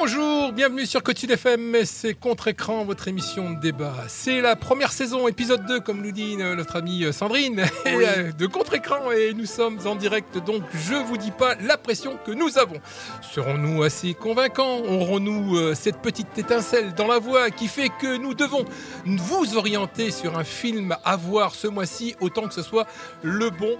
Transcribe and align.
Bonjour, 0.00 0.52
bienvenue 0.52 0.86
sur 0.86 1.04
Côte 1.04 1.22
FM, 1.22 1.76
c'est 1.84 2.14
Contre-Écran, 2.14 2.84
votre 2.84 3.06
émission 3.06 3.52
de 3.52 3.60
débat. 3.60 3.94
C'est 4.08 4.40
la 4.40 4.56
première 4.56 4.90
saison, 4.90 5.28
épisode 5.28 5.64
2, 5.66 5.80
comme 5.80 6.02
nous 6.02 6.10
dit 6.10 6.36
euh, 6.40 6.56
notre 6.56 6.76
amie 6.76 7.04
euh, 7.04 7.12
Sandrine, 7.12 7.64
euh, 7.86 8.32
de 8.32 8.46
Contre-Écran, 8.46 9.12
et 9.12 9.32
nous 9.34 9.46
sommes 9.46 9.78
en 9.86 9.94
direct, 9.94 10.36
donc 10.38 10.62
je 10.74 10.94
vous 10.94 11.16
dis 11.16 11.30
pas 11.30 11.54
la 11.54 11.78
pression 11.78 12.18
que 12.26 12.32
nous 12.32 12.58
avons. 12.58 12.80
Serons-nous 13.22 13.84
assez 13.84 14.14
convaincants? 14.14 14.80
Aurons-nous 14.80 15.74
cette 15.74 15.98
petite 16.02 16.36
étincelle 16.36 16.92
dans 16.94 17.06
la 17.06 17.20
voix 17.20 17.50
qui 17.50 17.68
fait 17.68 17.88
que 18.00 18.16
nous 18.16 18.34
devons 18.34 18.64
vous 19.06 19.56
orienter 19.56 20.10
sur 20.10 20.36
un 20.36 20.44
film 20.44 20.96
à 21.04 21.16
voir 21.16 21.54
ce 21.54 21.68
mois-ci, 21.68 22.16
autant 22.20 22.48
que 22.48 22.54
ce 22.54 22.62
soit 22.62 22.86
le 23.22 23.48
bon 23.48 23.78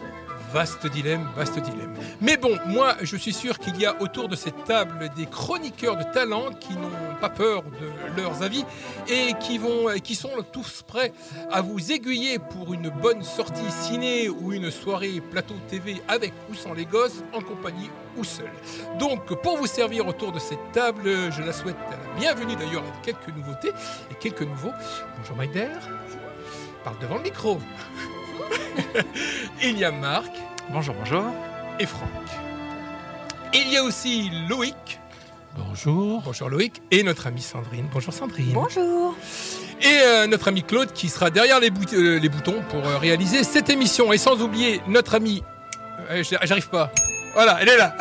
Vaste 0.54 0.86
dilemme, 0.86 1.26
vaste 1.34 1.58
dilemme. 1.58 1.92
Mais 2.20 2.36
bon, 2.36 2.56
moi, 2.68 2.94
je 3.02 3.16
suis 3.16 3.32
sûr 3.32 3.58
qu'il 3.58 3.76
y 3.76 3.86
a 3.86 4.00
autour 4.00 4.28
de 4.28 4.36
cette 4.36 4.62
table 4.62 5.10
des 5.16 5.26
chroniqueurs 5.26 5.96
de 5.96 6.04
talent 6.04 6.52
qui 6.60 6.74
n'ont 6.74 7.16
pas 7.20 7.28
peur 7.28 7.64
de 7.64 8.22
leurs 8.22 8.40
avis 8.40 8.64
et 9.08 9.32
qui, 9.40 10.14
sont 10.14 10.30
tous 10.52 10.84
prêts 10.86 11.12
à 11.50 11.60
vous 11.60 11.90
aiguiller 11.90 12.38
pour 12.38 12.72
une 12.72 12.88
bonne 12.88 13.24
sortie 13.24 13.68
ciné 13.68 14.28
ou 14.28 14.52
une 14.52 14.70
soirée 14.70 15.20
plateau 15.20 15.54
TV 15.68 16.00
avec 16.06 16.32
ou 16.48 16.54
sans 16.54 16.72
les 16.72 16.86
gosses, 16.86 17.24
en 17.32 17.40
compagnie 17.40 17.90
ou 18.16 18.22
seul. 18.22 18.52
Donc, 19.00 19.34
pour 19.42 19.58
vous 19.58 19.66
servir 19.66 20.06
autour 20.06 20.30
de 20.30 20.38
cette 20.38 20.70
table, 20.70 21.32
je 21.32 21.42
la 21.42 21.52
souhaite 21.52 21.74
la 21.90 21.96
bienvenue 22.16 22.54
d'ailleurs 22.54 22.84
avec 22.84 23.02
quelques 23.02 23.36
nouveautés 23.36 23.72
et 24.08 24.14
quelques 24.20 24.42
nouveaux. 24.42 24.72
Bonjour 25.18 25.36
Maïder. 25.36 25.66
Parle 26.84 27.00
devant 27.00 27.16
le 27.16 27.22
micro. 27.22 27.58
Il 29.62 29.78
y 29.78 29.84
a 29.84 29.90
Marc. 29.90 30.30
Bonjour, 30.70 30.94
bonjour. 30.98 31.24
Et 31.78 31.86
Franck. 31.86 32.10
Il 33.52 33.70
y 33.70 33.76
a 33.76 33.84
aussi 33.84 34.30
Loïc. 34.48 35.00
Bonjour. 35.56 36.22
Bonjour 36.24 36.48
Loïc. 36.48 36.82
Et 36.90 37.02
notre 37.02 37.26
amie 37.26 37.42
Sandrine. 37.42 37.86
Bonjour 37.92 38.12
Sandrine. 38.12 38.52
Bonjour. 38.52 39.14
Et 39.80 40.00
euh, 40.02 40.26
notre 40.26 40.48
ami 40.48 40.62
Claude 40.62 40.92
qui 40.92 41.08
sera 41.08 41.30
derrière 41.30 41.60
les, 41.60 41.70
euh, 41.92 42.18
les 42.18 42.28
boutons 42.28 42.62
pour 42.70 42.84
euh, 42.86 42.98
réaliser 42.98 43.44
cette 43.44 43.68
émission. 43.70 44.12
Et 44.12 44.18
sans 44.18 44.40
oublier 44.40 44.80
notre 44.88 45.14
ami... 45.14 45.42
J'arrive 46.42 46.68
pas. 46.68 46.92
Voilà, 47.34 47.58
elle 47.60 47.68
est 47.68 47.76
là. 47.76 47.96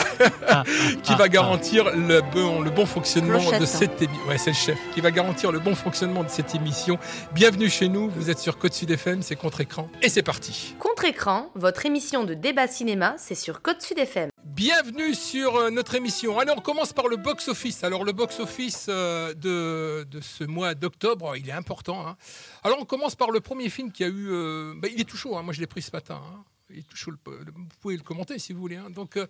Ah, 0.47 0.63
qui 1.03 1.15
va 1.15 1.27
garantir 1.27 1.85
le 1.95 2.21
bon, 2.21 2.61
le 2.61 2.69
bon 2.69 2.85
fonctionnement 2.85 3.57
de 3.59 3.65
cette 3.65 3.99
émission. 3.99 4.27
Ouais, 4.27 4.37
c'est 4.37 4.51
le 4.51 4.55
chef. 4.55 4.77
Qui 4.93 5.01
va 5.01 5.09
garantir 5.09 5.51
le 5.51 5.57
bon 5.57 5.73
fonctionnement 5.73 6.23
de 6.23 6.29
cette 6.29 6.53
émission. 6.53 6.99
Bienvenue 7.33 7.67
chez 7.67 7.89
nous. 7.89 8.11
Vous 8.11 8.29
êtes 8.29 8.37
sur 8.37 8.59
Côte 8.59 8.73
Sud 8.73 8.91
FM, 8.91 9.23
c'est 9.23 9.35
Contre-Écran. 9.35 9.89
Et 10.03 10.09
c'est 10.09 10.21
parti. 10.21 10.75
Contre-Écran, 10.77 11.49
votre 11.55 11.87
émission 11.87 12.25
de 12.25 12.35
débat 12.35 12.67
cinéma, 12.67 13.15
c'est 13.17 13.33
sur 13.33 13.63
Côte 13.63 13.81
Sud 13.81 13.97
FM. 13.97 14.29
Bienvenue 14.43 15.15
sur 15.15 15.55
euh, 15.55 15.69
notre 15.71 15.95
émission. 15.95 16.37
Allez, 16.37 16.53
on 16.55 16.61
commence 16.61 16.93
par 16.93 17.07
le 17.07 17.17
box-office. 17.17 17.83
Alors, 17.83 18.03
le 18.03 18.11
box-office 18.11 18.85
euh, 18.89 19.33
de, 19.33 20.03
de, 20.03 20.21
ce 20.21 20.43
mois 20.43 20.75
d'octobre, 20.75 21.35
il 21.37 21.49
est 21.49 21.53
important. 21.53 22.07
Hein. 22.07 22.17
Alors, 22.63 22.77
on 22.79 22.85
commence 22.85 23.15
par 23.15 23.31
le 23.31 23.39
premier 23.39 23.69
film 23.69 23.91
qui 23.91 24.03
a 24.03 24.07
eu. 24.07 24.27
Euh, 24.29 24.73
bah, 24.77 24.89
il 24.93 25.01
est 25.01 25.05
tout 25.05 25.17
chaud, 25.17 25.35
hein. 25.35 25.41
moi 25.41 25.53
je 25.53 25.59
l'ai 25.59 25.67
pris 25.67 25.81
ce 25.81 25.89
matin. 25.91 26.21
Hein 26.23 26.43
vous 26.75 27.67
pouvez 27.81 27.97
le 27.97 28.03
commenter 28.03 28.39
si 28.39 28.53
vous 28.53 28.59
voulez. 28.59 28.77
Hein. 28.77 28.89
Donc, 28.89 29.17
euh, 29.17 29.27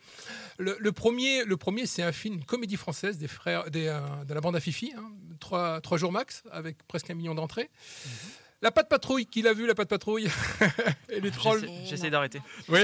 le, 0.58 0.91
premier, 0.91 1.44
le 1.45 1.58
premier 1.58 1.86
c'est 1.86 2.03
un 2.03 2.11
film, 2.11 2.44
comédie 2.44 2.77
française 2.77 3.17
des 3.17 3.27
frères, 3.27 3.66
euh, 3.75 4.23
de 4.25 4.33
la 4.33 4.41
bande 4.41 4.55
à 4.55 4.59
Fifi, 4.59 4.94
hein. 4.97 5.11
trois, 5.39 5.97
jours 5.97 6.11
max, 6.11 6.44
avec 6.52 6.77
presque 6.88 7.09
un 7.09 7.16
million 7.16 7.36
d'entrées. 7.36 7.69
Mhm. 8.05 8.11
La 8.64 8.72
patte 8.72 8.88
patrouille, 8.88 9.25
qui 9.25 9.42
l'a 9.42 9.52
vu 9.52 9.67
la 9.67 9.75
patte 9.75 9.89
patrouille 9.89 10.30
Et 11.09 11.19
les 11.19 11.31
trolls. 11.31 11.69
J'essaie 11.83 12.09
d'arrêter. 12.09 12.42
Oui. 12.70 12.80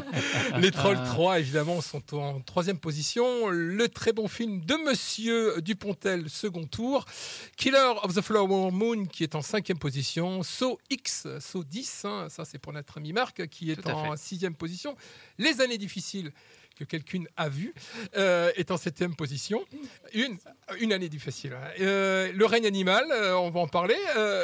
les 0.60 0.70
trolls 0.70 1.02
3, 1.02 1.40
évidemment, 1.40 1.80
sont 1.80 2.14
en 2.14 2.40
troisième 2.40 2.78
position. 2.78 3.48
Le 3.48 3.88
très 3.88 4.12
bon 4.12 4.28
film 4.28 4.60
de 4.60 4.74
Monsieur 4.86 5.62
Dupontel, 5.62 6.28
second 6.28 6.66
tour. 6.66 7.06
Killer 7.56 7.94
of 8.02 8.14
the 8.14 8.20
Flower 8.20 8.70
Moon, 8.70 9.06
qui 9.06 9.22
est 9.22 9.34
en 9.34 9.40
cinquième 9.40 9.78
position. 9.78 10.42
So 10.42 10.78
X, 10.90 11.26
So 11.40 11.64
10, 11.64 12.04
hein, 12.04 12.26
ça 12.28 12.44
c'est 12.44 12.58
pour 12.58 12.74
notre 12.74 12.98
ami 12.98 13.14
Marc, 13.14 13.46
qui 13.48 13.70
est 13.70 13.88
en 13.88 14.18
sixième 14.18 14.54
position. 14.54 14.94
Les 15.38 15.62
années 15.62 15.78
difficiles 15.78 16.32
que 16.74 16.84
quelqu'un 16.84 17.24
a 17.36 17.48
vu, 17.48 17.74
euh, 18.16 18.50
est 18.56 18.70
en 18.70 18.76
septième 18.76 19.14
position. 19.14 19.64
Une, 20.12 20.38
une 20.80 20.92
année 20.92 21.08
difficile. 21.08 21.52
Hein. 21.54 21.70
Euh, 21.80 22.32
le 22.32 22.46
règne 22.46 22.66
animal, 22.66 23.04
euh, 23.10 23.36
on 23.36 23.50
va 23.50 23.60
en 23.60 23.68
parler. 23.68 23.96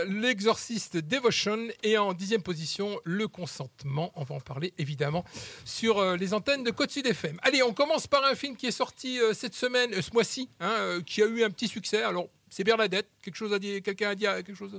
L'exorciste 0.07 0.97
Devotion 0.97 1.69
est 1.83 1.97
en 1.97 2.13
dixième 2.13 2.43
position. 2.43 3.01
Le 3.05 3.29
consentement, 3.29 4.13
on 4.17 4.25
va 4.25 4.37
en 4.37 4.41
parler 4.41 4.73
évidemment 4.79 5.25
sur 5.65 6.17
les 6.17 6.35
antennes 6.35 6.65
de 6.65 6.71
Côte 6.71 6.91
Sud 6.91 7.07
FM. 7.07 7.39
Allez, 7.43 7.63
on 7.63 7.73
commence 7.73 8.07
par 8.07 8.25
un 8.25 8.35
film 8.35 8.57
qui 8.57 8.67
est 8.67 8.71
sorti 8.71 9.19
cette 9.33 9.55
semaine, 9.55 10.01
ce 10.01 10.11
mois-ci, 10.13 10.49
hein, 10.61 11.01
qui 11.05 11.23
a 11.23 11.27
eu 11.27 11.43
un 11.45 11.51
petit 11.51 11.69
succès. 11.69 12.03
Alors, 12.03 12.29
c'est 12.49 12.65
Bernadette. 12.65 13.09
Quelque 13.23 13.37
chose 13.37 13.53
à 13.53 13.59
dire 13.59 13.83
Quelqu'un 13.83 14.11
a 14.11 14.15
dit 14.15 14.25
quelque 14.25 14.55
chose 14.55 14.75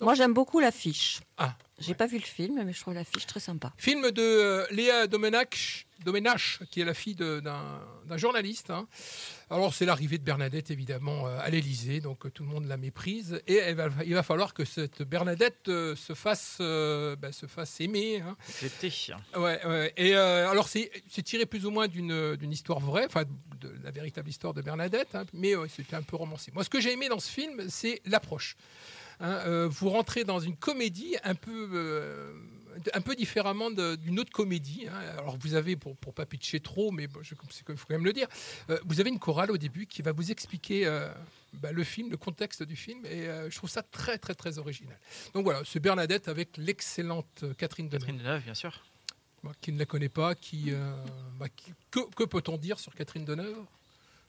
Moi, 0.00 0.14
j'aime 0.14 0.34
beaucoup 0.34 0.60
l'affiche. 0.60 1.20
Ah. 1.38 1.56
J'ai 1.78 1.94
pas 1.94 2.06
vu 2.06 2.16
le 2.16 2.24
film, 2.24 2.62
mais 2.64 2.72
je 2.72 2.80
trouve 2.80 2.94
l'affiche 2.94 3.26
très 3.26 3.40
sympa. 3.40 3.72
Film 3.76 4.10
de 4.10 4.64
Léa 4.70 5.06
Domenach, 5.06 5.86
Domenach, 6.04 6.60
qui 6.70 6.80
est 6.80 6.84
la 6.84 6.94
fille 6.94 7.14
d'un 7.14 8.16
journaliste. 8.16 8.70
Hein. 8.70 8.88
Alors, 9.50 9.74
c'est 9.74 9.84
l'arrivée 9.84 10.16
de 10.16 10.22
Bernadette, 10.24 10.70
évidemment, 10.70 11.26
euh, 11.26 11.38
à 11.40 11.50
l'Élysée, 11.50 12.00
donc 12.00 12.24
euh, 12.24 12.30
tout 12.30 12.44
le 12.44 12.48
monde 12.48 12.66
la 12.66 12.78
méprise. 12.78 13.42
Et 13.46 13.60
il 14.06 14.14
va 14.14 14.22
falloir 14.22 14.54
que 14.54 14.64
cette 14.64 15.02
Bernadette 15.02 15.68
euh, 15.68 15.94
se, 15.96 16.14
fasse, 16.14 16.56
ben, 16.58 17.32
se 17.32 17.46
fasse 17.46 17.78
aimer. 17.80 18.20
Hein. 18.20 18.36
Ouais, 19.36 19.60
ouais, 19.66 19.92
Et 19.96 20.14
alors, 20.14 20.68
c'est 20.68 20.90
tiré 21.24 21.44
plus 21.44 21.66
ou 21.66 21.70
moins 21.70 21.88
d'une 21.88 22.52
histoire 22.52 22.80
vraie, 22.80 23.04
enfin, 23.06 23.24
de 23.60 23.74
la 23.82 23.90
véritable 23.90 24.30
histoire 24.30 24.54
de 24.54 24.62
Bernadette, 24.62 25.14
hein, 25.14 25.24
mais 25.34 25.52
c'était 25.68 25.96
un 25.96 26.02
peu 26.02 26.16
romancé. 26.16 26.50
Moi, 26.54 26.64
ce 26.64 26.70
que 26.70 26.80
j'ai 26.80 26.92
aimé 26.92 27.08
dans 27.08 27.20
ce 27.20 27.30
film, 27.30 27.68
c'est 27.68 28.00
l'approche. 28.06 28.56
Vous 29.20 29.90
rentrez 29.90 30.24
dans 30.24 30.40
une 30.40 30.56
comédie 30.56 31.16
un 31.24 31.34
peu 31.34 32.34
un 32.94 33.00
peu 33.00 33.14
différemment 33.14 33.70
d'une 33.70 34.20
autre 34.20 34.32
comédie. 34.32 34.86
Hein. 34.88 35.18
Alors 35.18 35.36
vous 35.38 35.54
avez, 35.54 35.76
pour 35.76 35.96
ne 36.06 36.12
pas 36.12 36.26
pitcher 36.26 36.60
trop, 36.60 36.90
mais 36.90 37.06
bon, 37.06 37.20
il 37.22 37.76
faut 37.76 37.86
quand 37.86 37.94
même 37.94 38.04
le 38.04 38.12
dire, 38.12 38.28
euh, 38.70 38.78
vous 38.84 39.00
avez 39.00 39.10
une 39.10 39.18
chorale 39.18 39.50
au 39.50 39.58
début 39.58 39.86
qui 39.86 40.02
va 40.02 40.12
vous 40.12 40.30
expliquer 40.30 40.86
euh, 40.86 41.08
bah, 41.54 41.72
le 41.72 41.84
film, 41.84 42.10
le 42.10 42.16
contexte 42.16 42.62
du 42.62 42.76
film, 42.76 43.04
et 43.06 43.28
euh, 43.28 43.50
je 43.50 43.56
trouve 43.56 43.70
ça 43.70 43.82
très 43.82 44.18
très 44.18 44.34
très 44.34 44.58
original. 44.58 44.96
Donc 45.34 45.44
voilà, 45.44 45.62
c'est 45.64 45.80
Bernadette 45.80 46.28
avec 46.28 46.56
l'excellente 46.56 47.44
Catherine 47.58 47.88
Deneuve. 47.88 48.00
Catherine 48.00 48.18
Deneuve, 48.18 48.42
bien 48.42 48.54
sûr. 48.54 48.84
qui 49.60 49.72
ne 49.72 49.78
la 49.78 49.86
connaît 49.86 50.08
pas, 50.08 50.34
qui, 50.34 50.72
bah, 51.38 51.46
que, 51.90 52.24
peut-on 52.24 52.56
dire 52.56 52.78
sur 52.78 52.94
Catherine 52.94 53.24
Deneuve? 53.24 53.56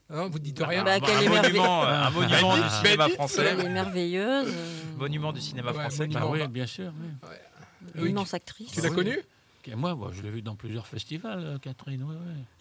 Hein, 0.10 0.28
vous 0.30 0.40
dites 0.40 0.60
rien. 0.60 0.84
Bah, 0.84 0.96
un, 0.96 1.30
monument, 1.30 1.84
un, 1.84 2.10
monument, 2.12 2.58
du 2.58 2.70
cinéma 2.70 3.10
français. 3.10 3.46
Elle 3.46 3.66
est 3.66 3.70
merveilleuse. 3.70 4.54
Monument 4.98 5.34
du 5.34 5.42
cinéma 5.42 5.74
français. 5.74 6.08
Bah 6.08 6.26
oui, 6.30 6.48
bien 6.48 6.66
sûr. 6.66 6.92
Oui. 7.24 7.36
Une 7.96 8.12
immense 8.12 8.34
actrice. 8.34 8.72
Tu 8.72 8.82
l'as 8.82 8.90
connue 8.90 9.20
moi, 9.76 10.12
je 10.14 10.22
l'ai 10.22 10.30
vu 10.30 10.42
dans 10.42 10.56
plusieurs 10.56 10.88
festivals, 10.88 11.44
euh, 11.44 11.58
Catherine. 11.58 12.04
Ouais, 12.04 12.16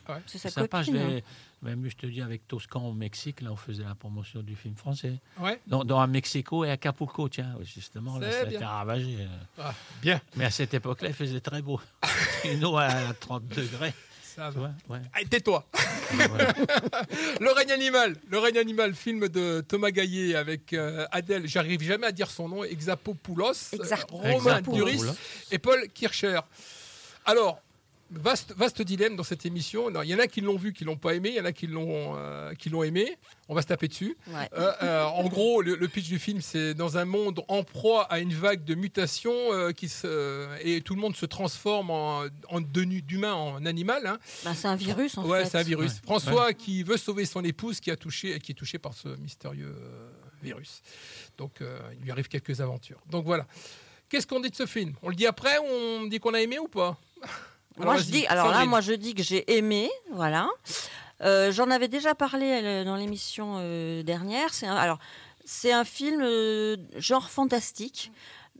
ouais. 0.08 0.20
C'est 0.26 0.38
sa 0.38 0.50
sympa, 0.50 0.82
je 0.82 0.90
hein. 0.92 1.20
Même, 1.62 1.88
je 1.88 1.96
te 1.96 2.06
dis, 2.06 2.20
avec 2.20 2.46
Toscan 2.46 2.88
au 2.88 2.92
Mexique, 2.92 3.40
là, 3.40 3.52
on 3.52 3.56
faisait 3.56 3.84
la 3.84 3.94
promotion 3.94 4.42
du 4.42 4.56
film 4.56 4.74
français. 4.74 5.20
Ouais. 5.38 5.60
Dans, 5.66 5.84
dans 5.84 6.00
à 6.00 6.06
Mexico 6.06 6.64
et 6.64 6.70
à 6.70 6.72
Acapulco, 6.72 7.28
tiens, 7.28 7.56
justement, 7.62 8.18
là, 8.18 8.30
c'était 8.30 8.64
ravagé. 8.64 9.16
Euh. 9.20 9.26
Ah, 9.58 9.74
bien. 10.02 10.20
Mais 10.36 10.44
à 10.44 10.50
cette 10.50 10.74
époque-là, 10.74 11.08
il 11.08 11.14
faisait 11.14 11.40
très 11.40 11.62
beau. 11.62 11.80
Nous, 12.60 12.76
à 12.76 13.14
30 13.14 13.46
degrés. 13.48 13.94
Ça 14.36 14.50
va. 14.50 14.74
Ouais. 14.90 15.00
tais-toi. 15.30 15.64
le 17.40 17.52
règne 17.52 17.72
animal, 17.72 18.16
le 18.28 18.38
règne 18.38 18.58
animal, 18.58 18.94
film 18.94 19.28
de 19.28 19.64
Thomas 19.66 19.90
Gaillet 19.90 20.34
avec 20.34 20.74
euh, 20.74 21.06
Adèle, 21.10 21.48
j'arrive 21.48 21.82
jamais 21.82 22.06
à 22.06 22.12
dire 22.12 22.30
son 22.30 22.48
nom, 22.48 22.62
Exapopoulos, 22.62 23.74
Romain 24.10 24.60
Duris 24.60 25.00
et 25.50 25.58
Paul 25.58 25.88
Kircher. 25.94 26.40
Alors, 27.24 27.62
Vaste, 28.10 28.54
vaste 28.56 28.82
dilemme 28.82 29.16
dans 29.16 29.24
cette 29.24 29.46
émission. 29.46 29.90
Il 30.02 30.08
y 30.08 30.14
en 30.14 30.20
a 30.20 30.28
qui 30.28 30.40
l'ont 30.40 30.56
vu, 30.56 30.72
qui 30.72 30.84
l'ont 30.84 30.96
pas 30.96 31.14
aimé. 31.14 31.30
Il 31.30 31.34
y 31.34 31.40
en 31.40 31.44
a 31.44 31.50
qui 31.50 31.66
l'ont 31.66 32.14
euh, 32.16 32.54
qui 32.54 32.70
l'ont 32.70 32.84
aimé. 32.84 33.18
On 33.48 33.54
va 33.54 33.62
se 33.62 33.66
taper 33.66 33.88
dessus. 33.88 34.16
Euh, 34.32 34.72
euh, 34.82 35.04
en 35.04 35.26
gros, 35.28 35.60
le, 35.60 35.88
pitch 35.88 36.06
du 36.06 36.20
film, 36.20 36.40
c'est 36.40 36.74
dans 36.74 36.98
un 36.98 37.04
monde 37.04 37.42
en 37.48 37.64
proie 37.64 38.04
à 38.04 38.20
une 38.20 38.32
vague 38.32 38.64
de 38.64 38.76
mutations 38.76 39.72
qui 39.76 39.88
se, 39.88 40.46
et 40.62 40.82
tout 40.82 40.94
le 40.94 41.00
monde 41.00 41.16
se 41.16 41.26
transforme 41.26 41.90
en, 41.90 42.24
en 42.48 42.60
d'humain 42.60 43.34
en 43.34 43.66
animal. 43.66 44.06
Hein. 44.06 44.18
Bah, 44.44 44.54
c'est 44.54 44.68
un 44.68 44.76
virus. 44.76 45.18
En 45.18 45.26
ouais, 45.26 45.44
c'est 45.44 45.58
un 45.58 45.62
virus. 45.64 46.00
François 46.00 46.52
qui 46.52 46.84
veut 46.84 46.98
sauver 46.98 47.24
son 47.24 47.42
épouse, 47.42 47.80
qui 47.80 47.90
a 47.90 47.96
touché, 47.96 48.38
qui 48.38 48.52
est 48.52 48.56
touché 48.56 48.78
par 48.78 48.94
ce 48.94 49.08
mystérieux 49.16 49.74
virus. 50.42 50.80
Donc, 51.38 51.60
il 51.60 52.04
lui 52.04 52.12
arrive 52.12 52.28
quelques 52.28 52.60
aventures. 52.60 53.00
Donc 53.10 53.24
voilà. 53.24 53.46
Qu'est-ce 54.08 54.28
qu'on 54.28 54.38
dit 54.38 54.50
de 54.50 54.54
ce 54.54 54.66
film? 54.66 54.94
On 55.02 55.08
le 55.08 55.16
dit 55.16 55.26
après 55.26 55.58
ou 55.58 55.64
on 55.64 56.06
dit 56.06 56.20
qu'on 56.20 56.34
a 56.34 56.40
aimé 56.40 56.60
ou 56.60 56.68
pas? 56.68 56.96
Alors, 57.78 57.92
moi, 57.92 57.96
je 57.96 58.04
dis, 58.04 58.26
alors 58.26 58.50
là, 58.50 58.64
moi, 58.64 58.80
je 58.80 58.92
dis 58.92 59.14
que 59.14 59.22
j'ai 59.22 59.56
aimé, 59.56 59.90
voilà. 60.12 60.48
Euh, 61.22 61.50
j'en 61.50 61.70
avais 61.70 61.88
déjà 61.88 62.14
parlé 62.14 62.60
euh, 62.62 62.84
dans 62.84 62.96
l'émission 62.96 63.56
euh, 63.58 64.02
dernière. 64.02 64.52
C'est 64.52 64.66
alors, 64.66 64.98
c'est 65.44 65.72
un 65.72 65.84
film 65.84 66.22
genre 66.96 67.30
fantastique. 67.30 68.12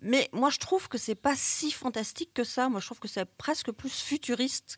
Mais 0.02 0.28
moi, 0.32 0.50
je 0.50 0.58
trouve 0.58 0.88
que 0.88 0.98
c'est 0.98 1.14
pas 1.14 1.34
si 1.36 1.70
fantastique 1.70 2.30
que 2.34 2.44
ça. 2.44 2.68
Moi, 2.68 2.80
je 2.80 2.86
trouve 2.86 2.98
que 2.98 3.08
c'est 3.08 3.24
presque 3.24 3.72
plus 3.72 4.00
futuriste 4.00 4.76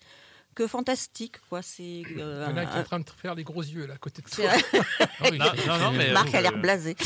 que 0.58 0.66
fantastique. 0.66 1.36
Quoi. 1.48 1.62
C'est, 1.62 2.02
euh, 2.18 2.46
Il 2.48 2.50
y 2.50 2.52
en 2.52 2.56
a 2.56 2.66
qui 2.66 2.76
est 2.76 2.80
en 2.80 2.84
train 2.84 2.98
de 2.98 3.08
faire 3.08 3.36
les 3.36 3.44
gros 3.44 3.62
yeux 3.62 3.86
là, 3.86 3.94
à 3.94 3.96
côté 3.96 4.22
de 4.22 4.28
toi. 4.28 4.44
Ah 5.20 5.30
non, 5.30 5.78
non, 5.78 5.90
mais 5.92 6.12
Marc 6.12 6.34
a 6.34 6.40
l'air 6.40 6.56
blasé. 6.58 6.96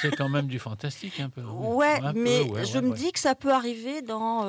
C'est, 0.00 0.14
quand 0.14 0.28
même 0.28 0.46
du 0.46 0.58
fantastique 0.58 1.18
un 1.20 1.28
peu. 1.28 1.42
Ouais, 1.42 2.00
mais 2.14 2.44
je 2.64 2.78
me 2.78 2.94
dis 2.94 3.10
que 3.12 3.18
ça 3.18 3.34
peut 3.34 3.52
arriver 3.52 4.02
dans, 4.02 4.44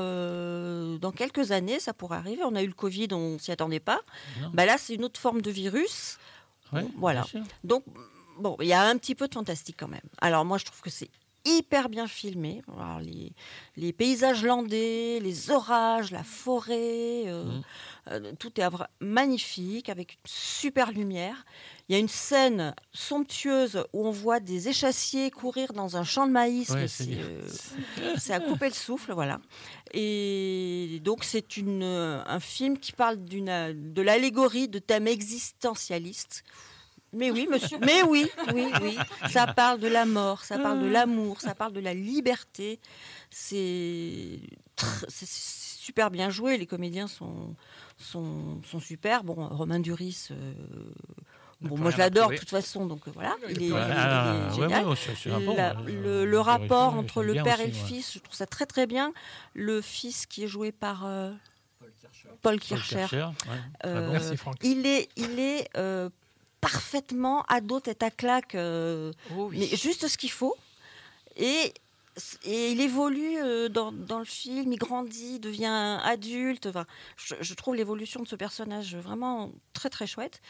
dans 0.98 1.12
quelques 1.12 1.52
années, 1.52 1.80
ça 1.80 1.94
pourrait 1.94 2.18
arriver. 2.18 2.44
On 2.44 2.56
a 2.56 2.62
eu 2.62 2.68
le 2.68 2.74
Covid, 2.74 3.08
on 3.12 3.40
s'y 3.40 3.52
attendait 3.52 3.80
pas. 3.80 4.02
Bah 4.54 4.66
là, 4.66 4.78
c'est 4.78 4.94
une 4.94 5.06
autre 5.06 5.20
forme 5.20 5.42
de 5.42 5.50
virus. 5.52 6.20
voilà. 6.98 7.26
Donc, 7.64 7.84
bon, 8.40 8.58
il 8.62 8.68
y 8.68 8.74
a 8.74 8.84
un 8.84 8.98
petit 8.98 9.16
peu 9.16 9.28
de 9.28 9.34
fantastique 9.34 9.78
quand 9.80 9.88
même. 9.88 10.02
Alors 10.20 10.46
moi, 10.46 10.58
je 10.58 10.66
trouve 10.66 10.82
que 10.82 10.90
c'est 10.92 11.10
hyper 11.46 11.90
bien 11.90 12.08
filmé. 12.08 12.62
les, 13.02 13.34
les, 13.78 13.94
paysages 13.94 14.44
landais, 14.44 15.20
les 15.22 15.52
orages, 15.52 16.12
la 16.12 16.24
forêt, 16.24 17.24
euh, 17.28 17.46
mmh. 17.46 17.62
euh, 18.12 18.32
tout 18.40 18.60
est 18.60 18.66
magnifique 19.00 19.90
avec 19.90 20.14
une 20.14 20.20
super 20.26 20.92
lumière. 20.92 21.46
Il 21.90 21.94
y 21.94 21.96
a 21.96 22.00
une 22.00 22.08
scène 22.08 22.74
somptueuse 22.94 23.84
où 23.92 24.08
on 24.08 24.12
voit 24.12 24.40
des 24.40 24.70
échassiers 24.70 25.30
courir 25.30 25.74
dans 25.74 25.98
un 25.98 26.04
champ 26.04 26.26
de 26.26 26.32
maïs. 26.32 26.72
Euh, 26.72 26.88
c'est 28.18 28.34
à 28.34 28.40
couper 28.40 28.70
le 28.70 28.74
souffle, 28.74 29.12
voilà. 29.14 29.40
Et 29.94 31.02
donc 31.04 31.24
c'est 31.24 31.46
un 31.58 32.40
film 32.40 32.78
qui 32.78 32.94
parle 32.94 33.18
de 33.26 34.02
l'allégorie 34.02 34.70
de 34.70 34.80
thèmes 34.80 35.08
existentialistes 35.08 36.44
mais 37.14 37.32
oui, 37.32 37.48
monsieur. 37.50 37.78
Mais 37.80 38.04
oui, 38.04 38.30
oui, 38.54 38.68
oui. 38.82 38.98
Ça 39.30 39.48
parle 39.48 39.80
de 39.80 39.88
la 39.88 40.06
mort, 40.06 40.44
ça 40.44 40.58
parle 40.58 40.82
de 40.82 40.88
ah. 40.88 40.92
l'amour, 40.92 41.42
ça 41.42 41.56
parle 41.56 41.74
de 41.74 41.80
la 41.80 41.94
liberté. 41.94 42.80
C'est 43.30 44.40
super 45.82 46.12
bien 46.12 46.30
joué. 46.30 46.58
Les 46.58 46.68
comédiens 46.68 47.08
sont, 47.08 47.56
sont, 47.98 48.62
sont 48.64 48.80
super. 48.80 49.24
Bon, 49.24 49.34
Romain 49.34 49.80
Duris. 49.80 50.30
Euh, 50.32 50.54
bon, 51.60 51.78
moi 51.78 51.92
je 51.92 51.98
l'adore 51.98 52.30
de 52.30 52.38
toute 52.38 52.50
façon, 52.50 52.86
donc 52.86 53.08
euh, 53.08 53.12
voilà, 53.14 53.36
il 53.50 53.64
est, 53.64 53.68
génial. 54.56 54.86
le, 55.86 56.40
rapport 56.40 56.96
entre 56.96 57.24
le 57.24 57.34
père 57.34 57.60
et 57.60 57.68
le 57.68 57.74
fils, 57.74 58.14
je 58.14 58.20
trouve 58.20 58.36
ça 58.36 58.46
très 58.46 58.66
très 58.66 58.88
bien. 58.88 59.12
Le 59.54 59.82
fils 59.82 60.26
qui 60.26 60.44
est 60.44 60.48
joué 60.48 60.72
par 60.72 61.06
euh, 61.06 61.32
Paul 62.42 62.58
Kircher. 62.60 63.08
Merci 63.84 64.38
Franck. 64.38 64.56
Il 64.64 64.86
est, 64.86 65.10
il 65.18 65.40
est 65.40 65.68
parfaitement 66.62 67.44
ado 67.48 67.80
tête 67.80 68.04
à 68.04 68.12
claque, 68.12 68.56
euh, 68.56 69.12
oh 69.36 69.50
mais 69.52 69.66
juste 69.66 70.08
ce 70.08 70.18
qu'il 70.18 70.32
faut. 70.32 70.56
Et, 71.36 71.74
et 72.44 72.72
il 72.72 72.82
évolue 72.82 73.38
euh, 73.38 73.68
dans, 73.68 73.92
dans, 73.92 74.20
le 74.20 74.26
film, 74.26 74.72
il 74.72 74.78
grandit, 74.78 75.40
devient 75.40 76.00
adulte. 76.04 76.68
Enfin, 76.68 76.86
je, 77.18 77.54
trouve 77.56 77.76
l'évolution 77.76 78.22
de 78.22 78.28
ce 78.28 78.36
personnage 78.36 78.96
vraiment 78.96 79.52
très 79.74 79.90
très 79.90 80.08
chouette. 80.08 80.42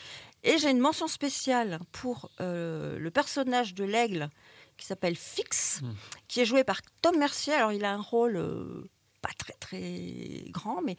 Et 0.44 0.58
j'ai 0.58 0.70
une 0.70 0.80
mention 0.80 1.08
spéciale 1.08 1.80
pour 1.92 2.30
euh, 2.42 3.00
le 3.00 3.12
personnage 3.12 3.74
de 3.74 3.86
l'aigle 3.86 4.30
qui 4.78 4.86
s'appelle 4.86 5.16
Fix, 5.16 5.82
hmm. 5.82 5.94
qui 6.28 6.42
est 6.42 6.46
joué 6.46 6.64
par 6.64 6.82
Tom 7.02 7.18
Mercier. 7.18 7.54
Alors 7.54 7.72
il 7.72 7.86
a 7.86 7.94
un 7.94 8.02
rôle 8.02 8.90
pas 9.22 9.30
très 9.38 9.54
très 9.54 10.44
grand, 10.50 10.82
mais 10.82 10.98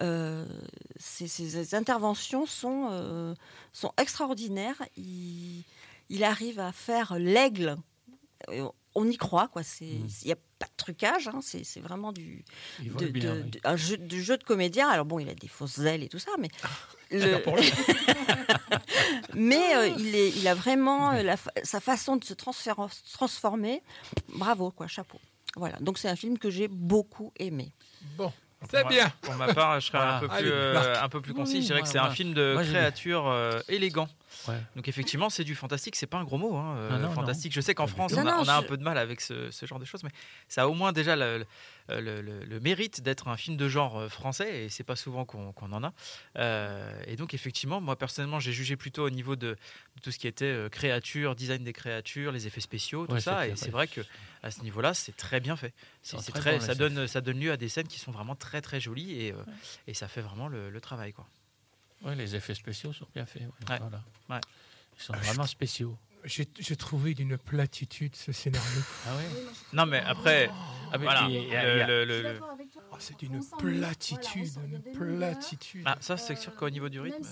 euh, 0.00 0.46
ses, 0.96 1.74
interventions 1.74 2.46
sont, 2.46 2.88
euh, 2.90 3.34
sont 3.72 3.92
extraordinaires. 4.00 4.82
Il, 4.96 5.64
il, 6.10 6.24
arrive 6.24 6.60
à 6.60 6.72
faire 6.72 7.16
l'aigle. 7.18 7.76
On 8.94 9.08
y 9.08 9.16
croit, 9.16 9.48
quoi. 9.48 9.62
Mmh. 9.62 9.64
Il 9.80 10.26
n'y 10.26 10.32
a 10.32 10.36
pas 10.58 10.66
de 10.66 10.76
trucage, 10.76 11.28
hein. 11.28 11.40
c'est 11.42 11.80
vraiment 11.80 12.12
du, 12.12 12.44
un 13.64 13.76
jeu, 13.76 13.96
du 13.96 14.22
jeu 14.22 14.36
de 14.36 14.44
comédien. 14.44 14.88
Alors 14.88 15.06
bon, 15.06 15.18
il 15.18 15.28
a 15.28 15.34
des 15.34 15.48
fausses 15.48 15.78
ailes 15.78 16.02
et 16.02 16.08
tout 16.08 16.18
ça, 16.18 16.32
mais 16.38 16.48
ah, 16.62 16.68
le... 17.10 17.42
mais 19.34 19.76
euh, 19.76 19.88
il, 19.98 20.14
est, 20.14 20.30
il 20.30 20.46
a 20.46 20.54
vraiment 20.54 21.12
sa 21.62 21.80
façon 21.80 22.16
de 22.16 22.24
se 22.24 22.34
transformer. 22.34 23.82
Bravo, 24.28 24.70
quoi, 24.70 24.86
chapeau. 24.88 25.18
Voilà, 25.56 25.76
donc 25.80 25.98
c'est 25.98 26.08
un 26.08 26.16
film 26.16 26.38
que 26.38 26.50
j'ai 26.50 26.68
beaucoup 26.68 27.32
aimé. 27.38 27.72
Bon, 28.16 28.32
c'est 28.70 28.86
bien. 28.88 29.12
Pour 29.22 29.34
ma 29.34 29.52
part, 29.52 29.80
je 29.80 29.86
serais 29.86 29.98
un, 29.98 30.20
peu 30.20 30.28
plus, 30.28 30.50
euh, 30.50 30.94
un 31.02 31.08
peu 31.08 31.20
plus 31.20 31.34
concis. 31.34 31.62
je 31.62 31.66
dirais 31.66 31.82
que 31.82 31.88
c'est 31.88 31.98
un 31.98 32.10
film 32.10 32.32
de 32.32 32.56
créature 32.62 33.26
euh, 33.28 33.60
élégant. 33.68 34.08
Donc 34.76 34.88
effectivement, 34.88 35.30
c'est 35.30 35.44
du 35.44 35.54
fantastique, 35.54 35.96
c'est 35.96 36.06
pas 36.06 36.18
un 36.18 36.24
gros 36.24 36.38
mot. 36.38 36.56
Hein, 36.56 36.76
euh, 36.76 37.08
fantastique. 37.10 37.52
Je 37.52 37.60
sais 37.60 37.74
qu'en 37.74 37.86
France, 37.86 38.12
on 38.16 38.26
a, 38.26 38.54
un 38.54 38.62
peu 38.62 38.76
de 38.76 38.82
mal 38.82 38.98
avec 38.98 39.20
ce, 39.20 39.50
genre 39.62 39.78
de 39.78 39.84
choses, 39.84 40.02
mais 40.02 40.10
ça 40.48 40.62
a 40.62 40.66
au 40.66 40.74
moins 40.74 40.92
déjà 40.92 41.16
le, 41.16 41.44
mérite 42.60 43.02
d'être 43.02 43.28
un 43.28 43.36
film 43.36 43.56
de 43.56 43.68
genre 43.68 43.98
euh, 43.98 44.08
français, 44.08 44.64
et 44.64 44.68
c'est 44.68 44.84
pas 44.84 44.96
souvent 44.96 45.24
qu'on 45.24 45.52
en 45.72 45.84
a. 45.84 45.92
Euh, 46.36 47.02
et 47.06 47.16
donc 47.16 47.34
effectivement, 47.34 47.80
moi 47.80 47.96
personnellement, 47.96 48.40
j'ai 48.40 48.52
jugé 48.52 48.76
plutôt 48.76 49.04
au 49.04 49.10
niveau 49.10 49.36
de, 49.36 49.56
tout 50.02 50.10
ce 50.10 50.18
qui 50.18 50.26
était 50.26 50.68
créature, 50.70 51.34
design 51.34 51.64
des 51.64 51.72
créatures, 51.72 52.32
les 52.32 52.46
effets 52.46 52.60
spéciaux, 52.60 53.06
tout 53.06 53.20
ça. 53.20 53.46
Et 53.46 53.56
c'est 53.56 53.70
vrai 53.70 53.88
que 53.88 54.00
à 54.42 54.50
ce 54.50 54.62
niveau-là, 54.62 54.94
c'est 54.94 55.16
très 55.16 55.40
bien 55.40 55.56
fait. 55.56 55.72
C'est 56.02 56.32
très, 56.32 56.60
ça 56.60 56.74
donne, 56.74 57.06
ça 57.06 57.20
donne 57.20 57.38
lieu 57.38 57.52
à 57.52 57.56
des 57.56 57.68
scènes 57.68 57.88
qui 57.88 57.98
sont 57.98 58.12
vraiment 58.12 58.34
très 58.34 58.60
très 58.60 58.80
jolies 58.80 59.12
et, 59.12 59.34
et 59.86 59.94
ça 59.94 60.08
fait 60.08 60.22
vraiment 60.22 60.48
le, 60.48 60.80
travail, 60.80 61.12
quoi. 61.12 61.26
Oui, 62.04 62.16
les 62.16 62.34
effets 62.34 62.54
spéciaux 62.54 62.92
sont 62.92 63.06
bien 63.14 63.24
faits. 63.24 63.42
Voilà. 63.66 64.40
Ils 64.98 65.02
sont 65.02 65.12
vraiment 65.12 65.46
spéciaux. 65.46 65.96
J'ai 66.24 66.76
trouvé 66.76 67.14
d'une 67.14 67.36
platitude 67.36 68.14
ce 68.14 68.32
scénario. 68.32 68.80
Ah 69.06 69.10
oui 69.16 69.24
Non, 69.72 69.86
mais 69.86 70.00
après, 70.00 70.50
voilà, 70.98 71.28
c'est 72.98 73.18
d'une 73.18 73.40
platitude, 73.58 74.50
une 74.64 74.92
platitude. 74.92 75.82
Ah, 75.84 75.96
ça, 76.00 76.16
c'est 76.16 76.36
sûr 76.36 76.54
qu'au 76.54 76.70
niveau 76.70 76.88
du 76.88 77.00
rythme. 77.00 77.22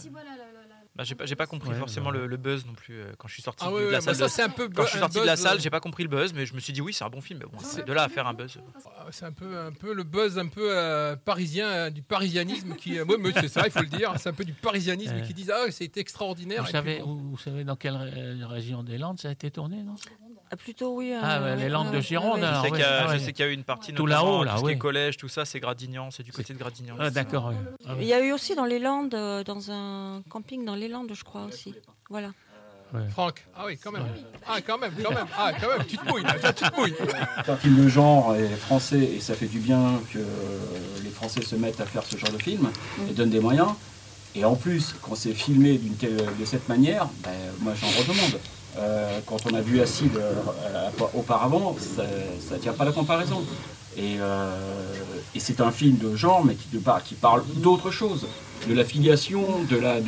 Bah, 0.96 1.04
j'ai 1.04 1.14
pas, 1.14 1.24
pas 1.24 1.46
compris 1.46 1.72
forcément 1.74 2.10
le, 2.10 2.36
buzz 2.36 2.66
non 2.66 2.72
plus 2.72 3.00
euh, 3.00 3.12
quand 3.16 3.28
je 3.28 3.34
suis 3.34 3.42
sorti 3.42 3.64
ah 3.66 3.70
de 3.70 3.88
la 3.88 4.00
salle. 4.00 4.44
un 4.44 4.48
peu 4.50 4.68
quand 4.68 4.84
je 4.84 4.90
suis 4.90 4.98
sorti 4.98 5.20
de 5.20 5.24
la 5.24 5.36
salle, 5.36 5.60
j'ai 5.60 5.70
pas 5.70 5.80
compris 5.80 6.02
le 6.02 6.08
buzz, 6.08 6.32
mais 6.34 6.46
je 6.46 6.54
me 6.54 6.60
suis 6.60 6.72
dit 6.72 6.80
oui, 6.80 6.92
c'est 6.92 7.04
un 7.04 7.10
bon 7.10 7.20
film. 7.20 7.40
Mais 7.40 7.46
bon, 7.46 7.84
de 7.84 7.92
là 7.92 8.02
à 8.02 8.08
faire 8.08 8.26
un 8.26 8.34
buzz. 8.34 8.58
Ah, 8.84 9.06
c'est 9.10 9.24
un 9.24 9.32
peu, 9.32 9.58
un 9.58 9.72
peu 9.72 9.94
le 9.94 10.02
buzz 10.02 10.38
un 10.38 10.48
peu 10.48 10.68
euh, 10.76 11.16
parisien, 11.16 11.68
euh, 11.68 11.90
du 11.90 12.02
parisianisme 12.02 12.74
qui. 12.74 13.00
oui, 13.00 13.32
c'est 13.34 13.48
ça, 13.48 13.62
il 13.64 13.70
faut 13.70 13.80
le 13.80 13.86
dire. 13.86 14.12
C'est 14.18 14.30
un 14.30 14.34
peu 14.34 14.44
du 14.44 14.52
parisianisme 14.52 15.22
qui 15.22 15.32
disent 15.32 15.52
ah 15.54 15.70
c'est 15.70 15.96
extraordinaire. 15.96 16.64
Vous 16.64 16.70
savez, 16.70 17.00
vous 17.00 17.38
savez 17.38 17.64
dans 17.64 17.76
quelle 17.76 17.96
région 17.96 18.82
des 18.82 18.98
Landes 18.98 19.20
ça 19.20 19.28
a 19.28 19.32
été 19.32 19.50
tourné, 19.50 19.82
non? 19.82 19.94
Plutôt 20.56 20.96
oui. 20.96 21.12
Ah, 21.20 21.54
les 21.54 21.68
Landes 21.68 21.92
de 21.92 22.00
Gironde. 22.00 22.40
je 22.40 22.62
sais 22.62 23.32
qu'il 23.32 23.44
y, 23.44 23.48
a 23.48 23.50
eu 23.50 23.54
une 23.54 23.64
partie 23.64 23.92
tout 23.92 24.06
là-haut, 24.06 24.44
là, 24.44 24.56
tout 24.58 24.68
ce 24.68 24.74
collège, 24.74 25.16
tout 25.16 25.28
ça, 25.28 25.44
c'est 25.44 25.60
Gradignan, 25.60 26.10
c'est 26.10 26.22
du 26.22 26.32
côté 26.32 26.52
de 26.52 26.58
Gradignan. 26.58 26.96
Ah, 26.98 27.10
d'accord. 27.10 27.52
Il 27.98 28.06
y 28.06 28.12
a 28.12 28.20
eu 28.20 28.32
aussi 28.32 28.54
dans 28.54 28.64
les 28.64 28.78
Landes, 28.78 29.10
dans 29.10 29.70
un 29.70 30.22
camping 30.28 30.64
dans 30.64 30.74
les 30.74 30.88
Landes, 30.88 31.12
je 31.12 31.24
crois 31.24 31.44
aussi. 31.44 31.74
Voilà. 32.08 32.30
Franck, 33.10 33.46
ah 33.56 33.64
oui, 33.66 33.78
quand 33.78 33.92
même. 33.92 34.04
Ah, 34.48 34.60
quand 34.60 34.78
même, 34.78 34.92
quand 35.00 35.10
même. 35.10 35.26
Ah, 35.38 35.52
quand 35.60 35.68
même, 35.68 35.86
tu 35.86 35.96
te 35.96 36.04
mouilles, 36.06 36.24
tu 36.24 36.64
te 36.64 36.76
mouilles. 36.76 36.94
Un 37.46 37.56
film 37.56 37.84
de 37.84 37.88
genre 37.88 38.34
est 38.34 38.48
français 38.56 38.98
et 38.98 39.20
ça 39.20 39.34
fait 39.34 39.46
du 39.46 39.60
bien 39.60 40.00
que 40.12 40.18
les 41.02 41.10
Français 41.10 41.42
se 41.42 41.54
mettent 41.54 41.80
à 41.80 41.86
faire 41.86 42.02
ce 42.02 42.16
genre 42.16 42.32
de 42.32 42.42
film 42.42 42.68
et 43.08 43.12
donnent 43.12 43.30
des 43.30 43.40
moyens. 43.40 43.68
Et 44.34 44.44
en 44.44 44.56
plus, 44.56 44.94
quand 45.02 45.14
c'est 45.14 45.34
filmé 45.34 45.78
de 45.78 46.44
cette 46.44 46.68
manière, 46.68 47.08
ben, 47.22 47.30
moi 47.60 47.74
j'en 47.80 47.88
redemande. 47.88 48.40
Euh, 48.78 49.18
quand 49.26 49.38
on 49.50 49.54
a 49.54 49.60
vu 49.60 49.80
Acide 49.80 50.16
euh, 50.16 50.34
auparavant, 51.14 51.76
ça 51.78 52.04
ne 52.54 52.60
tient 52.60 52.72
pas 52.72 52.84
la 52.84 52.92
comparaison. 52.92 53.42
Euh, 53.98 54.56
et, 55.34 55.40
c'est 55.40 55.60
un 55.60 55.72
film 55.72 55.96
de 55.98 56.14
genre, 56.14 56.44
mais 56.44 56.54
qui, 56.54 57.14
parle 57.14 57.42
d'autre 57.56 57.90
chose. 57.90 58.26
De 58.68 58.74
la 58.74 58.84
filiation, 58.84 59.42
de 59.68 59.76
la, 59.76 60.00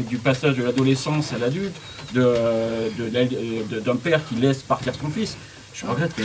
du 0.00 0.18
passage 0.18 0.56
de 0.56 0.62
l'adolescence 0.62 1.32
à 1.32 1.38
l'adulte, 1.38 1.74
d'un 2.14 3.96
père 3.96 4.20
qui 4.28 4.36
laisse 4.36 4.62
partir 4.62 4.94
son 4.94 5.08
fils. 5.08 5.36
Je 5.72 5.86
regrette 5.86 6.14
que 6.14 6.22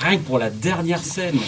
rien 0.00 0.18
que 0.18 0.22
pour 0.22 0.38
la 0.38 0.50
dernière 0.50 0.98
scène, 0.98 1.38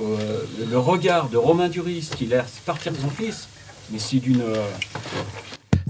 le 0.00 0.78
regard 0.78 1.28
de 1.28 1.36
Romain 1.36 1.68
Duris 1.68 2.10
qui 2.16 2.26
laisse 2.26 2.60
partir 2.66 2.92
son 3.00 3.10
fils, 3.10 3.48
mais 3.90 3.98
c'est 4.00 4.18
d'une. 4.18 4.42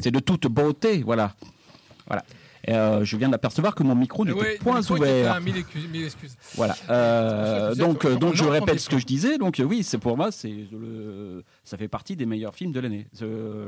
c'est 0.00 0.10
de 0.10 0.20
toute 0.20 0.46
beauté, 0.48 1.02
voilà. 1.04 1.32
Voilà. 2.06 2.24
Euh, 2.68 3.04
je 3.04 3.16
viens 3.16 3.28
d'apercevoir 3.28 3.74
que 3.74 3.82
mon 3.82 3.94
micro 3.94 4.24
n'était 4.24 4.58
point 4.58 4.80
ouvert. 4.90 5.40
Mille 5.40 5.56
excuses, 6.04 6.36
Voilà. 6.54 6.76
Euh, 6.90 7.74
donc, 7.74 8.06
donc 8.18 8.34
je 8.34 8.44
répète 8.44 8.80
ce 8.80 8.88
que 8.88 8.98
je 8.98 9.06
disais. 9.06 9.38
Donc 9.38 9.62
oui, 9.64 9.82
c'est 9.82 9.98
pour 9.98 10.16
moi, 10.16 10.30
c'est 10.30 10.66
le, 10.72 11.44
ça 11.64 11.76
fait 11.76 11.88
partie 11.88 12.16
des 12.16 12.26
meilleurs 12.26 12.54
films 12.54 12.72
de 12.72 12.80
l'année, 12.80 13.06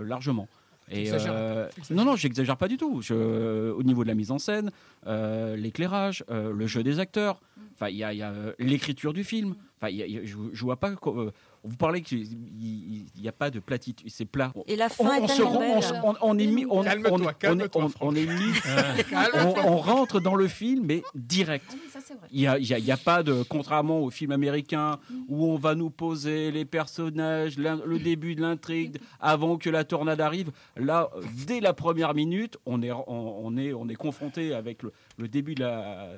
largement. 0.04 0.48
Et 0.92 1.08
euh, 1.12 1.68
non, 1.90 2.04
non, 2.04 2.16
j'exagère 2.16 2.56
pas 2.56 2.66
du 2.66 2.76
tout. 2.76 3.00
Je, 3.00 3.70
au 3.70 3.82
niveau 3.84 4.02
de 4.02 4.08
la 4.08 4.14
mise 4.14 4.32
en 4.32 4.38
scène, 4.38 4.70
l'éclairage, 5.06 6.24
le 6.28 6.66
jeu 6.66 6.82
des 6.82 6.98
acteurs, 6.98 7.40
enfin, 7.74 7.88
il 7.88 7.96
y 7.96 8.04
a, 8.04 8.32
l'écriture 8.58 9.12
du 9.12 9.24
film. 9.24 9.54
Enfin, 9.80 9.94
je, 9.94 10.36
je 10.52 10.64
vois 10.64 10.78
pas 10.78 10.90
vous 11.62 11.76
parlez 11.76 12.00
qu'il 12.00 12.26
n'y 13.18 13.28
a 13.28 13.32
pas 13.32 13.50
de 13.50 13.60
platitude, 13.60 14.08
c'est 14.10 14.24
plat. 14.24 14.52
Et 14.66 14.76
la 14.76 14.88
fin 14.88 15.20
on, 15.20 15.24
est 15.24 15.26
tellement 15.26 15.58
belle. 15.58 16.00
On, 16.04 16.14
on, 16.22 16.38
est 16.38 16.46
mis, 16.46 16.64
on, 16.64 16.80
on, 16.80 16.84
on 18.00 18.14
est 18.14 18.26
mis, 18.26 18.52
on, 19.64 19.76
rentre 19.76 20.20
dans 20.20 20.36
le 20.36 20.48
film, 20.48 20.86
mais 20.86 21.02
direct. 21.14 21.76
Il 22.32 22.40
n'y 22.40 22.90
a, 22.92 22.96
pas 22.96 23.22
de, 23.22 23.42
contrairement 23.42 24.00
au 24.00 24.10
film 24.10 24.32
américain 24.32 24.98
où 25.28 25.46
on 25.46 25.56
va 25.56 25.74
nous 25.74 25.90
poser 25.90 26.50
les 26.50 26.64
personnages, 26.64 27.58
le 27.58 27.98
début 27.98 28.34
de 28.34 28.40
l'intrigue 28.40 28.96
avant 29.20 29.58
que 29.58 29.68
la 29.68 29.84
tornade 29.84 30.20
arrive. 30.20 30.50
Là, 30.76 31.10
dès 31.46 31.60
la 31.60 31.74
première 31.74 32.14
minute, 32.14 32.56
on 32.64 32.82
est, 32.82 32.92
on, 33.06 33.56
est, 33.58 33.74
on 33.74 33.88
est 33.88 33.96
confronté 33.96 34.54
avec 34.54 34.82
le, 34.82 35.28
début 35.28 35.54
de 35.54 35.60
la, 35.60 36.08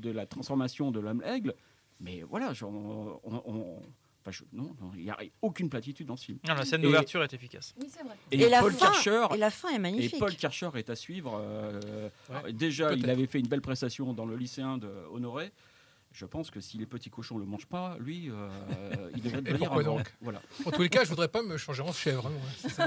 de 0.00 0.10
la 0.10 0.24
transformation 0.24 0.90
de 0.90 1.00
l'homme 1.00 1.22
aigle. 1.26 1.54
Mais 2.00 2.22
voilà, 2.28 2.52
on 2.62 3.82
non, 4.52 4.74
il 4.96 5.04
n'y 5.04 5.10
a 5.10 5.18
aucune 5.42 5.68
platitude 5.68 6.06
dans 6.06 6.16
ce 6.16 6.26
film. 6.26 6.38
la 6.46 6.64
scène 6.64 6.82
d'ouverture 6.82 7.22
est 7.22 7.32
efficace. 7.32 7.74
Oui, 7.80 7.86
c'est 7.88 8.04
vrai. 8.04 8.16
Et, 8.30 8.48
la 8.48 8.62
fin, 8.62 9.34
et 9.34 9.36
la 9.36 9.50
fin 9.50 9.70
est 9.70 9.78
magnifique. 9.78 10.14
Et 10.14 10.18
Paul 10.18 10.34
Kircher 10.34 10.70
est 10.74 10.90
à 10.90 10.96
suivre. 10.96 11.40
Euh, 11.42 11.80
déjà, 12.50 12.92
il 12.92 13.08
avait 13.10 13.26
fait 13.26 13.40
une 13.40 13.48
belle 13.48 13.60
prestation 13.60 14.12
dans 14.12 14.26
le 14.26 14.36
lycéen 14.36 14.78
de 14.78 14.90
Honoré. 15.12 15.52
Je 16.12 16.24
pense 16.24 16.50
que 16.50 16.60
si 16.60 16.78
les 16.78 16.86
petits 16.86 17.10
cochons 17.10 17.36
ne 17.36 17.40
le 17.40 17.46
mangent 17.46 17.66
pas, 17.66 17.96
lui, 18.00 18.30
euh, 18.30 18.48
il 19.14 19.22
devrait 19.22 19.42
devenir 19.42 19.72
un 19.72 19.82
donc 19.82 20.12
voilà. 20.20 20.40
En 20.64 20.70
tous 20.70 20.82
les 20.82 20.88
cas, 20.88 21.04
je 21.04 21.10
voudrais 21.10 21.28
pas 21.28 21.42
me 21.42 21.56
changer 21.56 21.82
en 21.82 21.92
chèvre. 21.92 22.30
Hein, 22.66 22.86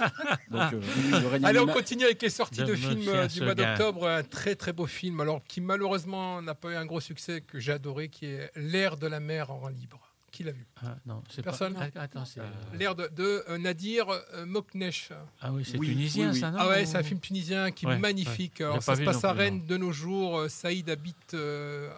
donc, 0.50 0.72
euh, 0.72 1.38
Allez, 1.42 1.58
on 1.58 1.66
continue 1.66 2.04
avec 2.04 2.22
les 2.22 2.30
sorties 2.30 2.62
de, 2.62 2.74
films 2.74 3.26
du 3.26 3.42
mois 3.42 3.54
d'octobre. 3.54 4.08
Un 4.08 4.22
très 4.22 4.54
très 4.54 4.72
beau 4.72 4.86
film, 4.86 5.20
alors 5.20 5.42
qui 5.44 5.60
malheureusement 5.60 6.40
n'a 6.40 6.54
pas 6.54 6.70
eu 6.70 6.76
un 6.76 6.86
gros 6.86 7.00
succès 7.00 7.40
que 7.42 7.58
j'ai 7.58 7.72
adoré, 7.72 8.08
qui 8.08 8.26
est 8.26 8.50
L'air 8.56 8.96
de 8.96 9.06
la 9.06 9.20
mer 9.20 9.50
en 9.50 9.68
libre. 9.68 10.11
Qui 10.32 10.44
l'a 10.44 10.52
vu 10.52 10.66
ah, 10.82 10.96
Non, 11.04 11.22
c'est 11.28 11.42
Personne. 11.42 11.74
Pas... 11.74 11.90
Attends, 12.00 12.24
c'est 12.24 12.40
euh, 12.40 12.44
l'air 12.72 12.94
de, 12.94 13.06
de 13.08 13.44
euh, 13.50 13.58
Nadir 13.58 14.08
euh, 14.08 14.46
Moknesh. 14.46 15.10
Ah 15.42 15.52
oui, 15.52 15.62
c'est 15.62 15.78
tunisien, 15.78 16.32
ça, 16.32 16.50
non 16.50 16.56
Ah 16.58 16.68
ouais, 16.68 16.86
c'est 16.86 16.96
un 16.96 17.02
film 17.02 17.20
tunisien 17.20 17.70
qui 17.70 17.84
est 17.84 17.98
magnifique. 17.98 18.62
Alors, 18.62 18.82
ça 18.82 18.96
se 18.96 19.02
passe 19.02 19.22
à 19.24 19.32
Rennes 19.32 19.66
de 19.66 19.76
nos 19.76 19.92
jours. 19.92 20.46
Saïd 20.48 20.88
habite 20.88 21.34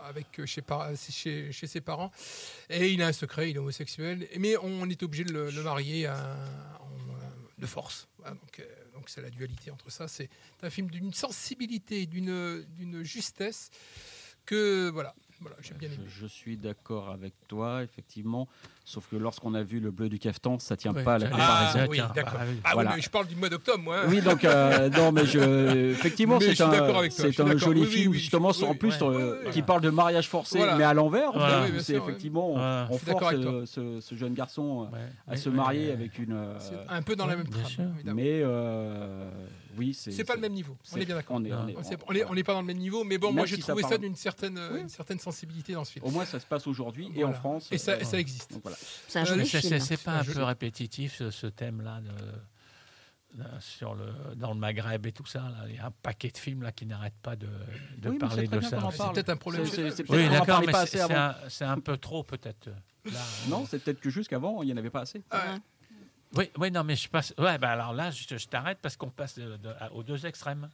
avec 0.08 0.44
chez, 0.46 0.64
chez, 1.10 1.52
chez, 1.52 1.66
ses 1.68 1.80
parents 1.80 2.10
et 2.68 2.92
il 2.92 3.00
a 3.02 3.06
un 3.06 3.12
secret, 3.12 3.50
il 3.50 3.56
est 3.56 3.60
homosexuel, 3.60 4.26
mais 4.36 4.56
on 4.56 4.88
est 4.90 5.02
obligé 5.04 5.22
de 5.22 5.32
le, 5.32 5.62
marier 5.62 6.06
à, 6.06 6.36
de 7.56 7.66
force. 7.66 8.08
donc, 8.26 8.66
donc 8.94 9.08
c'est 9.10 9.22
la 9.22 9.30
dualité 9.30 9.70
entre 9.70 9.92
ça. 9.92 10.08
C'est 10.08 10.28
un 10.62 10.70
film 10.70 10.90
d'une 10.90 11.12
sensibilité, 11.12 12.06
d'une 12.06 13.04
justesse 13.04 13.70
que 14.44 14.90
voilà 14.90 15.14
je, 16.06 16.26
suis 16.26 16.56
d'accord 16.56 17.10
avec 17.10 17.34
toi, 17.48 17.82
effectivement. 17.82 18.48
Sauf 18.84 19.08
que 19.08 19.16
lorsqu'on 19.16 19.54
a 19.54 19.62
vu 19.62 19.80
le 19.80 19.90
bleu 19.90 20.08
du 20.08 20.18
caftan, 20.18 20.58
ça 20.58 20.76
tient 20.76 20.92
pas 20.92 21.14
à 21.14 21.18
la 21.18 21.28
comparaison. 21.28 21.78
Ah, 21.80 21.86
oui, 21.88 22.00
d'accord. 22.14 22.40
Ah, 22.64 22.72
oui, 22.76 22.84
mais 22.96 23.02
je 23.02 23.10
parle 23.10 23.26
du 23.26 23.36
mois 23.36 23.48
d'octobre, 23.48 23.82
moi. 23.82 24.02
Oui, 24.08 24.20
donc 24.20 24.44
euh, 24.44 24.90
non, 24.96 25.12
mais 25.12 25.26
je, 25.26 25.90
effectivement, 25.92 26.38
c'est 26.40 26.60
un, 26.60 27.10
c'est 27.10 27.40
un 27.40 27.56
joli 27.56 27.86
film 27.86 28.12
justement, 28.12 28.50
en 28.50 28.74
plus 28.74 28.94
euh, 29.02 29.50
qui 29.50 29.62
parle 29.62 29.80
de 29.80 29.90
mariage 29.90 30.28
forcé, 30.28 30.60
mais 30.76 30.84
à 30.84 30.94
l'envers. 30.94 31.32
c'est 31.80 31.94
effectivement, 31.94 32.54
on, 32.90 32.98
force 32.98 33.34
ce, 33.66 34.14
jeune 34.14 34.34
garçon 34.34 34.88
à 35.26 35.36
se 35.36 35.48
marier 35.48 35.92
avec 35.92 36.18
une. 36.18 36.38
un 36.88 37.02
peu 37.02 37.16
dans 37.16 37.26
la 37.26 37.36
même 37.36 37.48
trame. 37.48 37.94
Mais 38.14 38.42
oui, 39.76 39.94
c'est. 39.94 40.10
C'est 40.10 40.24
pas 40.24 40.34
le 40.34 40.40
même 40.40 40.52
niveau. 40.52 40.76
On 40.92 40.96
est 40.96 41.04
bien 41.04 41.14
d'accord. 41.16 41.36
On 41.36 42.34
n'est 42.34 42.44
pas 42.44 42.54
dans 42.54 42.60
le 42.60 42.66
même 42.66 42.78
niveau, 42.78 43.04
mais 43.04 43.18
bon, 43.18 43.32
moi 43.32 43.46
j'ai 43.46 43.58
trouvé 43.58 43.82
ça 43.82 43.98
d'une 43.98 44.16
certaine 44.16 44.58
sensibilité 45.18 45.72
dans 45.72 45.84
ce 45.84 45.92
film. 45.92 46.04
Au 46.04 46.10
moins, 46.10 46.24
ça 46.24 46.40
se 46.40 46.46
passe 46.46 46.66
aujourd'hui 46.66 47.10
et 47.14 47.24
en 47.24 47.32
France. 47.32 47.68
Et 47.70 47.78
ça 47.78 47.98
existe. 48.18 48.58
C'est 49.08 49.20
un 49.20 49.24
joli 49.24 49.46
film. 49.46 49.80
C'est 49.80 50.02
pas 50.02 50.18
un 50.18 50.24
peu 50.24 50.42
répétitif 50.42 51.22
ce, 51.30 51.46
thème-là 51.46 52.00
sur 53.60 53.94
le, 53.94 54.34
dans 54.36 54.52
le 54.52 54.58
Maghreb 54.58 55.06
et 55.06 55.12
tout 55.12 55.26
ça. 55.26 55.40
Là. 55.40 55.64
Il 55.68 55.76
y 55.76 55.78
a 55.78 55.86
un 55.86 55.90
paquet 56.02 56.30
de 56.30 56.38
films 56.38 56.62
là, 56.62 56.72
qui 56.72 56.86
n'arrêtent 56.86 57.20
pas 57.22 57.36
de, 57.36 57.48
de 57.98 58.10
parler 58.12 58.46
de 58.46 58.60
ça. 58.60 58.78
C'est 58.90 59.12
peut-être 59.12 59.30
un 59.30 59.36
problème. 59.36 59.64
oui, 60.08 60.28
d'accord, 60.28 60.62
mais 60.66 60.72
c'est 61.48 61.64
un, 61.64 61.80
peu 61.80 61.96
trop 61.96 62.22
peut-être. 62.22 62.70
non, 63.48 63.66
c'est 63.68 63.78
peut-être 63.82 64.00
que 64.00 64.10
jusqu'avant, 64.10 64.62
il 64.62 64.66
n'y 64.66 64.72
en 64.72 64.76
avait 64.76 64.90
pas 64.90 65.02
assez. 65.02 65.22
Oui, 66.36 66.50
oui, 66.58 66.70
non, 66.70 66.84
mais 66.84 66.96
je 66.96 67.08
passe. 67.08 67.32
Ouais, 67.38 67.58
bah 67.58 67.70
alors 67.70 67.92
là, 67.92 68.10
je, 68.10 68.46
t'arrête 68.46 68.78
parce 68.82 68.96
qu'on 68.96 69.10
passe 69.10 69.38
aux 69.92 70.02
deux 70.02 70.26
extrêmes. 70.26 70.68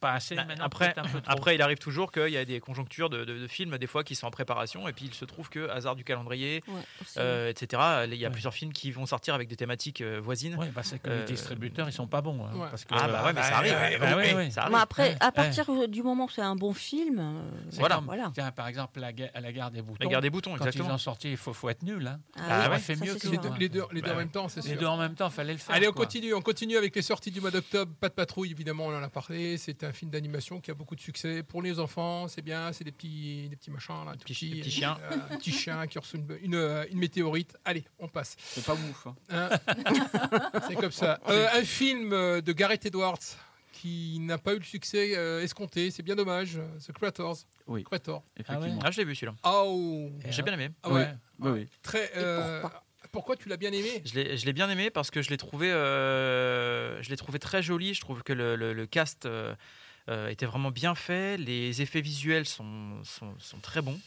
Pas 0.00 0.12
assez. 0.12 0.34
Bah, 0.34 0.44
après, 0.60 0.94
après, 1.26 1.54
il 1.54 1.62
arrive 1.62 1.78
toujours 1.78 2.12
qu'il 2.12 2.28
y 2.28 2.36
a 2.36 2.44
des 2.44 2.60
conjonctures 2.60 3.10
de, 3.10 3.46
films, 3.46 3.76
des 3.78 3.86
fois, 3.86 4.04
qui 4.04 4.14
sont 4.14 4.26
en 4.26 4.30
préparation, 4.30 4.88
et 4.88 4.92
puis 4.92 5.06
il 5.06 5.14
se 5.14 5.24
trouve 5.24 5.48
que, 5.48 5.68
hasard 5.68 5.96
du 5.96 6.04
calendrier, 6.04 6.62
euh, 7.18 7.50
etc., 7.50 7.82
il 8.06 8.14
y 8.14 8.24
a 8.24 8.30
plusieurs 8.30 8.54
films 8.54 8.72
qui 8.72 8.90
vont 8.90 9.06
sortir 9.06 9.34
avec 9.34 9.48
des 9.48 9.56
thématiques 9.56 10.00
euh, 10.00 10.20
voisines. 10.20 10.56
Oui, 10.58 10.66
parce 10.74 10.92
que 10.92 11.08
les 11.08 11.14
euh, 11.14 11.24
distributeurs, 11.24 11.88
ils 11.88 11.92
sont 11.92 12.06
pas 12.06 12.20
bons. 12.20 12.44
Hein, 12.44 12.68
parce 12.70 12.84
que, 12.84 12.94
ah, 12.94 13.08
bah 13.08 13.24
ouais, 13.24 13.32
mais 13.32 13.42
ça 13.42 13.56
arrive. 13.58 14.70
Mais 14.70 14.78
après, 14.78 15.16
à 15.20 15.32
partir 15.32 15.88
du 15.88 16.02
moment 16.02 16.24
où 16.24 16.30
c'est 16.30 16.42
un 16.42 16.56
bon 16.56 16.72
film. 16.72 17.42
voilà. 17.72 18.00
voilà. 18.04 18.30
Tiens, 18.34 18.50
par 18.50 18.68
exemple, 18.68 19.00
la, 19.00 19.12
la 19.40 19.52
guerre 19.52 19.70
des 19.70 19.82
boutons. 19.82 19.98
La 20.00 20.06
guerre 20.06 20.20
des 20.20 20.30
boutons, 20.30 20.50
quand 20.52 20.64
exactement. 20.64 20.88
ils 20.90 20.92
ont 20.92 20.98
sorti, 20.98 21.30
il 21.30 21.36
faut, 21.36 21.52
faut 21.52 21.68
être 21.68 21.82
nul. 21.82 22.06
Hein. 22.06 22.20
Ah, 22.36 22.68
ah 22.70 22.78
fait 22.78 22.96
mieux 22.96 23.14
que 23.14 23.28
les 23.58 23.68
deux, 23.68 23.82
les 23.92 24.00
deux 24.00 24.10
en 24.10 24.16
même 24.16 24.30
temps, 24.30 24.48
c'est 24.48 24.64
Les 24.66 24.76
deux 24.76 24.86
en 24.86 24.96
même 24.96 25.14
temps, 25.14 25.30
fallait 25.30 25.52
le 25.52 25.58
faire. 25.58 25.74
Allez, 25.74 25.88
on 25.88 25.92
continue, 25.92 26.34
on 26.34 26.42
continue 26.42 26.76
avec 26.76 26.94
les 26.94 27.02
sorties 27.02 27.30
du 27.30 27.40
mois 27.40 27.50
d'octobre. 27.50 27.92
Pas 28.00 28.08
de 28.08 28.14
patrouille, 28.14 28.50
évidemment, 28.50 28.86
on 28.86 28.96
en 28.96 29.02
a 29.02 29.08
parlé. 29.08 29.56
C'est 29.58 29.81
un 29.86 29.92
film 29.92 30.10
d'animation 30.10 30.60
qui 30.60 30.70
a 30.70 30.74
beaucoup 30.74 30.94
de 30.94 31.00
succès. 31.00 31.42
Pour 31.42 31.62
les 31.62 31.78
enfants, 31.78 32.28
c'est 32.28 32.42
bien, 32.42 32.72
c'est 32.72 32.84
des 32.84 32.92
petits, 32.92 33.48
des 33.48 33.56
petits 33.56 33.70
machins, 33.70 34.04
là, 34.04 34.12
petits, 34.12 34.60
petits, 34.60 34.70
chiens. 34.70 34.98
Euh, 35.10 35.36
petits 35.36 35.52
chiens 35.52 35.86
qui 35.86 35.98
reçoivent 35.98 36.22
une, 36.42 36.54
une, 36.54 36.86
une, 36.90 36.98
météorite. 36.98 37.56
Allez, 37.64 37.84
on 37.98 38.08
passe. 38.08 38.36
C'est 38.38 38.64
pas 38.64 38.74
ouf. 38.74 39.06
Hein. 39.06 39.16
hein 39.30 39.48
c'est 40.68 40.76
comme 40.76 40.92
ça. 40.92 41.20
Euh, 41.28 41.48
un 41.54 41.64
film 41.64 42.12
euh, 42.12 42.40
de 42.40 42.52
Gareth 42.52 42.86
Edwards 42.86 43.18
qui 43.72 44.18
n'a 44.20 44.38
pas 44.38 44.54
eu 44.54 44.58
le 44.58 44.64
succès 44.64 45.10
escompté. 45.42 45.90
C'est 45.90 46.04
bien 46.04 46.14
dommage. 46.14 46.60
The 46.86 46.92
Creators. 46.92 47.38
Oui. 47.66 47.82
Creator. 47.82 48.22
Effectivement. 48.36 48.78
Ah, 48.84 48.90
je 48.92 48.98
l'ai 48.98 49.04
vu 49.04 49.14
celui-là. 49.14 49.34
Oh. 49.44 50.08
J'ai 50.28 50.42
bien 50.42 50.52
aimé. 50.52 50.70
Ah 50.84 50.92
ouais. 50.92 51.08
Oui, 51.40 51.50
oui. 51.50 51.68
Très. 51.82 52.12
Pourquoi 53.12 53.36
tu 53.36 53.48
l'as 53.48 53.56
bien 53.58 53.72
aimé? 53.72 54.02
Je 54.04 54.44
l'ai 54.46 54.52
bien 54.52 54.68
aimé 54.70 54.90
parce 54.90 55.10
que 55.10 55.22
je 55.22 55.30
l'ai 55.30 55.36
trouvé, 55.36 55.68
je 55.68 57.08
l'ai 57.10 57.16
trouvé 57.16 57.38
très 57.38 57.62
joli. 57.62 57.94
Je 57.94 58.00
trouve 58.00 58.22
que 58.22 58.32
le, 58.32 58.56
le, 58.56 58.72
le 58.72 58.86
cast 58.86 59.28
euh, 60.08 60.28
était 60.28 60.46
vraiment 60.46 60.70
bien 60.70 60.94
fait. 60.94 61.36
Les 61.36 61.80
effets 61.82 62.00
visuels 62.00 62.46
sont, 62.46 63.02
sont, 63.04 63.34
sont 63.38 63.58
très 63.58 63.82
bons. 63.82 64.00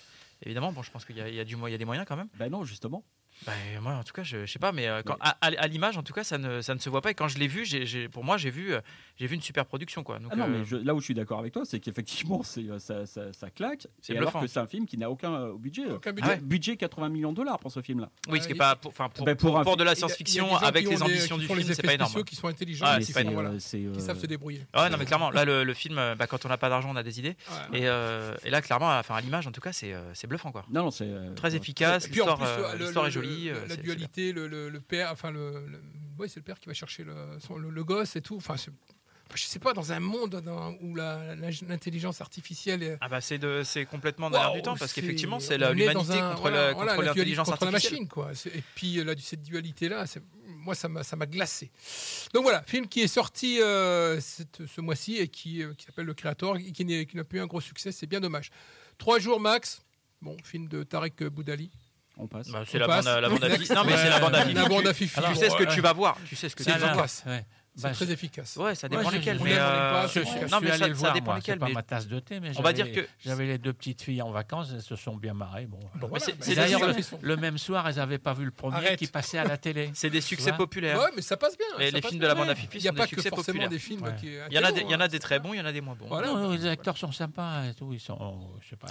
Évidemment, 0.43 0.71
bon, 0.71 0.83
je 0.83 0.91
pense 0.91 1.05
qu'il 1.05 1.17
y, 1.17 1.19
y, 1.19 1.39
a 1.39 1.43
des 1.45 1.55
moyens 1.55 2.05
quand 2.07 2.17
même. 2.17 2.27
Ben 2.37 2.49
non, 2.49 2.65
justement. 2.65 3.03
Bah, 3.45 3.53
moi, 3.81 3.93
en 3.93 4.03
tout 4.03 4.13
cas, 4.13 4.23
je, 4.23 4.45
je 4.45 4.51
sais 4.51 4.59
pas, 4.59 4.71
mais, 4.71 4.87
euh, 4.87 5.01
quand, 5.03 5.17
À, 5.19 5.67
l'image, 5.67 5.97
en 5.97 6.03
tout 6.03 6.13
cas, 6.13 6.23
ça 6.23 6.37
ne, 6.37 6.61
ça 6.61 6.73
ne 6.73 6.79
se 6.79 6.89
voit 6.89 7.01
pas. 7.01 7.11
Et 7.11 7.13
quand 7.13 7.27
je 7.27 7.37
l'ai 7.37 7.47
vu, 7.47 7.65
pour 8.09 8.23
moi, 8.23 8.37
j'ai 8.37 8.49
vu, 8.49 8.73
euh, 8.73 8.81
j'ai 9.17 9.27
vu 9.27 9.35
une 9.35 9.41
super 9.41 9.65
production, 9.65 10.03
quoi. 10.03 10.19
Donc, 10.19 10.31
ah 10.33 10.35
non, 10.35 10.47
mais 10.47 10.59
euh, 10.73 10.83
là 10.83 10.95
où 10.95 10.99
je 10.99 11.05
suis 11.05 11.13
d'accord 11.13 11.39
avec 11.39 11.53
toi, 11.53 11.63
c'est 11.65 11.79
qu'effectivement, 11.79 12.43
ça, 12.43 12.61
ça, 12.79 13.05
ça, 13.05 13.49
claque. 13.49 13.87
C'est 14.01 14.17
alors 14.17 14.39
que 14.39 14.47
c'est 14.47 14.59
un 14.59 14.67
film 14.67 14.85
qui 14.85 14.97
n'a 14.97 15.09
aucun 15.11 15.53
budget. 15.55 15.85
Aucun 15.91 16.13
budget. 16.13 16.37
budget 16.37 16.77
80 16.77 17.09
millions 17.09 17.31
de 17.31 17.37
dollars 17.37 17.59
pour 17.59 17.71
ce 17.71 17.81
film-là. 17.81 18.09
Oui, 18.29 18.41
ce 18.41 18.47
qui 18.47 18.53
est 18.53 18.57
pas, 18.57 18.75
pour, 18.75 18.93
pour, 18.93 19.25
ben, 19.25 19.35
pour, 19.35 19.61
pour, 19.61 19.77
de 19.77 19.83
la 19.83 19.95
science-fiction 19.95 20.55
avec 20.57 20.87
les 20.87 21.01
ambitions 21.03 21.37
du 21.37 21.47
film, 21.47 21.61
c'est 21.61 21.83
pas 21.83 21.93
énorme. 21.93 22.23
qui 22.23 22.35
sont 22.35 22.47
intelligents, 22.47 22.85
ah, 22.87 22.99
qui, 22.99 23.11
savent 23.11 24.19
se 24.19 24.25
débrouiller. 24.25 24.65
Ouais, 24.73 24.89
non, 24.89 24.97
mais 24.97 25.05
clairement, 25.05 25.29
là, 25.29 25.45
le, 25.45 25.73
film, 25.73 25.95
bah, 26.17 26.27
quand 26.27 26.45
on 26.45 26.49
n'a 26.49 26.57
pas 26.57 26.69
d'argent, 26.69 26.89
on 26.91 26.95
a 26.95 27.03
des 27.03 27.19
idées. 27.19 27.35
Et, 27.73 27.81
là, 27.85 28.61
clairement, 28.61 28.89
à 28.89 29.21
l'image, 29.21 29.45
en 29.45 29.51
tout 29.51 29.61
cas, 29.61 29.73
c'est 29.73 30.27
bluffant, 30.27 30.51
quoi. 30.51 30.65
Non, 30.71 30.85
non, 30.85 30.91
c'est 30.91 31.09
très 31.35 31.55
efficace. 31.55 32.09
L'histoire 32.09 33.07
est 33.07 33.11
jolie 33.11 33.24
le, 33.25 34.69
le, 34.69 34.79
père, 34.79 35.11
enfin 35.11 35.31
le, 35.31 35.65
oui, 36.17 36.29
c'est 36.29 36.39
le 36.39 36.43
père 36.43 36.59
qui 36.59 36.67
va 36.67 36.73
chercher 36.73 37.03
le, 37.03 37.13
le, 37.57 37.83
gosse 37.83 38.15
et 38.15 38.21
tout. 38.21 38.37
Enfin, 38.37 38.55
je 39.33 39.43
sais 39.43 39.59
pas, 39.59 39.73
dans 39.73 39.91
un 39.91 39.99
monde 39.99 40.43
où 40.81 40.95
l'intelligence 40.95 42.21
artificielle 42.21 42.83
est... 42.83 42.97
Ah 43.01 43.09
bah 43.09 43.21
c'est 43.21 43.39
c'est 43.63 43.85
complètement 43.85 44.29
dans 44.29 44.39
l'air 44.39 44.53
du 44.53 44.61
temps 44.61 44.77
parce 44.77 44.93
qu'effectivement 44.93 45.39
c'est 45.39 45.57
l'humanité 45.57 46.19
contre 46.19 46.49
l'intelligence 46.49 47.49
artificielle. 47.49 47.65
la 47.65 47.71
machine 47.71 48.07
quoi. 48.07 48.31
Et 48.53 48.63
puis 48.75 49.03
là, 49.03 49.13
cette 49.19 49.43
dualité 49.43 49.89
là, 49.89 50.05
moi 50.45 50.75
ça 50.75 50.87
m'a 50.87 51.03
ça 51.03 51.15
m'a 51.15 51.25
glacé. 51.25 51.71
Donc 52.33 52.43
voilà, 52.43 52.63
film 52.63 52.87
qui 52.87 53.01
est 53.01 53.07
sorti 53.07 53.59
euh, 53.61 54.19
ce 54.21 54.81
mois-ci 54.81 55.17
et 55.17 55.27
qui, 55.27 55.63
euh, 55.63 55.73
qui 55.73 55.85
s'appelle 55.85 56.05
Le 56.05 56.13
Créateur, 56.13 56.57
et 56.57 56.71
qui 56.71 56.85
n'a 56.85 57.23
plus 57.23 57.39
un 57.39 57.47
gros 57.47 57.61
succès, 57.61 57.91
c'est 57.91 58.07
bien 58.07 58.19
dommage. 58.19 58.51
Trois 58.97 59.19
jours 59.19 59.39
max. 59.39 59.81
Bon, 60.21 60.37
film 60.43 60.67
de 60.67 60.83
Tarek 60.83 61.23
Boudali. 61.25 61.69
On 62.17 62.27
passe. 62.27 62.49
Bah, 62.49 62.63
c'est 62.65 62.79
la, 62.79 62.87
bande, 62.87 63.05
la 63.05 63.29
bande 63.29 63.43
à 63.43 63.49
Fifi. 63.49 63.73
Non, 63.73 63.83
mais 63.85 63.97
c'est 63.97 64.09
la 64.09 64.19
bande 64.19 64.35
à 64.35 64.41
Fifi. 64.41 64.53
La 64.53 64.69
bande 64.69 64.87
à 64.87 64.93
Fifi. 64.93 65.21
Tu 65.21 65.35
sais 65.35 65.49
ce 65.49 65.55
que 65.55 65.73
tu 65.73 65.81
vas 65.81 65.93
voir. 65.93 66.17
Tu 66.27 66.35
sais 66.35 66.49
ce 66.49 66.55
que 66.55 66.63
tu 66.63 66.71
vas 66.71 66.93
voir. 66.93 67.09
C'est 67.77 67.83
bah, 67.83 67.89
très 67.89 68.09
efficace. 68.09 68.55
Ouais, 68.55 68.73
ça 68.73 68.87
dépend 68.87 69.09
lesquels. 69.09 69.39
Mais 69.43 69.57
euh, 69.57 70.07
je, 70.07 70.19
non, 70.49 70.61
mais 70.61 70.77
ça, 70.77 70.95
ça 70.95 71.11
dépend 71.11 71.35
lesquels. 71.35 71.59
Pas 71.59 71.67
ma 71.67 71.83
tasse 71.83 72.07
de 72.07 72.19
thé, 72.19 72.39
mais 72.39 72.51
on 72.57 72.61
va 72.61 72.71
dire 72.71 72.91
que 72.91 73.05
j'avais 73.19 73.45
les 73.45 73.57
deux 73.57 73.73
petites 73.73 74.01
filles 74.01 74.21
en 74.21 74.31
vacances, 74.31 74.69
elles 74.73 74.81
se 74.81 74.95
sont 74.95 75.15
bien 75.15 75.33
marrées. 75.33 75.65
Bon. 75.65 75.79
bon 75.95 76.07
voilà, 76.07 76.25
c'est 76.39 76.55
d'ailleurs 76.55 76.81
le, 77.21 77.37
même 77.37 77.57
soir, 77.57 77.87
elles 77.87 77.95
n'avaient 77.95 78.17
pas 78.17 78.33
vu 78.33 78.45
le 78.45 78.51
premier 78.51 78.95
qui 78.95 79.07
passait 79.07 79.37
à 79.37 79.43
la 79.43 79.57
télé. 79.57 79.91
C'est 79.93 80.09
des 80.09 80.21
succès 80.21 80.53
populaires. 80.53 80.99
Ouais, 80.99 81.09
mais 81.15 81.21
ça 81.21 81.37
passe 81.37 81.57
bien. 81.57 81.89
Les 81.91 82.01
films 82.01 82.21
de 82.21 82.27
la 82.27 82.35
bande 82.35 82.49
à 82.49 82.55
Fifi 82.55 82.81
sont 82.81 82.93
des 82.93 83.07
succès 83.07 83.29
populaires. 83.29 83.69
des 83.69 83.79
films 83.79 84.15
qui. 84.19 84.27
Il 84.49 84.55
y 84.55 84.59
en 84.59 84.63
a 84.63 84.71
il 84.71 84.89
y 84.89 84.95
en 84.95 85.01
a 85.01 85.07
des 85.07 85.19
très 85.19 85.39
bons, 85.39 85.53
il 85.53 85.57
y 85.57 85.61
en 85.61 85.65
a 85.65 85.73
des 85.73 85.81
moins 85.81 85.95
bons. 85.95 86.51
Les 86.51 86.65
acteurs 86.67 86.97
sont 86.97 87.11
sympas 87.11 87.65
et 87.65 87.73
tout, 87.73 87.91
ils 87.93 87.99
sont, 87.99 88.49
je 88.61 88.69
sais 88.69 88.75
pas. 88.77 88.87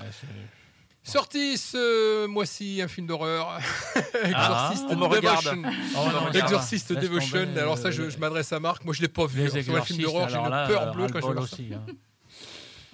Sorti 1.07 1.59
ce 1.59 2.25
mois-ci 2.27 2.81
un 2.81 2.89
film 2.89 3.07
d'horreur, 3.07 3.61
ah, 4.35 4.73
Exorcist 4.73 4.89
Devotion. 4.89 5.63
Oh, 5.97 6.35
Exorcist 6.35 6.93
Devotion. 6.95 7.49
Alors 7.57 7.77
ça, 7.77 7.91
je, 7.91 8.17
m'adresse 8.19 8.53
à 8.55 8.59
Marc. 8.59 8.85
Moi, 8.85 8.95
je 8.95 9.03
l'ai 9.03 9.09
pas 9.09 9.27
vu. 9.27 9.47
C'est 9.51 9.69
un 9.69 9.83
film 9.83 10.01
d'horreur, 10.01 10.31
j'ai 10.31 10.37
une 10.37 10.67
peur 10.67 10.95
bleue 10.95 11.07
quand 11.09 11.21
je 11.21 11.27
vois 11.27 11.47
ça. 11.47 11.57
Hein. 11.61 11.93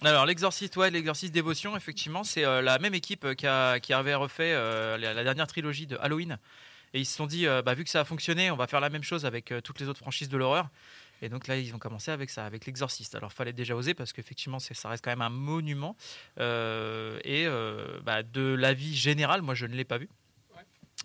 Alors, 0.03 0.27
l'exorciste, 0.27 0.77
ouais, 0.77 0.91
l'exorciste 0.91 1.33
dévotion, 1.33 1.77
effectivement, 1.77 2.25
c'est 2.25 2.43
la 2.43 2.79
même 2.81 2.95
équipe 2.95 3.35
qui, 3.37 3.47
a, 3.47 3.79
qui 3.79 3.93
avait 3.93 4.17
refait 4.17 4.55
la, 4.99 5.23
dernière 5.23 5.47
trilogie 5.47 5.87
de 5.87 5.97
Halloween. 6.01 6.39
Et 6.93 6.99
ils 6.99 7.07
se 7.07 7.15
sont 7.15 7.27
dit, 7.27 7.47
bah, 7.65 7.75
vu 7.75 7.85
que 7.85 7.91
ça 7.91 8.01
a 8.01 8.05
fonctionné, 8.05 8.51
on 8.51 8.57
va 8.57 8.67
faire 8.67 8.81
la 8.81 8.91
même 8.91 9.05
chose 9.05 9.25
avec 9.25 9.55
toutes 9.63 9.79
les 9.79 9.89
autres 9.89 10.01
franchises 10.01 10.29
de 10.29 10.37
l'horreur. 10.37 10.69
Et 11.23 11.29
donc 11.29 11.47
là, 11.47 11.57
ils 11.57 11.75
ont 11.75 11.79
commencé 11.79 12.11
avec 12.11 12.31
ça, 12.31 12.47
avec 12.47 12.67
l'exorciste. 12.67 13.15
Alors, 13.15 13.33
fallait 13.33 13.53
déjà 13.53 13.77
oser 13.77 13.95
parce 13.95 14.13
qu'effectivement, 14.13 14.59
ça 14.59 14.89
reste 14.89 15.05
quand 15.05 15.11
même 15.11 15.23
un 15.23 15.31
monument. 15.31 15.97
Euh, 16.39 17.19
et 17.25 17.47
euh, 17.47 18.01
bah, 18.03 18.23
de 18.23 18.55
l'avis 18.55 18.95
général, 18.95 19.43
moi, 19.43 19.55
je 19.55 19.67
ne 19.67 19.75
l'ai 19.75 19.85
pas 19.85 19.99
vu. 19.99 20.09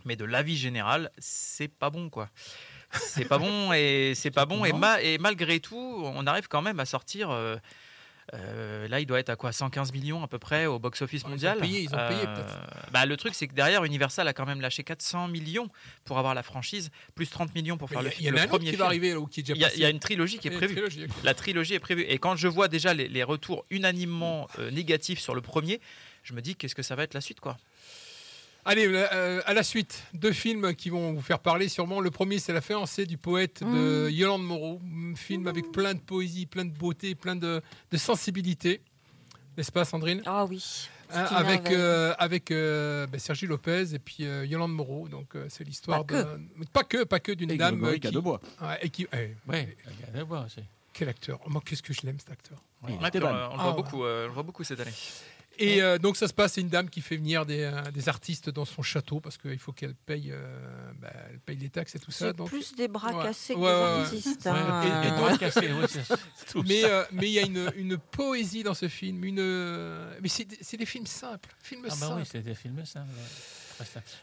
Mais 0.06 0.16
de 0.16 0.26
l'avis 0.26 0.56
général, 0.56 1.12
c'est 1.18 1.68
pas 1.68 1.90
bon, 1.90 2.10
quoi. 2.10 2.30
C'est 2.92 3.26
pas 3.26 3.40
bon 3.40 3.74
et 3.74 4.14
c'est 4.16 4.32
pas 4.32 4.46
bon. 4.46 4.64
Et, 4.66 4.72
et, 5.02 5.18
malgré 5.18 5.60
tout, 5.60 6.02
on 6.04 6.28
arrive 6.28 6.48
quand 6.48 6.62
même 6.62 6.80
à 6.80 6.86
sortir. 6.86 7.32
Euh, 7.32 7.58
euh, 8.34 8.88
là, 8.88 9.00
il 9.00 9.06
doit 9.06 9.20
être 9.20 9.30
à 9.30 9.36
quoi 9.36 9.52
115 9.52 9.94
millions 9.94 10.24
à 10.24 10.28
peu 10.28 10.40
près 10.40 10.66
au 10.66 10.80
box-office 10.80 11.28
mondial. 11.28 11.60
Ils 11.64 11.94
ont 11.94 12.08
payé, 12.08 12.26
euh, 12.28 12.44
bah, 12.92 13.06
le 13.06 13.18
truc, 13.18 13.36
c'est 13.36 13.48
que 13.48 13.54
derrière, 13.54 13.84
Universal 13.84 14.28
a 14.28 14.34
quand 14.34 14.46
même 14.46 14.62
lâché 14.62 14.84
400 14.84 15.28
millions 15.28 15.70
pour 16.06 16.18
avoir 16.18 16.34
la 16.34 16.42
franchise, 16.42 16.90
plus 17.14 17.30
30 17.30 17.54
millions 17.54 17.78
pour 17.78 17.90
faire 17.90 18.02
le, 18.02 18.10
film. 18.10 18.34
Il 18.34 18.38
y 18.38 18.40
a 18.40 18.44
un 18.44 18.58
qui 18.58 18.76
va 18.76 18.86
arriver 18.86 19.16
ou 19.16 19.28
qui 19.28 19.42
Il 19.42 19.58
y, 19.58 19.86
a 19.86 19.90
une 19.90 20.00
trilogie 20.00 20.40
qui 20.40 20.48
est 20.48 20.52
prévue. 20.52 21.08
La 21.24 21.34
trilogie 21.34 21.76
est 21.76 21.80
prévue. 21.80 22.04
Et 22.04 22.18
quand 22.18 22.36
je 22.36 22.48
vois 22.48 22.68
déjà 22.68 22.94
les, 22.94 23.24
retours 23.24 23.66
unanimement 23.70 24.48
euh, 24.60 24.70
négatifs 24.70 25.20
sur 25.20 25.34
le 25.34 25.42
premier, 25.42 25.80
je 26.24 26.34
me 26.34 26.42
dis 26.42 26.56
qu'est-ce 26.56 26.76
que 26.76 26.84
ça 26.84 26.96
va 26.96 27.04
être 27.04 27.14
la 27.14 27.22
suite, 27.22 27.40
quoi? 27.40 27.58
Allez, 28.68 28.88
euh, 28.88 29.42
à 29.46 29.54
la 29.54 29.62
suite, 29.62 30.04
deux 30.16 30.32
films 30.32 30.74
qui 30.74 30.90
vont 30.90 31.14
vous 31.14 31.22
faire 31.22 31.38
parler 31.38 31.70
sûrement. 31.70 32.02
Le 32.02 32.10
premier, 32.10 32.40
c'est 32.40 32.52
La 32.52 32.62
fiancée 32.62 33.06
du 33.06 33.16
poète 33.16 33.62
de 33.62 34.08
mmh. 34.08 34.12
Yolande 34.12 34.44
Moreau. 34.44 34.82
Un 34.84 35.16
film 35.16 35.46
avec 35.46 35.72
plein 35.72 35.94
de 35.94 36.00
poésie, 36.00 36.48
plein 36.48 36.66
de 36.66 36.76
beauté, 36.76 37.14
plein 37.14 37.36
de, 37.36 37.62
sensibilité. 37.96 38.82
N'est-ce 39.56 39.72
pas, 39.72 39.86
Sandrine? 39.86 40.24
Ah 40.26 40.46
oui. 40.46 40.90
Hein, 41.14 41.26
avec 41.30 41.70
euh, 41.70 42.16
avec 42.18 42.50
euh, 42.50 43.06
ben, 43.06 43.20
Sergi 43.20 43.46
Lopez 43.46 43.94
et 43.94 44.00
puis 44.00 44.24
Yolande 44.24 44.74
Moreau. 44.74 45.08
Donc 45.08 45.36
c'est 45.50 45.64
l'histoire 45.64 46.04
de. 46.04 46.26
Pas 46.74 46.84
que, 46.84 47.04
pas 47.04 47.20
que 47.20 47.34
d'une 47.34 47.56
dame. 47.56 47.76
Grégory 47.76 48.00
qui... 48.00 48.08
Cadebois. 48.08 48.42
Ouais, 48.60 48.80
et 48.82 48.90
qui. 48.90 49.08
Eh, 49.14 49.36
ouais, 49.48 49.78
Quel 50.92 51.10
acteur 51.10 51.40
oh, 51.46 51.50
Moi, 51.52 51.62
qu'est-ce 51.64 51.84
que 51.84 51.94
je 51.94 52.02
l'aime, 52.02 52.18
cet 52.18 52.32
acteur. 52.32 52.58
on, 52.82 52.88
le 52.88 52.96
voit 52.96 53.10
ah, 53.14 53.72
beaucoup, 53.74 54.02
on 54.02 54.26
le 54.26 54.34
voit 54.34 54.44
beaucoup 54.44 54.64
cette 54.64 54.80
année. 54.80 54.92
Et 55.58 55.82
euh, 55.82 55.98
donc 55.98 56.18
ça 56.18 56.28
se 56.28 56.34
passe, 56.34 56.54
c'est 56.54 56.62
une 56.62 56.70
dame 56.70 56.90
qui 56.90 57.02
fait 57.02 57.18
venir 57.18 57.46
des, 57.46 57.62
euh, 57.62 57.92
des 57.92 58.10
artistes 58.10 58.50
dans 58.50 58.66
son 58.66 58.82
château 58.82 59.20
parce 59.20 59.38
qu'il 59.38 59.60
faut 59.60 59.72
qu'elle 59.72 59.96
paye, 59.96 60.32
euh, 60.32 60.92
bah, 61.00 61.10
elle 61.30 61.40
paye 61.40 61.58
les 61.58 61.70
taxes 61.70 61.96
et 61.96 62.00
tout 62.00 62.12
ça. 62.12 62.34
C'est 62.36 62.44
plus 62.46 62.76
des 62.76 62.88
bras 62.88 63.14
cassés 63.24 63.54
que 63.54 63.60
des 63.60 63.66
artistes. 63.66 64.48
Hein. 64.48 64.82
Et, 64.84 65.12
mais 66.66 66.84
mais 67.12 67.28
il 67.28 67.34
y 67.34 67.40
a 67.40 67.44
une, 67.44 67.72
une, 67.76 67.98
poésie 67.98 68.64
dans 68.64 68.74
ce 68.74 68.88
film, 68.88 69.24
une 69.24 69.42
mais 70.22 70.30
c'est 70.30 70.78
des 70.78 70.86
films 70.86 71.08
simples, 71.08 71.50
films 71.62 71.88
ah 71.90 71.96
bah 72.00 72.16
oui, 72.18 72.24
c'est 72.30 72.42
des 72.42 72.56
films 72.56 72.86
simples. 72.86 73.10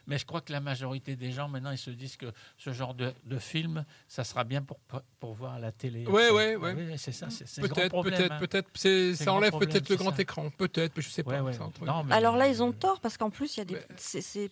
Mais 0.07 0.19
je 0.19 0.27
crois 0.27 0.41
que 0.41 0.53
la 0.53 0.61
majorité 0.61 1.17
des 1.17 1.33
gens, 1.33 1.49
maintenant, 1.49 1.71
ils 1.71 1.79
se 1.79 1.91
disent 1.91 2.17
que 2.17 2.33
ce 2.57 2.73
genre 2.73 2.95
de, 2.95 3.13
de 3.25 3.39
film, 3.39 3.85
ça 4.09 4.25
sera 4.25 4.45
bien 4.45 4.63
pour, 4.63 4.79
pour 5.21 5.35
voir 5.35 5.55
à 5.55 5.59
la 5.59 5.73
télé. 5.73 6.07
Ouais, 6.07 6.31
ouais, 6.31 6.57
ouais. 6.57 6.75
Oui, 6.75 6.99
c'est 6.99 7.13
ça. 7.13 7.29
C'est 7.31 7.61
peut-être, 7.61 8.03
peut-être, 8.03 8.33
hein. 8.33 8.39
peut-être. 8.39 9.17
Ça 9.17 9.33
enlève 9.33 9.57
peut-être 9.59 9.89
le 9.89 9.97
grand 9.97 10.19
écran. 10.19 10.51
Peut-être, 10.51 11.01
je 11.01 11.09
sais 11.09 11.23
pas. 11.23 11.41
Alors 12.11 12.37
là, 12.37 12.49
ils 12.49 12.63
ont 12.63 12.73
tort 12.73 13.01
parce 13.01 13.17
qu'en 13.17 13.31
plus, 13.31 13.57
il 13.57 13.61
y 13.61 13.63
a 13.63 13.65
des. 13.65 13.79
C'est 13.97 14.51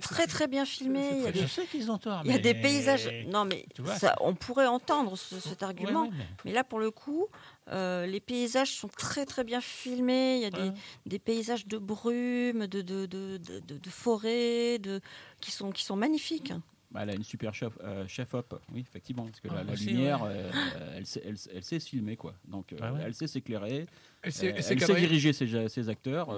très, 0.00 0.26
très 0.26 0.46
bien 0.46 0.64
filmé. 0.64 1.10
Il 1.12 1.22
y 1.22 1.26
a 1.26 1.32
des... 1.32 1.40
Je 1.40 1.46
sais 1.46 1.66
qu'ils 1.66 1.90
ont 1.90 1.98
tort. 1.98 2.22
Il 2.24 2.32
y 2.32 2.34
a 2.34 2.38
des 2.38 2.54
paysages. 2.54 3.10
Non, 3.26 3.44
mais 3.44 3.66
ça, 3.98 4.16
on 4.20 4.34
pourrait 4.34 4.66
entendre 4.66 5.16
cet 5.16 5.62
argument. 5.62 6.10
Mais 6.44 6.52
là, 6.52 6.64
pour 6.64 6.80
le 6.80 6.90
coup, 6.90 7.28
euh, 7.72 8.06
les 8.06 8.20
paysages 8.20 8.72
sont 8.72 8.88
très 8.88 9.26
très 9.26 9.44
bien 9.44 9.60
filmés. 9.60 10.36
Il 10.36 10.42
y 10.42 10.46
a 10.46 10.72
des, 11.06 11.18
paysages 11.18 11.66
de 11.66 11.78
brume, 11.78 12.66
de, 12.66 12.82
de, 12.82 13.06
de, 13.06 13.38
de 13.38 13.90
forêt, 13.90 14.78
de, 14.78 15.00
qui, 15.40 15.50
sont, 15.50 15.70
qui 15.70 15.84
sont 15.84 15.96
magnifiques. 15.96 16.52
Bah, 16.90 17.00
elle 17.02 17.10
a 17.10 17.14
une 17.14 17.22
super 17.22 17.54
chef, 17.54 17.72
euh, 17.84 18.06
chef 18.08 18.34
op, 18.34 18.60
oui, 18.72 18.80
effectivement, 18.80 19.24
parce 19.24 19.38
que 19.38 19.46
la, 19.46 19.60
ah, 19.60 19.74
lumière, 19.74 20.24
euh, 20.24 20.50
elle, 20.96 21.06
sait, 21.06 21.22
elle, 21.24 21.62
sait, 21.62 21.78
se 21.78 21.88
filmer, 21.88 22.16
quoi. 22.16 22.34
Donc, 22.48 22.74
ah 22.80 22.92
elle 23.00 23.14
sait 23.14 23.28
s'éclairer, 23.28 23.86
elle 24.22 24.32
sait, 24.32 24.52
diriger 24.74 25.32
ses, 25.32 25.68
ses 25.68 25.88
acteurs. 25.88 26.36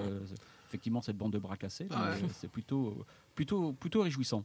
effectivement, 0.68 1.00
cette 1.00 1.16
bande 1.16 1.32
de 1.32 1.38
bras 1.38 1.56
cassés, 1.56 1.88
ah, 1.90 2.12
c'est 2.34 2.50
plutôt, 2.50 3.06
plutôt, 3.34 3.72
plutôt 3.72 4.02
réjouissant. 4.02 4.44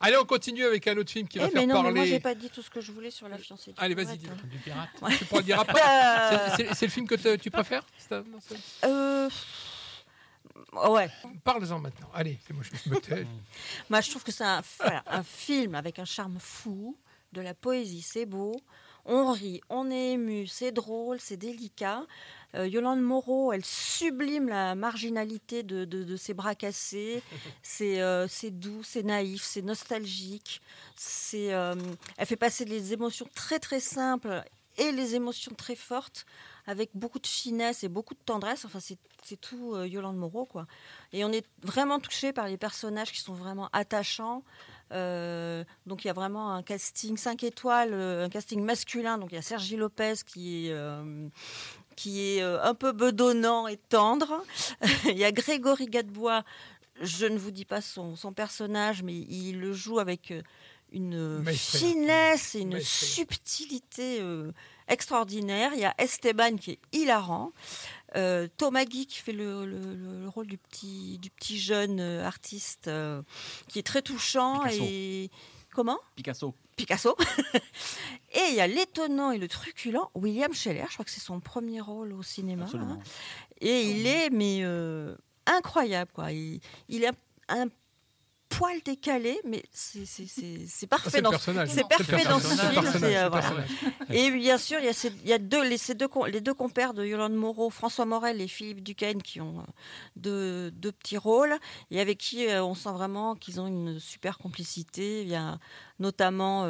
Allez, 0.00 0.16
on 0.16 0.24
continue 0.24 0.64
avec 0.64 0.86
un 0.88 0.96
autre 0.96 1.10
film 1.10 1.28
qui 1.28 1.38
va 1.38 1.46
eh, 1.46 1.50
faire 1.50 1.66
non, 1.66 1.74
parler. 1.74 1.92
Mais 1.92 2.00
moi, 2.00 2.06
j'ai 2.06 2.20
pas 2.20 2.34
dit 2.34 2.48
tout 2.48 2.62
ce 2.62 2.70
que 2.70 2.80
je 2.80 2.90
voulais 2.90 3.10
sur 3.10 3.28
la 3.28 3.36
fiancée. 3.36 3.74
Allez, 3.76 3.94
vas-y, 3.94 4.16
dis. 4.16 4.26
Du 4.44 4.58
pirate. 4.58 4.88
Tu 5.18 5.24
pourras 5.26 5.40
le 5.40 5.44
dire 5.44 5.60
après. 5.60 5.80
Bah, 5.80 6.56
c'est 6.74 6.86
le 6.86 6.90
film 6.90 7.06
que 7.06 7.36
tu 7.36 7.50
préfères 7.50 7.84
euh... 8.84 9.28
Ouais. 10.72 11.10
Parle-en 11.44 11.80
maintenant. 11.80 12.10
Allez, 12.14 12.38
c'est 12.46 12.52
moi, 12.52 12.62
je 12.64 12.90
me 12.90 13.00
tais. 13.00 13.26
moi, 13.90 14.00
je 14.00 14.10
trouve 14.10 14.22
que 14.22 14.32
c'est 14.32 14.44
un, 14.44 14.62
un 15.06 15.22
film 15.22 15.74
avec 15.74 15.98
un 15.98 16.04
charme 16.04 16.38
fou, 16.38 16.96
de 17.32 17.40
la 17.40 17.54
poésie, 17.54 18.02
c'est 18.02 18.26
beau. 18.26 18.54
On 19.04 19.32
rit, 19.32 19.60
on 19.68 19.90
est 19.90 20.12
ému, 20.12 20.46
c'est 20.46 20.72
drôle, 20.72 21.20
c'est 21.20 21.36
délicat. 21.36 22.06
Euh, 22.54 22.66
Yolande 22.66 23.00
Moreau, 23.00 23.52
elle 23.52 23.64
sublime 23.64 24.48
la 24.48 24.74
marginalité 24.74 25.62
de, 25.62 25.84
de, 25.84 26.16
ses 26.16 26.34
bras 26.34 26.54
cassés. 26.54 27.22
Euh, 27.82 28.26
c'est 28.28 28.50
doux, 28.50 28.82
c'est 28.82 29.02
naïf, 29.02 29.42
c'est 29.42 29.62
nostalgique. 29.62 30.60
Euh, 31.34 31.74
elle 32.18 32.26
fait 32.26 32.36
passer 32.36 32.66
les 32.66 32.92
émotions 32.92 33.26
très 33.34 33.58
très 33.58 33.80
simples 33.80 34.42
et 34.76 34.92
les 34.92 35.14
émotions 35.14 35.54
très 35.54 35.76
fortes 35.76 36.26
avec 36.66 36.90
beaucoup 36.94 37.18
de 37.18 37.26
finesse 37.26 37.82
et 37.82 37.88
beaucoup 37.88 38.12
de 38.12 38.20
tendresse. 38.20 38.66
Enfin, 38.66 38.80
c'est 38.80 39.40
tout 39.40 39.82
Yolande 39.84 40.18
Moreau, 40.18 40.44
quoi. 40.44 40.66
Et 41.12 41.24
on 41.24 41.32
est 41.32 41.46
vraiment 41.62 42.00
touché 42.00 42.34
par 42.34 42.48
les 42.48 42.58
personnages 42.58 43.12
qui 43.12 43.20
sont 43.20 43.34
vraiment 43.34 43.70
attachants. 43.72 44.42
donc 44.90 46.04
il 46.04 46.06
y 46.06 46.10
a 46.10 46.14
vraiment 46.14 46.52
un 46.52 46.62
casting 46.62 47.16
5 47.16 47.44
étoiles, 47.44 47.94
un 47.94 48.28
casting 48.28 48.62
masculin. 48.62 49.16
Donc 49.16 49.32
il 49.32 49.36
y 49.36 49.38
a 49.38 49.42
Sergi 49.42 49.76
Lopez 49.76 50.16
qui 50.26 50.68
est, 50.68 50.74
qui 52.00 52.22
est 52.22 52.42
euh, 52.42 52.62
un 52.62 52.74
peu 52.74 52.92
bedonnant 52.92 53.68
et 53.68 53.76
tendre. 53.76 54.42
il 55.04 55.18
y 55.18 55.24
a 55.24 55.32
Grégory 55.32 55.84
Gadebois, 55.84 56.44
je 57.02 57.26
ne 57.26 57.36
vous 57.36 57.50
dis 57.50 57.66
pas 57.66 57.82
son, 57.82 58.16
personnage, 58.34 59.02
mais 59.02 59.14
il 59.14 59.60
le 59.60 59.74
joue 59.74 59.98
avec 59.98 60.30
euh, 60.30 60.40
une 60.92 61.44
finesse 61.52 62.54
et 62.54 62.60
une 62.60 62.80
subtilité 62.80 64.18
euh, 64.22 64.50
extraordinaire. 64.88 65.72
Il 65.74 65.80
y 65.80 65.84
a 65.84 65.94
Esteban 65.98 66.56
qui 66.56 66.70
est 66.72 66.80
hilarant. 66.92 67.52
Thomas 68.56 68.86
Guy 68.86 69.06
qui 69.06 69.18
fait 69.18 69.32
le, 69.32 70.26
rôle 70.34 70.46
du 70.46 70.56
petit, 70.56 71.18
du 71.18 71.30
petit 71.30 71.60
jeune 71.60 72.00
artiste 72.00 72.90
qui 73.68 73.78
est 73.78 73.86
très 73.86 74.02
touchant. 74.02 74.64
Et... 74.66 75.30
Comment 75.72 75.98
Picasso. 76.16 76.54
Picasso. 76.76 77.16
et 78.32 78.40
il 78.50 78.54
y 78.56 78.60
a 78.60 78.66
l'étonnant 78.66 79.30
et 79.30 79.38
le 79.38 79.48
truculent 79.48 80.10
William 80.14 80.52
Scheller. 80.52 80.84
Je 80.88 80.94
crois 80.94 81.04
que 81.04 81.10
c'est 81.10 81.20
son 81.20 81.40
premier 81.40 81.80
rôle 81.80 82.12
au 82.12 82.22
cinéma. 82.22 82.66
Hein. 82.74 82.98
Et 83.60 83.82
il 83.82 84.06
est 84.06 84.30
mais 84.30 84.60
euh, 84.62 85.14
incroyable 85.46 86.10
quoi. 86.12 86.32
Il, 86.32 86.60
il 86.88 87.04
est 87.04 87.12
un 87.48 87.66
poil 88.60 88.76
décalé, 88.84 89.40
mais 89.46 89.64
c'est 89.72 90.86
parfait, 90.86 91.22
dans, 91.22 91.32
c'est 91.38 91.88
parfait 91.88 92.24
dans 92.24 92.38
ce 92.40 92.54
film. 92.54 93.04
Euh, 93.04 93.30
et 94.10 94.30
bien 94.30 94.58
sûr, 94.58 94.78
il 94.80 94.84
y 94.84 94.88
a, 94.88 94.92
ces, 94.92 95.10
il 95.24 95.30
y 95.30 95.32
a 95.32 95.38
deux, 95.38 95.66
les, 95.66 95.78
ces 95.78 95.94
deux, 95.94 96.08
les 96.28 96.42
deux 96.42 96.52
compères 96.52 96.92
de 96.92 97.02
Yolande 97.02 97.32
Moreau, 97.32 97.70
François 97.70 98.04
Morel 98.04 98.38
et 98.38 98.48
Philippe 98.48 98.82
Duquesne, 98.82 99.22
qui 99.22 99.40
ont 99.40 99.64
euh, 100.26 100.70
deux, 100.70 100.92
petits 100.92 101.16
rôles, 101.16 101.54
et 101.90 102.00
avec 102.00 102.18
qui 102.18 102.48
euh, 102.48 102.62
on 102.62 102.74
sent 102.74 102.92
vraiment 102.92 103.34
qu'ils 103.34 103.62
ont 103.62 103.66
une 103.66 103.98
super 103.98 104.36
complicité. 104.36 105.22
Il 105.22 105.28
y 105.28 105.36
a 105.36 105.58
notamment 105.98 106.66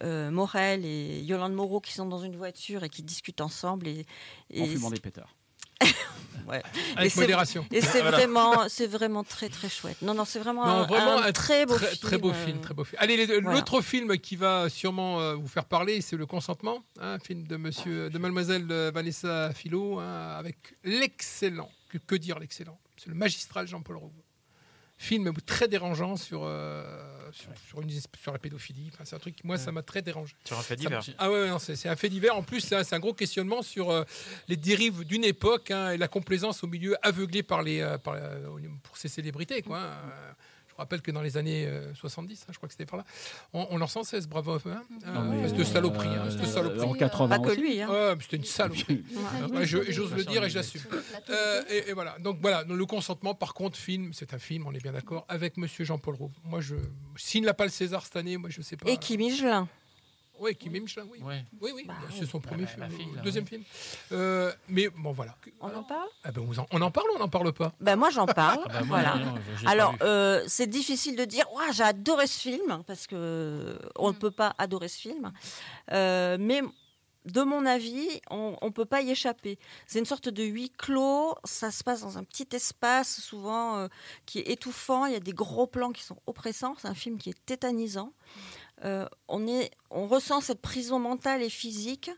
Morel 0.00 0.84
et 0.84 1.22
Yolande 1.22 1.54
Moreau 1.54 1.80
qui 1.80 1.92
sont 1.92 2.06
dans 2.06 2.20
une 2.20 2.36
voiture 2.36 2.84
et 2.84 2.88
qui 2.88 3.02
discutent 3.02 3.40
ensemble. 3.40 3.88
Et, 3.88 4.06
et 4.50 4.62
en 4.62 4.66
fumant 4.66 4.90
des 4.90 5.00
pétards. 5.00 5.34
ouais. 6.48 6.62
Avec 6.96 7.16
modération. 7.16 7.66
Et 7.70 7.80
c'est 7.80 8.00
vraiment, 8.00 8.68
c'est 8.68 8.86
vraiment 8.86 9.24
très 9.24 9.48
très 9.48 9.68
chouette. 9.68 10.00
Non 10.02 10.14
non, 10.14 10.24
c'est 10.24 10.38
vraiment, 10.38 10.82
un, 10.82 11.32
très 11.32 11.66
beau 11.66 11.76
film. 11.76 11.96
Très 12.00 12.18
beau 12.18 12.32
film, 12.32 12.60
très 12.60 12.74
beau 12.74 12.84
film. 12.84 13.00
Allez, 13.00 13.26
l'autre 13.40 13.80
film 13.80 14.18
qui 14.18 14.36
va 14.36 14.68
sûrement 14.68 15.20
euh, 15.20 15.34
vous 15.34 15.48
faire 15.48 15.64
parler, 15.64 16.00
c'est 16.00 16.16
Le 16.16 16.26
Consentement, 16.26 16.84
un 17.00 17.14
hein, 17.14 17.18
film 17.18 17.46
de 17.46 17.56
Monsieur, 17.56 18.10
de 18.10 18.18
Mademoiselle 18.18 18.66
euh, 18.70 18.90
Vanessa 18.92 19.52
Philo, 19.52 19.98
hein, 19.98 20.36
avec 20.38 20.74
l'excellent, 20.84 21.70
que, 21.88 21.98
que 21.98 22.14
dire 22.14 22.38
l'excellent, 22.38 22.78
c'est 22.96 23.08
le 23.08 23.14
magistral 23.14 23.66
Jean-Paul 23.66 23.96
Rouve 23.96 24.23
film 25.04 25.32
très 25.46 25.68
dérangeant 25.68 26.16
sur, 26.16 26.42
euh, 26.44 26.82
sur, 27.68 27.80
une, 27.80 27.90
sur, 27.90 28.32
la 28.32 28.38
pédophilie. 28.38 28.90
Enfin, 28.92 29.04
c'est 29.04 29.14
un 29.14 29.18
truc, 29.18 29.36
moi, 29.44 29.58
ça 29.58 29.70
m'a 29.70 29.82
très 29.82 30.02
dérangé. 30.02 30.34
Sur 30.44 30.58
un 30.58 30.62
fait 30.62 30.76
divers. 30.76 31.02
ah 31.18 31.30
ouais, 31.30 31.50
c'est 31.58 31.88
un 31.88 31.96
fait 31.96 32.08
divers. 32.08 32.36
En 32.36 32.42
plus, 32.42 32.60
c'est 32.60 32.94
un, 32.94 32.98
gros 32.98 33.12
questionnement 33.12 33.62
sur 33.62 33.90
euh, 33.90 34.04
les 34.48 34.56
dérives 34.56 35.04
d'une 35.04 35.24
époque 35.24 35.70
hein, 35.70 35.90
et 35.90 35.96
la 35.98 36.08
complaisance 36.08 36.64
au 36.64 36.66
milieu 36.66 36.96
aveuglé 37.06 37.42
par 37.42 37.62
les, 37.62 37.80
euh, 37.80 37.98
par, 37.98 38.16
pour 38.82 38.96
ces 38.96 39.08
célébrités. 39.08 39.62
Quoi, 39.62 39.80
hein. 39.80 40.34
Je 40.74 40.78
rappelle 40.78 41.02
que 41.02 41.12
dans 41.12 41.22
les 41.22 41.36
années 41.36 41.68
70, 41.94 42.42
hein, 42.42 42.52
je 42.52 42.56
crois 42.56 42.66
que 42.68 42.72
c'était 42.72 42.84
par 42.84 42.98
là, 42.98 43.04
on, 43.52 43.66
on 43.70 43.76
leur 43.76 43.90
sans 43.90 44.02
cesse 44.02 44.26
bravo. 44.26 44.58
Hein, 44.66 44.82
euh, 45.06 45.48
cette 45.48 45.66
saloperie. 45.66 46.08
Hein, 46.08 46.28
cette 46.30 46.46
saloperie. 46.46 46.88
En 46.88 46.94
80 46.94 47.28
Pas 47.28 47.38
que 47.38 47.60
lui. 47.60 47.80
Hein. 47.80 47.88
Ouais, 47.88 48.16
c'était 48.20 48.38
une 48.38 48.44
saloperie. 48.44 49.04
J'ose 49.62 50.12
le 50.14 50.24
dire 50.24 50.42
et 50.42 50.50
j'assume. 50.50 50.82
et, 51.70 51.92
voilà. 51.92 52.18
Donc 52.18 52.38
voilà, 52.42 52.64
le 52.64 52.86
consentement, 52.86 53.34
par 53.34 53.54
contre, 53.54 53.78
film, 53.78 54.12
c'est 54.12 54.34
un 54.34 54.38
film, 54.38 54.66
on 54.66 54.72
est 54.72 54.82
bien 54.82 54.92
d'accord, 54.92 55.24
avec 55.28 55.56
Monsieur 55.56 55.84
Jean-Paul 55.84 56.16
Roux. 56.16 56.32
Moi, 56.44 56.60
je, 56.60 56.74
s'il 57.16 57.44
n'a 57.44 57.54
pas 57.54 57.64
le 57.64 57.70
César 57.70 58.04
cette 58.04 58.16
année, 58.16 58.36
moi, 58.36 58.50
je 58.50 58.60
sais 58.60 58.76
pas. 58.76 58.90
Et 58.90 58.96
qui 58.96 59.16
Michelin. 59.16 59.68
Oui, 60.40 60.56
Kim 60.56 60.72
Michelin, 60.72 61.04
oui. 61.10 61.20
Oui, 61.60 61.70
oui, 61.74 61.84
bah 61.86 61.94
c'est 62.10 62.26
son 62.26 62.40
premier 62.40 62.66
film, 62.66 62.86
deuxième 63.22 63.46
film. 63.46 63.62
Euh, 64.12 64.52
mais 64.68 64.88
bon, 64.88 65.12
voilà. 65.12 65.36
On 65.60 65.72
en 65.74 65.82
parle? 65.84 66.08
Ah 66.24 66.32
ben, 66.32 66.42
on, 66.72 66.80
en, 66.82 66.90
parle 66.90 67.06
ou 67.10 67.16
on 67.16 67.18
n'en 67.18 67.28
parle 67.28 67.52
pas? 67.52 67.72
Ben, 67.80 67.96
Moi, 67.96 68.10
j'en 68.10 68.26
parle. 68.42 68.64
Ah 68.66 68.80
ben, 68.80 68.86
voilà. 68.86 69.16
Alors, 69.66 69.94
euh, 70.02 70.42
c'est 70.46 70.66
difficile 70.66 71.16
de 71.16 71.24
dire 71.24 71.46
ouais, 71.54 71.72
j'ai 71.72 71.84
adoré 71.84 72.26
ce 72.26 72.40
film, 72.40 72.82
parce 72.86 73.06
qu'on 73.06 73.16
ne 73.16 74.10
mm. 74.10 74.18
peut 74.18 74.30
pas 74.32 74.54
adorer 74.58 74.88
ce 74.88 74.98
film. 74.98 75.32
Euh, 75.92 76.36
mais 76.40 76.62
de 77.26 77.42
mon 77.42 77.64
avis, 77.64 78.20
on 78.28 78.58
ne 78.60 78.70
peut 78.70 78.84
pas 78.84 79.02
y 79.02 79.10
échapper. 79.10 79.58
C'est 79.86 80.00
une 80.00 80.04
sorte 80.04 80.28
de 80.28 80.42
huis 80.42 80.70
clos, 80.76 81.36
ça 81.44 81.70
se 81.70 81.84
passe 81.84 82.00
dans 82.02 82.18
un 82.18 82.24
petit 82.24 82.48
espace, 82.52 83.20
souvent 83.20 83.88
qui 84.26 84.40
est 84.40 84.50
étouffant, 84.50 85.06
il 85.06 85.14
y 85.14 85.16
a 85.16 85.20
des 85.20 85.32
gros 85.32 85.66
plans 85.66 85.92
qui 85.92 86.02
sont 86.02 86.18
oppressants, 86.26 86.74
c'est 86.78 86.88
un 86.88 86.94
film 86.94 87.16
qui 87.16 87.30
est 87.30 87.46
tétanisant. 87.46 88.12
Euh, 88.84 89.06
on, 89.28 89.46
est, 89.46 89.70
on 89.90 90.06
ressent 90.06 90.40
cette 90.40 90.60
prison 90.60 90.98
mentale 90.98 91.42
et 91.42 91.50
physique 91.50 92.10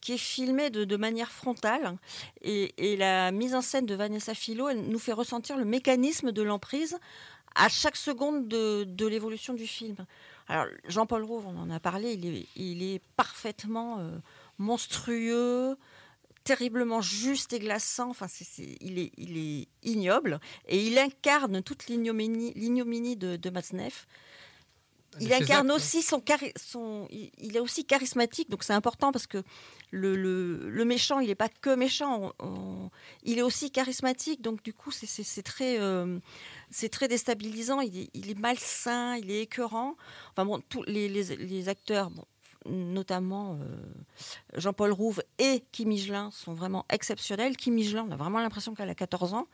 qui 0.00 0.12
est 0.12 0.18
filmée 0.18 0.68
de, 0.68 0.96
manière 0.96 1.30
frontale. 1.30 1.96
Et, 2.42 2.96
la 2.96 3.32
mise 3.32 3.54
en 3.54 3.62
scène 3.62 3.86
de 3.86 3.94
Vanessa 3.94 4.34
Philo 4.34 4.72
nous 4.72 4.98
fait 4.98 5.14
ressentir 5.14 5.56
le 5.56 5.64
mécanisme 5.64 6.30
de 6.30 6.42
l'emprise 6.42 6.98
à 7.54 7.68
chaque 7.68 7.96
seconde 7.96 8.46
de, 8.46 9.06
l'évolution 9.06 9.54
du 9.54 9.66
film. 9.66 9.96
Alors, 10.46 10.66
Jean-Paul 10.88 11.24
Rouve, 11.24 11.46
on 11.46 11.56
en 11.58 11.70
a 11.70 11.80
parlé, 11.80 12.12
il 12.56 12.82
est, 12.82 13.00
parfaitement 13.16 13.98
euh, 13.98 14.10
monstrueux, 14.58 15.78
terriblement 16.44 17.00
juste 17.00 17.54
et 17.54 17.58
glaçant. 17.58 18.10
Enfin, 18.10 18.26
il, 18.58 18.98
est, 18.98 19.12
il, 19.16 19.38
est, 19.38 19.68
ignoble 19.82 20.38
et 20.68 20.86
il 20.86 20.98
incarne 20.98 21.62
toute 21.62 21.86
l'ignominie 21.86 23.16
de, 23.16 23.36
de 23.36 23.50
Matzneff 23.50 24.06
il 25.20 25.32
incarne 25.32 25.70
aussi 25.70 26.02
son, 26.02 26.22
son, 26.56 27.08
il 27.10 27.56
est 27.56 27.60
aussi 27.60 27.84
charismatique, 27.84 28.50
donc 28.50 28.64
c'est 28.64 28.72
important 28.72 29.12
parce 29.12 29.26
que 29.26 29.42
le, 29.90 30.16
le, 30.16 30.84
méchant, 30.84 31.20
il 31.20 31.28
n'est 31.28 31.34
pas 31.34 31.48
que 31.48 31.74
méchant, 31.74 32.32
il 33.22 33.38
est 33.38 33.42
aussi 33.42 33.70
charismatique, 33.70 34.42
donc 34.42 34.62
du 34.62 34.74
coup 34.74 34.90
c'est 34.90 35.42
très, 35.42 35.78
euh, 35.78 36.18
c'est 36.70 36.88
très 36.88 37.08
déstabilisant. 37.08 37.80
Il 37.80 37.98
est, 37.98 38.10
il 38.14 38.30
est, 38.30 38.38
malsain, 38.38 39.16
il 39.16 39.30
est 39.30 39.42
écœurant. 39.42 39.96
Enfin 40.32 40.44
bon, 40.44 40.60
tous 40.68 40.82
les, 40.84 41.08
les, 41.08 41.68
acteurs, 41.68 42.10
bon, 42.10 42.24
notamment 42.66 43.54
euh, 43.60 43.76
Jean-Paul 44.56 44.92
Rouve 44.92 45.22
et 45.38 45.64
Kim 45.70 45.88
Michelin 45.88 46.30
sont 46.32 46.54
vraiment 46.54 46.84
exceptionnels. 46.90 47.56
Kim 47.56 47.74
Michelin, 47.74 48.06
on 48.08 48.10
a 48.10 48.16
vraiment 48.16 48.40
l'impression 48.40 48.74
qu'elle 48.74 48.90
a 48.90 48.94
14 48.94 49.34
ans. 49.34 49.46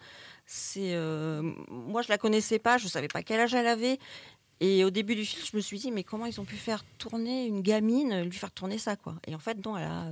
C'est, 0.47 0.95
euh, 0.95 1.43
moi, 1.69 2.03
je 2.03 2.09
la 2.09 2.19
connaissais 2.19 2.59
pas, 2.59 2.79
je 2.79 2.89
savais 2.89 3.09
pas 3.09 3.23
quel 3.23 3.41
âge 3.41 3.55
elle 3.55 3.67
avait. 3.67 3.99
Et 4.61 4.85
au 4.85 4.91
début 4.91 5.15
du 5.15 5.25
film, 5.25 5.43
je 5.51 5.57
me 5.57 5.63
suis 5.63 5.79
dit, 5.79 5.91
mais 5.91 6.05
comment 6.05 6.27
ils 6.27 6.39
ont 6.41 6.45
pu 6.45 6.57
faire 6.57 6.85
tourner 6.99 7.47
une 7.47 7.63
gamine, 7.63 8.23
lui 8.23 8.37
faire 8.37 8.53
tourner 8.53 8.77
ça, 8.77 8.95
quoi? 8.95 9.15
Et 9.27 9.35
en 9.35 9.39
fait, 9.39 9.65
non, 9.65 9.77
elle 9.77 9.85
a 9.85 10.11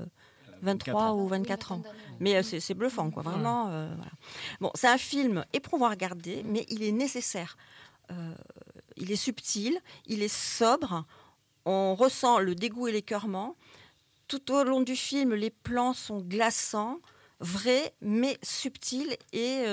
23 0.62 1.10
euh, 1.10 1.14
ou 1.14 1.28
24 1.28 1.72
ans. 1.72 1.82
Mais 2.20 2.36
euh, 2.36 2.42
c'est 2.42 2.74
bluffant, 2.74 3.10
quoi. 3.10 3.22
Vraiment. 3.22 3.68
Euh, 3.70 3.94
bon, 4.60 4.70
c'est 4.74 4.88
un 4.88 4.98
film 4.98 5.44
éprouvant 5.52 5.86
à 5.86 5.90
regarder, 5.90 6.42
mais 6.44 6.64
il 6.68 6.82
est 6.82 6.92
nécessaire. 6.92 7.56
il 8.96 9.12
est 9.12 9.16
subtil, 9.16 9.78
il 10.06 10.22
est 10.22 10.34
sobre. 10.34 11.04
On 11.66 11.94
ressent 11.94 12.38
le 12.38 12.54
dégoût 12.54 12.88
et 12.88 12.92
l'écœurement. 12.92 13.54
Tout 14.28 14.52
au 14.52 14.64
long 14.64 14.80
du 14.80 14.96
film, 14.96 15.34
les 15.34 15.50
plans 15.50 15.92
sont 15.92 16.20
glaçants, 16.20 17.00
vrais, 17.40 17.94
mais 18.00 18.38
subtils, 18.42 19.16
et, 19.32 19.64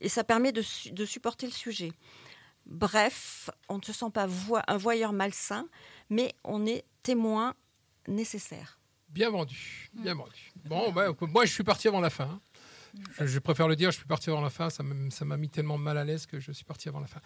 et 0.00 0.08
ça 0.08 0.24
permet 0.24 0.52
de, 0.52 0.62
de 0.92 1.04
supporter 1.04 1.46
le 1.46 1.52
sujet. 1.52 1.92
Bref, 2.68 3.50
on 3.68 3.78
ne 3.78 3.82
se 3.82 3.92
sent 3.92 4.10
pas 4.12 4.28
un 4.68 4.76
voyeur 4.76 5.12
malsain, 5.12 5.66
mais 6.10 6.34
on 6.44 6.66
est 6.66 6.84
témoin 7.02 7.54
nécessaire. 8.06 8.78
Bien 9.08 9.30
vendu, 9.30 9.90
bien 9.94 10.14
vendu. 10.14 10.52
Bon, 10.66 10.92
bah, 10.92 11.06
moi 11.22 11.46
je 11.46 11.52
suis 11.52 11.64
parti 11.64 11.88
avant 11.88 12.00
la 12.00 12.10
fin. 12.10 12.24
Hein. 12.24 12.40
Je, 13.20 13.38
préfère 13.38 13.68
le 13.68 13.76
dire, 13.76 13.90
je 13.90 13.96
suis 13.98 14.06
parti 14.06 14.28
avant 14.28 14.42
la 14.42 14.50
fin. 14.50 14.68
Ça 14.70 14.82
m'a 14.82 15.36
mis 15.36 15.48
tellement 15.48 15.78
mal 15.78 15.96
à 15.96 16.04
l'aise 16.04 16.26
que 16.26 16.40
je 16.40 16.52
suis 16.52 16.64
parti 16.64 16.88
avant 16.88 17.00
la 17.00 17.06
fin. 17.06 17.20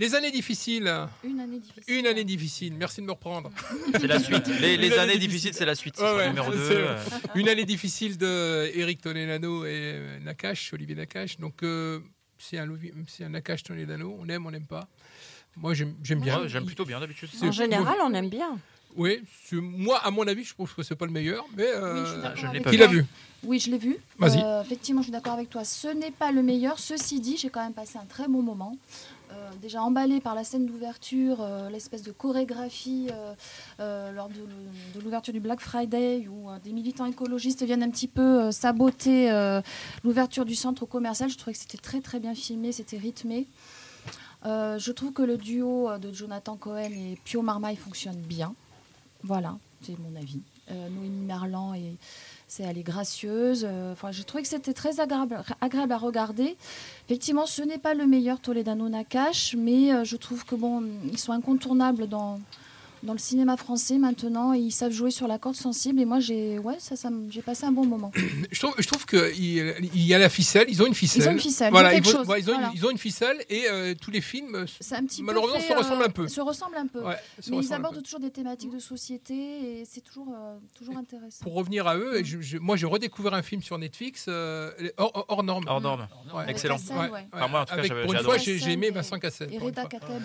Les 0.00 0.16
années 0.16 0.32
difficiles. 0.32 0.92
Une 1.22 1.38
année 1.38 1.60
difficile. 1.60 1.94
Une 1.94 2.06
année 2.06 2.24
difficile. 2.24 2.74
Merci 2.74 3.00
de 3.00 3.06
me 3.06 3.12
reprendre. 3.12 3.52
C'est 3.92 4.08
la 4.08 4.18
suite. 4.18 4.48
Les, 4.60 4.92
années 4.98 5.18
difficiles, 5.18 5.54
c'est 5.54 5.64
la 5.64 5.76
suite. 5.76 6.00
numéro 6.00 6.50
2. 6.50 6.58
Euh. 6.58 6.98
Une 7.36 7.48
année 7.48 7.64
difficile 7.64 8.18
de 8.18 8.70
Eric 8.74 9.02
Tonelano 9.02 9.64
et 9.64 10.18
Nakash, 10.22 10.72
Olivier 10.72 10.96
Nakash. 10.96 11.38
Donc, 11.38 11.62
euh, 11.62 12.00
c'est 12.48 12.58
un, 12.58 12.68
c'est 13.08 13.24
un 13.24 13.34
Akash 13.34 13.62
Toledano, 13.62 14.16
on 14.20 14.28
aime, 14.28 14.46
on 14.46 14.50
n'aime 14.50 14.66
pas. 14.66 14.86
Moi, 15.56 15.72
j'aime, 15.74 15.94
bien. 16.20 16.46
j'aime 16.46 16.66
plutôt 16.66 16.84
bien 16.84 17.00
d'habitude. 17.00 17.28
En 17.42 17.52
général, 17.52 17.96
on 18.02 18.12
aime 18.12 18.28
bien. 18.28 18.58
Oui, 18.96 19.22
moi, 19.52 19.98
à 19.98 20.10
mon 20.10 20.26
avis, 20.26 20.44
je 20.44 20.54
trouve 20.54 20.72
que 20.72 20.82
c'est 20.82 20.94
pas 20.94 21.06
le 21.06 21.12
meilleur, 21.12 21.44
mais 21.56 21.66
euh, 21.66 22.34
je 22.36 22.46
l'ai 22.48 22.60
pas 22.60 22.70
qui 22.70 22.76
l'a 22.76 22.86
vu 22.86 23.04
Oui, 23.42 23.58
je 23.58 23.70
l'ai 23.70 23.78
vu. 23.78 23.96
Vas-y. 24.18 24.40
Euh, 24.40 24.62
effectivement, 24.62 25.00
je 25.00 25.06
suis 25.06 25.12
d'accord 25.12 25.32
avec 25.32 25.50
toi. 25.50 25.64
Ce 25.64 25.88
n'est 25.88 26.12
pas 26.12 26.30
le 26.30 26.42
meilleur. 26.42 26.78
Ceci 26.78 27.20
dit, 27.20 27.36
j'ai 27.36 27.50
quand 27.50 27.62
même 27.62 27.72
passé 27.72 27.98
un 27.98 28.04
très 28.04 28.28
bon 28.28 28.42
moment. 28.42 28.76
Euh, 29.34 29.50
déjà 29.60 29.82
emballé 29.82 30.20
par 30.20 30.34
la 30.34 30.44
scène 30.44 30.66
d'ouverture, 30.66 31.38
euh, 31.40 31.70
l'espèce 31.70 32.02
de 32.02 32.12
chorégraphie 32.12 33.08
euh, 33.80 34.12
lors 34.12 34.28
de, 34.28 35.00
l'ouverture 35.02 35.32
du 35.32 35.40
Black 35.40 35.60
Friday, 35.60 36.28
où 36.28 36.48
des 36.62 36.72
militants 36.72 37.06
écologistes 37.06 37.62
viennent 37.62 37.82
un 37.82 37.90
petit 37.90 38.08
peu 38.08 38.50
saboter 38.50 39.30
l'ouverture 40.02 40.44
du 40.44 40.54
centre 40.54 40.86
commercial. 40.86 41.30
Je 41.30 41.36
trouvais 41.36 41.52
que 41.52 41.58
c'était 41.58 41.78
très 41.78 42.00
très 42.00 42.20
bien 42.20 42.34
filmé, 42.34 42.72
c'était 42.72 42.98
rythmé. 42.98 43.46
je 44.44 44.90
trouve 44.92 45.12
que 45.12 45.22
le 45.22 45.36
duo 45.36 45.90
de 45.98 46.12
Jonathan 46.12 46.56
Cohen 46.56 46.92
et 46.92 47.18
Pio 47.24 47.42
Marmaille 47.42 47.76
fonctionne 47.76 48.16
bien. 48.16 48.54
Voilà, 49.22 49.56
c'est 49.82 49.98
mon 49.98 50.14
avis. 50.16 50.40
Noémie 50.70 51.24
Merlan 51.24 51.74
et 51.74 51.96
elle 52.62 52.78
est 52.78 52.82
gracieuse. 52.82 53.66
Euh, 53.68 53.92
enfin, 53.92 54.12
j'ai 54.12 54.24
que 54.42 54.48
c'était 54.48 54.72
très 54.72 55.00
agréable, 55.00 55.42
agréable 55.60 55.92
à 55.92 55.98
regarder. 55.98 56.56
Effectivement, 57.08 57.46
ce 57.46 57.62
n'est 57.62 57.78
pas 57.78 57.94
le 57.94 58.06
meilleur 58.06 58.40
Toledano 58.40 58.88
Nakash, 58.88 59.54
mais 59.58 59.92
euh, 59.92 60.04
je 60.04 60.16
trouve 60.16 60.44
que 60.44 60.54
bon, 60.54 60.84
ils 61.10 61.18
sont 61.18 61.32
incontournables 61.32 62.08
dans 62.08 62.40
dans 63.04 63.12
le 63.12 63.18
cinéma 63.18 63.56
français 63.56 63.98
maintenant 63.98 64.54
et 64.54 64.58
ils 64.58 64.72
savent 64.72 64.92
jouer 64.92 65.10
sur 65.10 65.28
la 65.28 65.38
corde 65.38 65.56
sensible 65.56 66.00
et 66.00 66.04
moi 66.04 66.20
j'ai 66.20 66.58
ouais 66.58 66.76
ça, 66.78 66.96
ça 66.96 67.10
j'ai 67.28 67.42
passé 67.42 67.64
un 67.64 67.72
bon 67.72 67.84
moment. 67.84 68.10
je 68.50 68.58
trouve 68.58 68.74
je 68.78 68.86
trouve 68.86 69.04
que 69.04 69.32
il, 69.36 70.06
y 70.06 70.14
a 70.14 70.18
la 70.18 70.28
ficelle, 70.28 70.66
ils 70.68 70.82
ont 70.82 70.86
une 70.86 70.94
ficelle. 70.94 71.22
Ils 71.22 71.28
ont 71.28 71.32
une 71.32 71.40
ficelle. 71.40 71.70
Voilà, 71.70 71.94
ils, 71.94 71.98
ils, 71.98 72.16
ont, 72.16 72.24
ils, 72.74 72.86
ont 72.86 72.90
une, 72.90 72.98
ficelle 72.98 73.44
et 73.50 73.64
euh, 73.70 73.94
tous 74.00 74.10
les 74.10 74.20
films 74.20 74.56
un 74.56 75.04
petit 75.04 75.22
malheureusement 75.22 75.60
se 75.60 75.72
ressemblent 75.72 76.04
un 76.04 76.10
peu. 76.10 76.28
Se 76.28 76.40
ressemblent 76.40 76.76
un 76.76 76.86
peu. 76.86 77.02
Mais 77.50 77.58
ils 77.58 77.72
abordent 77.72 78.02
toujours 78.02 78.20
des 78.20 78.30
thématiques 78.30 78.72
de 78.72 78.78
société 78.78 79.34
et 79.34 79.84
c'est 79.84 80.00
toujours 80.00 80.28
euh, 80.30 80.56
toujours 80.76 80.96
intéressant. 80.96 81.44
Pour 81.44 81.54
revenir 81.54 81.86
à 81.86 81.96
eux, 81.96 82.22
moi 82.60 82.76
j'ai 82.76 82.86
redécouvert 82.86 83.34
un 83.34 83.42
film 83.42 83.62
sur 83.62 83.78
Netflix 83.78 84.26
euh, 84.28 84.70
hors, 84.96 85.42
norme. 85.42 85.64
Hors 85.68 85.80
norme. 85.80 86.08
Excellent. 86.48 86.78
moi 86.88 87.60
en 87.60 87.64
tout 87.64 87.76
cas, 87.76 87.94
pour 88.04 88.14
une 88.14 88.20
fois 88.20 88.38
j'ai 88.38 88.72
aimé 88.72 88.90
Vincent 88.90 89.18
Cassel. 89.18 89.52
Et 89.52 89.58
Reda 89.58 89.84
Kateb. 89.84 90.22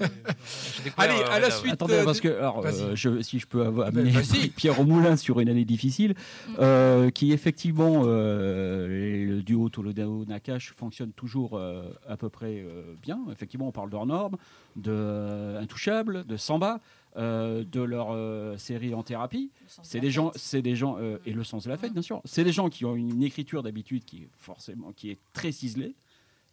Allez 0.96 1.22
à 1.30 1.38
la 1.38 1.50
suite 1.50 1.82
parce 2.14 2.20
que, 2.20 2.38
alors, 2.38 2.64
euh, 2.64 2.94
je, 2.94 3.22
si 3.22 3.38
je 3.38 3.46
peux 3.46 3.64
amener 3.64 4.12
Pierre 4.56 4.78
au 4.78 4.84
moulin 4.84 5.16
sur 5.16 5.40
une 5.40 5.48
année 5.48 5.64
difficile, 5.64 6.12
mm. 6.12 6.52
euh, 6.60 7.10
qui 7.10 7.32
effectivement, 7.32 8.02
euh, 8.04 9.26
le 9.26 9.42
duo 9.42 9.68
Toledano-Nakash 9.68 10.74
fonctionne 10.76 11.12
toujours 11.12 11.60
à 12.08 12.16
peu 12.16 12.28
près 12.28 12.64
bien. 13.02 13.20
Effectivement, 13.32 13.68
on 13.68 13.72
parle 13.72 13.90
d'hors 13.90 14.06
normes, 14.06 14.36
de 14.76 15.56
Intouchable, 15.60 16.24
de 16.26 16.36
Samba. 16.36 16.80
de 17.16 17.82
leur 17.82 18.58
série 18.58 18.94
en 18.94 19.02
thérapie. 19.02 19.50
C'est 19.82 20.00
des 20.00 20.10
gens, 20.10 20.32
c'est 20.36 20.62
des 20.62 20.76
gens 20.76 20.98
et 21.26 21.32
le 21.32 21.44
sens 21.44 21.64
de 21.64 21.70
la 21.70 21.76
fête, 21.76 21.92
bien 21.92 22.02
sûr. 22.02 22.20
C'est 22.24 22.44
des 22.44 22.52
gens 22.52 22.68
qui 22.68 22.84
ont 22.84 22.94
une 22.94 23.22
écriture 23.22 23.62
d'habitude 23.62 24.04
qui 24.04 24.24
est 24.24 24.28
forcément 24.38 24.92
qui 24.92 25.10
est 25.10 25.18
très 25.32 25.52
ciselée. 25.52 25.94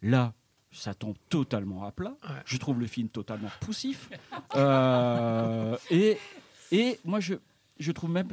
Là, 0.02 0.34
ça 0.72 0.94
tombe 0.94 1.16
totalement 1.28 1.84
à 1.84 1.92
plat. 1.92 2.16
Je 2.44 2.56
trouve 2.56 2.80
le 2.80 2.86
film 2.86 3.08
totalement 3.08 3.50
poussif. 3.60 4.10
Euh, 4.54 5.78
et, 5.90 6.18
et 6.72 6.98
moi, 7.06 7.20
je, 7.20 7.34
je 7.78 7.90
trouve 7.90 8.10
même 8.10 8.28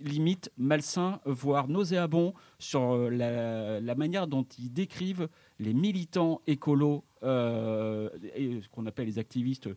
limite 0.00 0.50
malsain, 0.56 1.20
voire 1.26 1.68
nauséabond 1.68 2.32
sur 2.58 2.92
euh, 2.92 3.80
la, 3.80 3.94
manière 3.94 4.26
dont 4.28 4.46
ils 4.58 4.72
décrivent 4.72 5.28
les 5.58 5.74
militants 5.74 6.40
écolos 6.46 7.04
euh, 7.22 8.08
et 8.34 8.62
ce 8.62 8.68
qu'on 8.70 8.86
appelle 8.86 9.08
les 9.08 9.18
activistes 9.18 9.68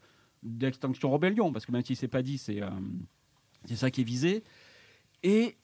d'extinction 0.43 1.11
rébellion, 1.11 1.51
parce 1.51 1.65
que 1.65 1.73
même 1.73 1.83
si 1.83 1.97
c'est 1.97 2.07
pas 2.07 2.21
dit, 2.21 2.37
c'est 2.37 2.61
c'est 3.65 3.75
ça 3.75 3.91
qui 3.91 4.01
est 4.01 4.05
visé. 4.05 4.43
Et 5.23 5.57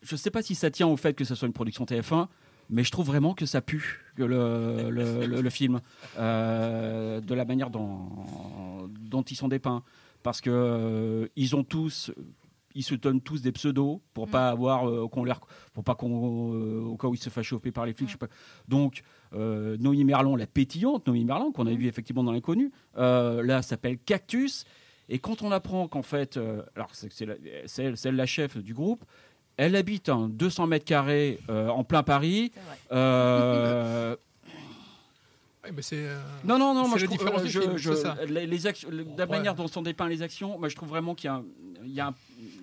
je 0.00 0.14
ne 0.14 0.18
sais 0.18 0.30
pas 0.30 0.42
si 0.42 0.54
ça 0.54 0.70
tient 0.70 0.86
au 0.86 0.96
fait 0.96 1.14
que 1.14 1.24
ce 1.24 1.34
soit 1.34 1.46
une 1.46 1.52
production 1.52 1.84
TF1, 1.84 2.28
mais 2.70 2.84
je 2.84 2.90
trouve 2.90 3.06
vraiment 3.06 3.34
que 3.34 3.46
ça 3.46 3.60
pue 3.60 4.04
que 4.16 4.22
le, 4.22 4.90
le, 4.90 5.50
film, 5.50 5.80
euh, 6.18 7.20
de 7.20 7.34
la 7.34 7.44
manière 7.44 7.70
dont, 7.70 8.88
dont 9.00 9.22
ils 9.22 9.36
sont 9.36 9.48
dépeints. 9.48 9.82
Parce 10.22 10.40
que 10.40 10.50
euh, 10.50 11.28
ils 11.36 11.54
ont 11.54 11.64
tous 11.64 12.10
ils 12.74 12.82
se 12.82 12.94
donnent 12.94 13.22
tous 13.22 13.40
des 13.40 13.50
pseudos 13.50 14.00
pour 14.12 14.28
mm. 14.28 14.30
pas 14.30 14.48
avoir 14.50 14.88
euh, 14.88 15.08
qu'on 15.08 15.24
leur 15.24 15.40
pour 15.72 15.82
pas 15.84 15.94
qu'on 15.94 16.84
au 16.84 16.96
cas 16.96 17.08
où 17.08 17.14
ils 17.14 17.18
se 17.18 17.30
fassent 17.30 17.46
choper 17.46 17.72
par 17.72 17.86
les 17.86 17.94
flics. 17.94 18.08
Je 18.08 18.12
sais 18.12 18.18
pas. 18.18 18.28
Donc 18.66 19.02
Noémie 19.32 20.04
Merlon, 20.04 20.36
la 20.36 20.46
pétillante 20.46 21.06
Noémie 21.06 21.24
Merlon 21.24 21.52
qu'on 21.52 21.66
a 21.66 21.72
mm. 21.72 21.76
vu 21.76 21.86
effectivement 21.86 22.24
dans 22.24 22.32
l'inconnu, 22.32 22.72
là 22.96 23.62
s'appelle 23.62 23.98
Cactus. 23.98 24.64
Et 25.10 25.18
quand 25.20 25.40
on 25.40 25.50
apprend 25.52 25.88
qu'en 25.88 26.02
fait, 26.02 26.38
alors 26.76 26.90
c'est 26.92 28.12
la 28.12 28.26
chef 28.26 28.58
du 28.58 28.74
groupe, 28.74 29.04
elle 29.58 29.76
habite 29.76 30.08
en 30.08 30.28
200 30.28 30.68
mètres 30.68 30.86
carrés 30.86 31.40
euh, 31.50 31.68
en 31.68 31.84
plein 31.84 32.02
Paris. 32.02 32.52
Euh, 32.92 34.16
mais 35.74 35.82
c'est, 35.82 35.96
euh, 35.96 36.18
non, 36.44 36.58
non, 36.58 36.72
non, 36.72 36.88
moi 36.88 36.96
je, 36.96 37.06
trouve, 37.06 37.18
les, 38.28 38.66
actions, 38.66 38.88
la 39.16 39.26
manière 39.26 39.54
dont 39.54 39.66
sont 39.66 39.82
dépeintes 39.82 40.08
les 40.08 40.22
actions, 40.22 40.58
moi 40.58 40.68
je 40.68 40.76
trouve 40.76 40.88
vraiment 40.88 41.14
qu'il 41.14 41.26
y 41.26 41.30
a 41.30 41.34
un, 41.34 41.44
il 41.84 41.92
y 41.92 42.00
a 42.00 42.06
un 42.06 42.14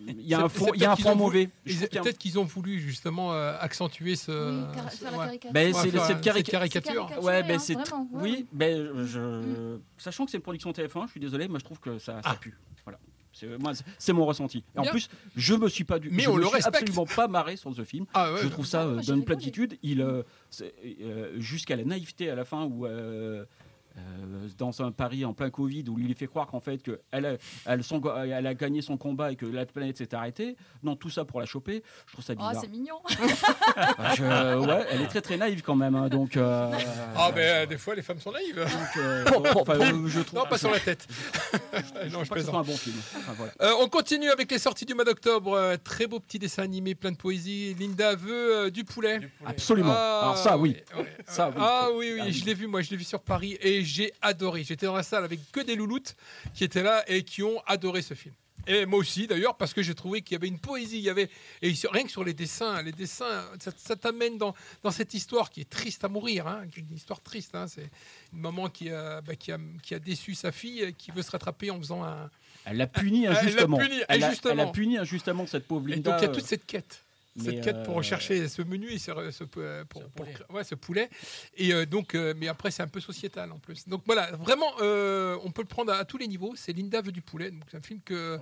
il 0.08 0.28
y 0.28 0.34
a 0.34 0.44
un 0.44 0.50
fond, 0.50 0.68
il 0.74 0.82
y 0.82 0.86
a 0.86 0.92
un 0.92 0.96
fond 0.96 1.16
mauvais. 1.16 1.50
Peut-être 1.66 2.18
qu'ils 2.18 2.40
ont 2.40 2.44
voulu 2.44 2.80
justement 2.80 3.32
accentuer 3.34 4.16
ce. 4.16 4.32
Oui, 4.32 5.40
ben, 5.52 5.74
c'est 5.74 5.92
cette 6.00 6.22
caricature. 6.22 7.12
Ouais, 7.22 7.44
ben, 7.44 7.60
c'est 7.60 7.76
oui, 8.14 8.46
ben, 8.54 9.06
je... 9.06 9.20
Mm. 9.20 9.82
sachant 9.98 10.26
que 10.26 10.32
c'est 10.32 10.38
une 10.38 10.44
production 10.44 10.72
TF1, 10.72 11.08
je 11.08 11.12
suis 11.12 11.20
désolé, 11.20 11.48
moi 11.48 11.60
je 11.60 11.66
trouve 11.66 11.80
que 11.80 12.00
ça, 12.00 12.22
ça 12.22 12.30
ah. 12.32 12.36
pue. 12.40 12.58
Voilà. 12.86 13.00
C'est 13.98 14.14
mon 14.14 14.26
ressenti. 14.26 14.64
Et 14.76 14.80
en 14.80 14.84
plus, 14.84 15.10
je 15.36 15.54
me 15.56 15.68
suis 15.68 15.84
pas 15.84 16.00
du, 16.00 16.10
mais 16.10 16.24
je 16.24 16.30
on 16.30 16.36
me 16.36 16.42
le 16.42 16.48
suis 16.48 16.64
absolument 16.64 17.06
pas 17.06 17.28
marré 17.28 17.58
sur 17.58 17.74
ce 17.76 17.84
film. 17.84 18.06
Ah 18.14 18.32
je 18.42 18.48
trouve 18.48 18.66
ça 18.66 18.84
euh, 18.84 19.00
d'une 19.00 19.26
platitude. 19.26 19.78
Il 19.84 20.02
euh, 20.02 20.24
euh, 20.62 21.40
jusqu'à 21.40 21.76
la 21.76 21.84
naïveté 21.84 22.30
à 22.30 22.36
la 22.36 22.46
fin 22.46 22.64
où 22.66 22.88
euh, 23.98 24.50
dans 24.58 24.82
un 24.82 24.92
pari 24.92 25.24
en 25.24 25.34
plein 25.34 25.50
Covid 25.50 25.86
où 25.88 25.98
il 25.98 26.08
lui 26.08 26.16
fait 26.16 26.28
croire 26.28 26.48
qu'en 26.48 26.60
fait 26.60 26.80
qu'elle 26.80 27.00
elle, 27.12 27.40
elle 27.66 28.48
a 28.48 28.54
gagné 28.54 28.82
son 28.82 28.98
combat 28.98 29.32
et 29.32 29.38
que 29.38 29.46
la 29.46 29.66
planète 29.66 29.98
s'est 29.98 30.14
arrêtée. 30.14 30.58
Non, 30.84 30.98
tout 30.98 31.10
ça 31.10 31.24
pour 31.24 31.40
la 31.40 31.46
choper. 31.46 31.82
Je 32.08 32.14
trouve 32.14 32.26
ça 32.26 32.34
oh, 32.34 32.38
bizarre. 32.38 32.54
Oh, 32.56 32.60
c'est 32.62 32.68
mignon. 32.68 33.00
ouais, 34.68 34.86
elle 34.92 35.02
est 35.02 35.08
très 35.08 35.22
très 35.22 35.38
naïve 35.38 35.62
quand 35.62 35.76
même. 35.76 35.96
Hein, 35.96 36.10
donc. 36.10 36.36
Euh, 36.36 36.72
ah, 37.16 37.32
mais 37.34 37.50
euh, 37.50 37.66
des 37.66 37.78
fois 37.78 37.96
les 37.96 38.02
femmes 38.02 38.20
sont 38.20 38.34
naïves. 38.34 38.66
je 38.96 40.22
trouve, 40.22 40.40
non, 40.40 40.46
pas 40.46 40.58
sur 40.58 40.72
la 40.72 40.80
tête. 40.80 41.08
non, 42.12 42.24
je, 42.24 42.34
je 42.36 42.50
un 42.50 42.64
bon 42.64 42.76
film. 42.76 42.98
on 43.80 43.88
continue 43.88 44.30
avec 44.30 44.52
les 44.52 44.60
sorties 44.60 44.86
du 44.86 44.94
mois 44.94 45.06
d'octobre. 45.06 45.78
très 45.84 46.08
beau 46.08 46.20
petit 46.20 46.40
dessin 46.40 46.64
animé, 46.64 46.96
plein 46.96 47.12
de 47.12 47.18
poésie. 47.18 47.74
Linda 47.80 48.16
veut 48.16 48.72
du 48.72 48.84
poulet. 48.84 49.20
Absolument. 49.46 49.94
Ah, 49.96 50.20
Alors 50.24 50.38
ça, 50.38 50.58
oui. 50.58 50.76
Ça, 51.28 51.48
oui. 51.48 51.56
Ah 51.60 51.88
oui, 51.96 52.12
oui, 52.16 52.22
ah 52.24 52.32
je 52.32 52.44
l'ai 52.44 52.54
vu. 52.54 52.68
Moi, 52.68 52.82
je 52.82 52.90
l'ai 52.90 52.98
vu 52.98 53.06
sur 53.06 53.22
Paris 53.22 53.58
et 53.62 53.85
j'ai 53.86 54.14
adoré. 54.22 54.64
J'étais 54.64 54.86
dans 54.86 54.96
la 54.96 55.04
salle 55.04 55.24
avec 55.24 55.40
que 55.52 55.62
des 55.62 55.76
louloutes 55.76 56.16
qui 56.54 56.64
étaient 56.64 56.84
là 56.84 57.04
et 57.08 57.24
qui 57.24 57.44
ont 57.44 57.62
adoré 57.66 58.02
ce 58.02 58.14
film. 58.14 58.34
Et 58.68 58.86
moi 58.86 59.00
aussi, 59.00 59.28
d'ailleurs, 59.28 59.56
parce 59.58 59.74
que 59.74 59.84
j'ai 59.84 59.94
trouvé 59.94 60.22
qu'il 60.22 60.34
y 60.34 60.38
avait 60.38 60.48
une 60.48 60.60
poésie. 60.60 60.98
Il 60.98 61.04
y 61.04 61.10
avait 61.10 61.30
et 61.62 61.74
rien 61.92 62.04
que 62.04 62.10
sur 62.10 62.24
les 62.24 62.34
dessins, 62.34 62.82
les 62.82 62.92
dessins, 62.92 63.46
ça, 63.60 63.96
t'amène 63.96 64.38
dans, 64.38 64.56
dans, 64.82 64.92
cette 64.92 65.14
histoire 65.14 65.50
qui 65.50 65.62
est 65.62 65.70
triste 65.70 66.04
à 66.04 66.08
mourir, 66.08 66.48
hein, 66.48 66.64
une 66.76 66.96
histoire 66.96 67.22
triste. 67.22 67.54
Hein. 67.54 67.68
c'est 67.68 67.90
une 68.34 68.40
maman 68.40 68.70
qui 68.70 68.90
a, 68.90 69.22
bah, 69.22 69.36
qui 69.36 69.52
a, 69.52 69.60
qui 69.84 69.94
a 69.94 70.00
déçu 70.00 70.34
sa 70.34 70.52
fille, 70.52 70.94
qui 70.98 71.12
veut 71.12 71.22
se 71.22 71.32
rattraper 71.32 71.70
en 71.70 71.78
faisant 71.78 72.04
un. 72.04 72.30
Elle 72.66 72.78
l'a 72.78 72.88
puni 72.88 73.28
injustement. 73.28 73.80
Elle, 73.80 74.06
elle, 74.10 74.24
a, 74.24 74.34
elle, 74.44 74.60
a, 74.60 74.68
puni 74.68 74.98
injustement 74.98 75.46
cette 75.46 75.68
pauvre 75.68 75.88
Linda. 75.88 76.00
Et 76.00 76.14
donc 76.14 76.22
il 76.22 76.26
y 76.26 76.30
a 76.32 76.34
toute 76.34 76.46
cette 76.46 76.66
quête 76.66 77.05
cette 77.38 77.62
quête 77.62 77.84
pour 77.84 77.96
euh, 77.96 77.98
rechercher 77.98 78.48
ce 78.48 78.62
menu 78.62 78.90
et 78.92 78.98
ce, 78.98 79.12
ce, 79.32 79.44
pour, 79.44 80.04
poulet. 80.10 80.34
ouais, 80.50 80.64
ce 80.64 80.76
poulet. 80.76 81.10
Et 81.58 81.74
euh, 81.74 81.86
donc, 81.86 82.16
euh, 82.16 82.34
mais 82.38 82.48
après, 82.48 82.72
c'est 82.72 82.84
un 82.84 82.88
peu 82.88 83.02
sociétal 83.02 83.52
en 83.52 83.60
plus. 83.60 83.88
Donc 83.88 84.04
voilà, 84.06 84.32
vraiment, 84.32 84.72
on 84.80 85.52
peut 85.52 85.62
le 85.62 85.68
prendre 85.68 85.92
à, 85.92 86.06
tous 86.06 86.18
les 86.18 86.28
niveaux. 86.28 86.54
C'est 86.56 86.74
Linda 86.74 87.02
veut 87.02 87.12
du 87.12 87.22
poulet. 87.22 87.52
Donc 87.52 87.64
c'est 87.70 87.78
un 87.78 87.82
film 87.82 88.02
que. 88.02 88.40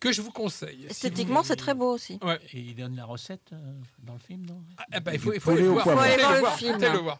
Que 0.00 0.12
je 0.12 0.22
vous 0.22 0.30
conseille. 0.30 0.86
Esthétiquement, 0.88 1.42
c'est 1.42 1.56
très 1.56 1.74
beau 1.74 1.92
aussi. 1.92 2.20
Ouais. 2.22 2.38
Et 2.52 2.60
il 2.60 2.76
donne 2.76 2.94
la 2.94 3.04
recette 3.04 3.50
dans 3.98 4.12
le 4.12 4.20
film, 4.20 4.46
non? 4.46 4.62
Ah, 4.76 4.84
eh 4.94 5.00
ben, 5.00 5.12
Il 5.12 5.18
faut, 5.18 5.32
il 5.32 5.40
faut 5.40 5.50
aller 5.50 5.66
voir. 5.66 5.88
le, 5.88 6.98
voir. 7.00 7.18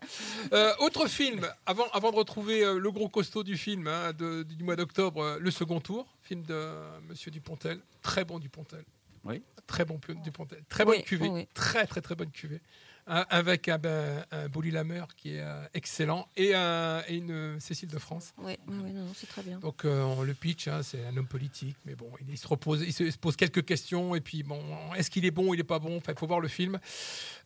autre 0.79 1.09
film, 1.09 1.45
avant, 1.67 1.89
avant 1.93 2.13
de 2.13 2.17
retrouver 2.17 2.61
le 2.61 2.93
gros 2.93 3.09
costaud 3.09 3.43
du 3.43 3.57
film 3.57 3.89
hein, 3.89 4.13
du 4.13 4.63
mois 4.63 4.77
d'octobre, 4.77 5.39
Le 5.41 5.51
Second 5.51 5.81
Tour, 5.81 6.07
film 6.23 6.45
de 6.45 6.69
Monsieur 7.09 7.33
Dupontel. 7.33 7.81
Très 8.01 8.25
bon 8.25 8.39
Dupontel. 8.39 8.85
Oui. 9.25 9.43
Très 9.67 9.85
bon 9.85 9.99
Dupontel. 10.23 10.65
Très 10.69 10.85
bonne 10.85 11.03
cuvée. 11.03 11.49
Très, 11.55 11.87
très, 11.87 12.01
très 12.01 12.15
bonne 12.15 12.31
cuvée. 12.31 12.61
Avec 13.09 13.69
un, 13.69 13.79
ben, 13.79 14.25
un 14.31 14.49
Bolly 14.49 14.71
Lameur 14.71 15.09
qui 15.17 15.35
est 15.35 15.41
euh, 15.41 15.65
excellent 15.75 16.29
et, 16.37 16.55
une 16.55 17.59
Cécile 17.59 17.89
de 17.89 17.99
France. 17.99 18.35
Oui, 18.39 18.57
c'est 19.15 19.27
très 19.27 19.43
bien. 19.43 19.59
Donc 19.59 19.85
euh, 19.85 20.25
le 20.25 20.35
pitch, 20.35 20.69
hein, 20.69 20.81
c'est 20.83 21.05
un 21.07 21.17
homme 21.17 21.27
politique, 21.27 21.77
mais 21.87 21.95
bon, 21.95 22.11
il, 22.29 22.37
se 22.37 22.47
repose, 22.47 22.83
il 22.83 22.93
se, 22.93 23.17
pose 23.17 23.37
quelques 23.37 23.65
questions 23.65 24.15
et 24.15 24.21
puis 24.21 24.43
bon, 24.43 24.61
est-ce 24.97 25.11
qu'il 25.11 25.25
est 25.25 25.31
bon 25.31 25.49
ou 25.49 25.55
il 25.55 25.59
n'est 25.59 25.65
pas 25.65 25.79
bon? 25.79 25.97
Enfin, 25.97 26.13
il 26.13 26.19
faut 26.19 26.27
voir 26.27 26.41
le 26.41 26.49
film. 26.49 26.79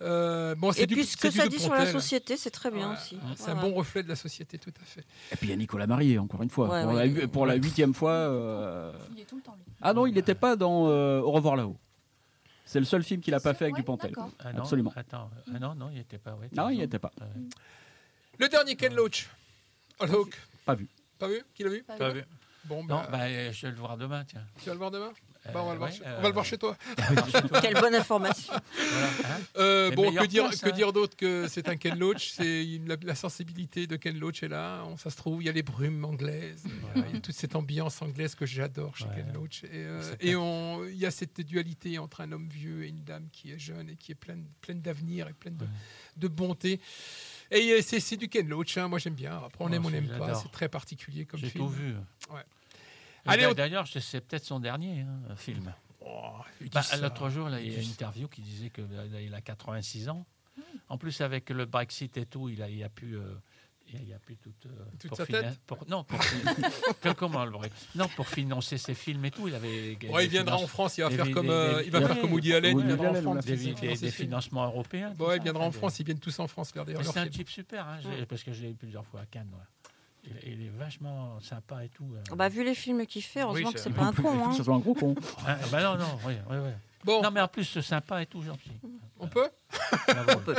Euh, 0.02 0.54
bon, 0.56 0.72
et 0.72 0.86
puis 0.86 1.04
ce 1.04 1.16
que 1.16 1.30
ça 1.30 1.46
dit 1.46 1.58
sur 1.58 1.74
la 1.74 1.90
société, 1.90 2.36
c'est 2.36 2.50
très 2.50 2.70
bien 2.70 2.94
aussi. 2.94 3.18
C'est 3.36 3.50
un 3.50 3.60
bon 3.60 3.72
reflet 3.74 4.02
de 4.02 4.08
la 4.08 4.16
société, 4.16 4.58
tout 4.58 4.72
à 4.80 4.84
fait. 4.84 5.04
Et 5.32 5.36
puis 5.36 5.46
il 5.46 5.50
y 5.50 5.54
a 5.54 5.56
Nicolas 5.56 5.86
Marié, 5.86 6.18
encore 6.18 6.42
une 6.42 6.50
fois, 6.50 6.68
pour, 7.32 7.46
la, 7.46 7.54
huitième 7.54 7.94
fois. 7.94 8.92
Il 9.14 9.20
est 9.20 9.24
tout 9.24 9.36
le 9.36 9.42
temps. 9.42 9.56
Ah 9.80 9.92
non, 9.92 10.06
il 10.06 10.14
n'était 10.14 10.34
pas 10.34 10.56
dans 10.56 10.88
Au 10.88 11.30
revoir 11.30 11.56
là-haut. 11.56 11.76
C'est 12.72 12.78
le 12.78 12.86
seul 12.86 13.02
film 13.02 13.20
qu'il 13.20 13.34
n'a 13.34 13.40
pas 13.40 13.52
fait 13.52 13.64
avec 13.66 13.74
Dupontel. 13.74 14.14
Ah 14.38 14.48
Absolument. 14.56 14.94
Attends, 14.96 15.30
ah 15.54 15.58
non, 15.58 15.74
non, 15.74 15.90
il 15.90 15.96
n'était 15.98 16.16
pas. 16.16 16.34
non, 16.56 16.70
il 16.70 16.78
n'y 16.78 16.82
était 16.82 16.98
pas. 16.98 17.12
Le 18.38 18.48
dernier 18.48 18.76
Ken 18.76 18.94
Loach. 18.94 19.28
Pas 19.98 20.74
vu. 20.74 20.88
Pas 21.18 21.28
vu? 21.28 21.42
Qui 21.54 21.64
l'a 21.64 21.68
vu? 21.68 21.82
Pas 21.82 22.08
vu. 22.08 22.24
Bon, 22.64 22.82
bah... 22.82 22.94
Non, 22.94 23.10
bah, 23.10 23.52
je 23.52 23.66
vais 23.66 23.72
le 23.72 23.78
voir 23.78 23.98
demain, 23.98 24.24
tiens. 24.24 24.46
Tu 24.58 24.66
vas 24.66 24.72
le 24.72 24.78
voir 24.78 24.90
demain? 24.90 25.12
Bah, 25.46 25.60
on, 25.62 25.66
va 25.66 25.72
le 25.72 25.78
voir, 25.78 25.90
on 26.18 26.22
va 26.22 26.28
le 26.28 26.34
voir 26.34 26.44
chez 26.44 26.56
toi. 26.56 26.76
Quelle 27.60 27.74
bonne 27.74 27.94
information. 27.94 28.52
Hein. 28.54 29.40
Euh, 29.56 29.90
bon, 29.90 30.12
que 30.12 30.26
dire, 30.26 30.48
que 30.50 30.70
dire 30.70 30.92
d'autre 30.92 31.16
que 31.16 31.48
c'est 31.48 31.68
un 31.68 31.76
Ken 31.76 31.98
Loach? 31.98 32.30
C'est 32.30 32.64
la, 33.02 33.14
sensibilité 33.16 33.88
de 33.88 33.96
Ken 33.96 34.16
Loach 34.18 34.42
est 34.44 34.48
là. 34.48 34.84
On, 34.86 34.96
ça 34.96 35.10
se 35.10 35.16
trouve, 35.16 35.42
il 35.42 35.46
y 35.46 35.48
a 35.48 35.52
les 35.52 35.64
brumes 35.64 36.04
anglaises. 36.04 36.64
Il 36.94 37.02
y 37.02 37.16
a 37.16 37.20
toute 37.20 37.34
cette 37.34 37.56
ambiance 37.56 38.00
anglaise 38.02 38.36
que 38.36 38.46
j'adore 38.46 38.96
chez 38.96 39.06
Ken 39.14 39.32
Loach. 39.34 39.64
Et, 39.64 39.68
euh, 39.72 40.14
et 40.20 40.92
il 40.92 40.98
y 40.98 41.06
a 41.06 41.10
cette 41.10 41.40
dualité 41.40 41.98
entre 41.98 42.20
un 42.20 42.30
homme 42.30 42.48
vieux 42.48 42.84
et 42.84 42.88
une 42.88 43.02
dame 43.02 43.28
qui 43.32 43.50
est 43.50 43.58
jeune 43.58 43.90
et 43.90 43.96
qui 43.96 44.12
est 44.12 44.16
pleine, 44.16 44.46
pleine 44.60 44.80
d'avenir 44.80 45.26
et 45.26 45.32
pleine 45.32 45.56
de, 45.56 45.66
de 46.16 46.28
bonté. 46.28 46.80
Et 47.50 47.72
euh, 47.72 47.80
c'est 47.82 48.16
du 48.16 48.28
Ken 48.28 48.48
Loach, 48.48 48.78
hein. 48.78 48.88
moi 48.88 48.98
j'aime 48.98 49.14
bien. 49.14 49.36
Après, 49.44 49.64
on 49.64 49.72
aime, 49.72 49.84
on 49.84 49.90
n'aime 49.90 50.08
pas. 50.18 50.34
C'est 50.34 50.52
très 50.52 50.68
particulier 50.68 51.26
comme 51.26 51.40
film. 51.40 51.50
J'ai 51.52 51.58
tout 51.58 51.68
vu. 51.68 51.94
Ouais. 52.30 52.42
Allez, 53.26 53.54
D'ailleurs, 53.54 53.86
c'est 53.86 54.20
peut-être 54.20 54.44
son 54.44 54.60
dernier 54.60 55.00
hein, 55.00 55.36
film. 55.36 55.72
Oh, 56.00 56.32
bah, 56.72 56.82
L'autre 57.00 57.28
jour, 57.30 57.48
il 57.50 57.72
y 57.72 57.76
a 57.76 57.80
une 57.80 57.88
interview 57.88 58.28
qui 58.28 58.42
disait 58.42 58.70
qu'il 58.70 58.84
euh, 58.92 59.32
a 59.32 59.40
86 59.40 60.08
ans. 60.08 60.26
En 60.88 60.98
plus, 60.98 61.20
avec 61.20 61.50
le 61.50 61.64
Brexit 61.64 62.16
et 62.16 62.26
tout, 62.26 62.48
il 62.48 62.62
a, 62.62 62.68
il 62.68 62.82
a 62.82 62.88
pu. 62.88 63.14
Euh, 63.14 63.34
il 63.94 64.12
a 64.14 64.18
plus 64.18 64.36
toute, 64.36 64.66
euh, 64.66 64.84
toute 64.98 65.08
pour 65.08 65.16
sa 65.18 65.26
tête 65.26 65.58
pour, 65.66 65.84
non, 65.86 66.02
pour, 66.04 66.18
comment, 67.16 67.44
non, 67.94 68.08
pour 68.16 68.26
financer 68.26 68.78
ses 68.78 68.94
films 68.94 69.24
et 69.26 69.30
tout. 69.30 69.48
Il, 69.48 69.54
avait, 69.54 69.98
ouais, 70.08 70.24
il 70.24 70.30
viendra 70.30 70.56
en 70.56 70.66
France, 70.66 70.96
il 70.96 71.02
va 71.02 71.10
faire 71.10 71.30
comme, 71.30 71.52
il 71.84 71.90
va 71.90 72.00
faire 72.00 72.20
comme 72.20 72.32
Woody 72.32 72.54
Allen. 72.54 72.78
Il 72.78 72.86
viendra 72.86 73.10
en 73.10 73.14
France. 73.14 73.44
Des, 73.44 74.10
financements 74.10 74.64
européens. 74.64 75.12
Ouais, 75.18 75.36
il 75.36 75.42
viendra 75.42 75.64
en 75.64 75.72
France, 75.72 75.98
ils 75.98 76.06
viennent 76.06 76.20
tous 76.20 76.38
en 76.38 76.46
France 76.46 76.70
faire 76.72 76.86
des 76.86 76.94
C'est 77.02 77.18
un 77.18 77.28
type 77.28 77.50
super, 77.50 77.86
hein, 77.86 77.98
parce 78.28 78.42
que 78.42 78.52
je 78.52 78.62
l'ai 78.62 78.70
eu 78.70 78.74
plusieurs 78.74 79.04
fois 79.04 79.20
à 79.20 79.26
Cannes. 79.26 79.50
Il, 80.24 80.62
est 80.62 80.68
vachement 80.68 81.40
sympa 81.40 81.84
et 81.84 81.88
tout. 81.88 82.08
Euh. 82.14 82.34
Bah, 82.36 82.48
vu 82.48 82.64
les 82.64 82.74
films 82.74 83.06
qu'il 83.06 83.22
fait, 83.22 83.42
heureusement 83.42 83.72
que 83.72 83.80
c'est 83.80 83.90
pas 83.90 84.04
un 84.04 84.12
con. 84.12 84.44
Hein. 84.44 84.52
Ça 84.52 84.62
soit 84.62 84.74
un 84.74 84.78
gros 84.78 84.94
con. 84.94 85.14
ah, 85.46 85.56
bah 85.70 85.82
non, 85.82 85.96
non, 85.96 86.18
oui, 86.24 86.34
oui, 86.48 86.56
oui. 86.58 86.70
Bon. 87.04 87.20
Non, 87.20 87.30
mais 87.32 87.40
en 87.40 87.48
plus, 87.48 87.80
sympa 87.80 88.22
et 88.22 88.26
tout, 88.26 88.42
gentil. 88.42 88.70
On 89.18 89.26
peut, 89.26 89.48
on 90.28 90.38
peut. 90.38 90.54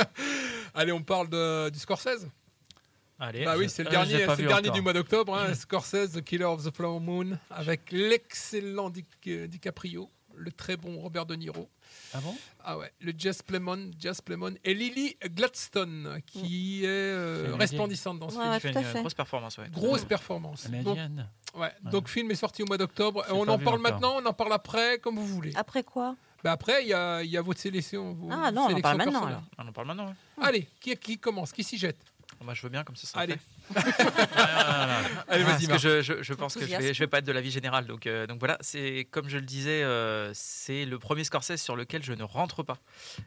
Allez, 0.74 0.92
on 0.92 1.02
parle 1.02 1.30
de, 1.30 1.70
du 1.70 1.78
Scorsese. 1.78 2.26
Allez, 3.18 3.44
bah 3.44 3.54
oui, 3.56 3.70
c'est 3.70 3.84
le 3.84 3.90
dernier, 3.90 4.26
c'est 4.26 4.42
le 4.42 4.48
dernier 4.48 4.70
du 4.70 4.80
mois 4.80 4.92
d'octobre, 4.92 5.34
hein, 5.36 5.54
Scorsese, 5.54 6.12
The 6.12 6.20
Killer 6.20 6.44
of 6.44 6.64
the 6.64 6.74
Flower 6.74 7.00
Moon, 7.00 7.38
avec 7.48 7.92
l'excellent 7.92 8.90
DiCaprio, 8.90 10.10
le 10.34 10.50
très 10.50 10.76
bon 10.76 10.98
Robert 10.98 11.24
De 11.24 11.36
Niro. 11.36 11.70
Ah 12.14 12.20
bon 12.20 12.34
Ah 12.62 12.78
ouais, 12.78 12.92
le 13.00 13.12
Jess 13.16 13.42
Plemon, 13.42 13.90
Jess 13.98 14.20
Plemon 14.20 14.54
et 14.62 14.72
Lily 14.72 15.16
Gladstone 15.24 16.20
qui 16.26 16.80
mm. 16.82 16.84
est, 16.84 16.86
euh, 16.86 17.56
resplendissante 17.58 18.20
dans 18.20 18.30
ce 18.30 18.38
film. 18.38 18.60
fait 18.60 18.70
une 18.70 19.00
grosse 19.00 19.14
performance, 19.14 19.58
ouais. 19.58 19.68
Grosse 19.70 20.04
performance. 20.04 20.70
Donc, 20.70 20.98
ouais, 21.56 21.72
donc 21.90 22.08
film 22.08 22.30
est 22.30 22.36
sorti 22.36 22.62
au 22.62 22.66
mois 22.66 22.78
d'octobre. 22.78 23.24
On 23.30 23.46
en 23.48 23.58
parle 23.58 23.80
maintenant, 23.80 24.16
on 24.22 24.26
en 24.26 24.32
parle 24.32 24.52
après, 24.52 24.98
comme 24.98 25.16
vous 25.16 25.26
voulez. 25.26 25.52
Après 25.56 25.82
quoi? 25.82 26.16
Bah 26.42 26.52
après, 26.52 26.82
il 26.82 26.88
y 26.88 26.92
a, 26.92 27.22
y 27.22 27.38
a, 27.38 27.42
votre 27.42 27.58
sélection. 27.58 28.16
ah 28.30 28.52
non, 28.52 28.66
on 28.68 28.74
en 28.74 28.80
parle 28.80 28.98
maintenant. 28.98 29.42
On 29.56 29.66
en 29.66 29.72
parle 29.72 29.86
maintenant. 29.86 30.14
Allez, 30.40 30.68
qui, 30.78 30.94
qui 30.96 31.18
commence 31.18 31.52
Qui 31.52 31.64
s'y 31.64 31.78
jette? 31.78 31.96
Moi, 32.42 32.52
je 32.52 32.62
veux 32.62 32.68
bien, 32.68 32.84
comme 32.84 32.96
ça. 32.96 33.18
Allez. 33.18 33.36
Allez, 35.28 35.44
vas-y. 35.44 35.66
Parce 35.66 35.82
que 35.82 36.02
je, 36.02 36.22
je, 36.22 36.34
pense 36.34 36.54
que 36.54 36.66
je 36.66 36.76
vais, 36.76 36.94
je 36.94 36.98
vais 36.98 37.06
pas 37.06 37.18
être 37.18 37.24
de 37.24 37.32
l'avis 37.32 37.50
général. 37.50 37.86
Donc, 37.86 38.06
euh, 38.06 38.26
donc 38.26 38.38
voilà, 38.38 38.58
c'est 38.60 39.06
comme 39.10 39.28
je 39.28 39.36
le 39.36 39.44
disais, 39.44 39.82
euh, 39.82 40.30
c'est 40.34 40.84
le 40.84 40.98
premier 40.98 41.24
Scorsese 41.24 41.56
sur 41.56 41.76
lequel 41.76 42.02
je 42.02 42.12
ne 42.12 42.22
rentre 42.22 42.62
pas. 42.62 42.78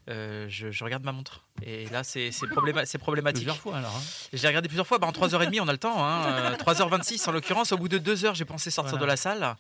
Euh, 0.10 0.46
je, 0.50 0.72
je, 0.72 0.84
regarde 0.84 1.04
ma 1.04 1.12
montre. 1.12 1.46
Et 1.64 1.86
là, 1.88 2.04
c'est 2.04 2.32
problématique. 2.60 2.98
Plusieurs 3.34 3.58
fois 3.58 3.78
alors. 3.78 3.96
Hein. 3.96 4.02
J'ai 4.34 4.48
regardé 4.48 4.68
plusieurs 4.68 4.88
fois. 4.88 5.00
Bah, 5.00 5.08
en 5.08 5.12
3h30, 5.12 5.60
on 5.62 5.68
a 5.68 5.72
le 5.72 5.78
temps. 5.78 6.06
Hein. 6.06 6.54
3h26 6.54 7.28
en 7.30 7.32
l'occurrence. 7.32 7.72
Au 7.72 7.78
bout 7.78 7.90
de 7.90 7.98
2 7.98 8.16
h 8.16 8.36
j'ai 8.36 8.46
pensé 8.46 8.70
sortir 8.70 8.98
de 8.98 9.06
la 9.06 9.18
salle. 9.18 9.56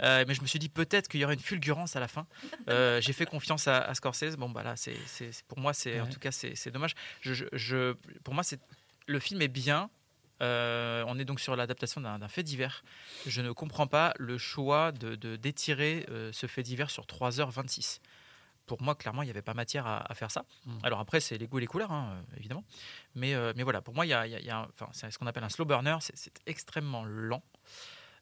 mais 0.00 0.34
je 0.34 0.40
me 0.40 0.46
suis 0.46 0.58
dit 0.58 0.68
peut-être 0.68 1.08
qu'il 1.08 1.20
y 1.20 1.24
aurait 1.24 1.34
une 1.34 1.40
fulgurance 1.40 1.96
à 1.96 2.00
la 2.00 2.08
fin. 2.08 2.26
j'ai 2.68 3.12
fait 3.12 3.26
confiance 3.26 3.68
à, 3.68 3.92
Scorsese. 3.94 4.36
Bon, 4.36 4.48
bah 4.48 4.62
là, 4.62 4.74
c'est 4.76 4.96
pour 5.48 5.58
moi, 5.58 5.74
c'est 5.74 6.00
en 6.00 6.06
tout 6.06 6.20
cas, 6.20 6.32
c'est 6.32 6.70
dommage. 6.70 6.94
Je, 7.20 7.44
je, 7.52 7.94
pour 8.24 8.34
moi, 8.34 8.42
c'est 8.42 8.60
le 9.06 9.18
film 9.18 9.42
est 9.42 9.48
bien. 9.48 9.90
Euh, 10.42 11.04
on 11.06 11.18
est 11.18 11.24
donc 11.24 11.40
sur 11.40 11.56
l'adaptation 11.56 12.00
d'un 12.00 12.28
fait 12.28 12.42
divers. 12.42 12.82
Je 13.26 13.40
ne 13.40 13.52
comprends 13.52 13.86
pas 13.86 14.12
le 14.18 14.38
choix 14.38 14.92
de 14.92 15.14
d'étirer 15.36 16.06
euh, 16.10 16.32
ce 16.32 16.46
fait 16.46 16.62
divers 16.62 16.90
sur 16.90 17.04
3h26. 17.04 18.00
Pour 18.66 18.80
moi, 18.80 18.94
clairement, 18.94 19.22
il 19.22 19.26
n'y 19.26 19.30
avait 19.30 19.42
pas 19.42 19.54
matière 19.54 19.86
à, 19.86 20.14
faire 20.14 20.30
ça. 20.30 20.44
Hmm. 20.66 20.78
Alors 20.82 21.00
après, 21.00 21.20
c'est 21.20 21.36
les 21.36 21.46
goûts 21.46 21.58
et 21.58 21.62
les 21.62 21.66
couleurs, 21.66 21.90
hein, 21.90 22.22
évidemment. 22.36 22.64
Mais, 23.14 23.34
euh, 23.34 23.52
mais 23.56 23.64
voilà, 23.64 23.82
pour 23.82 23.94
moi, 23.94 24.06
il 24.06 24.10
y 24.10 24.14
a, 24.14 24.68
c'est 24.92 25.10
ce 25.10 25.18
qu'on 25.18 25.26
appelle 25.26 25.44
un 25.44 25.48
slow 25.48 25.64
burner. 25.64 25.96
C'est 26.00 26.32
extrêmement 26.46 27.04
lent. 27.04 27.42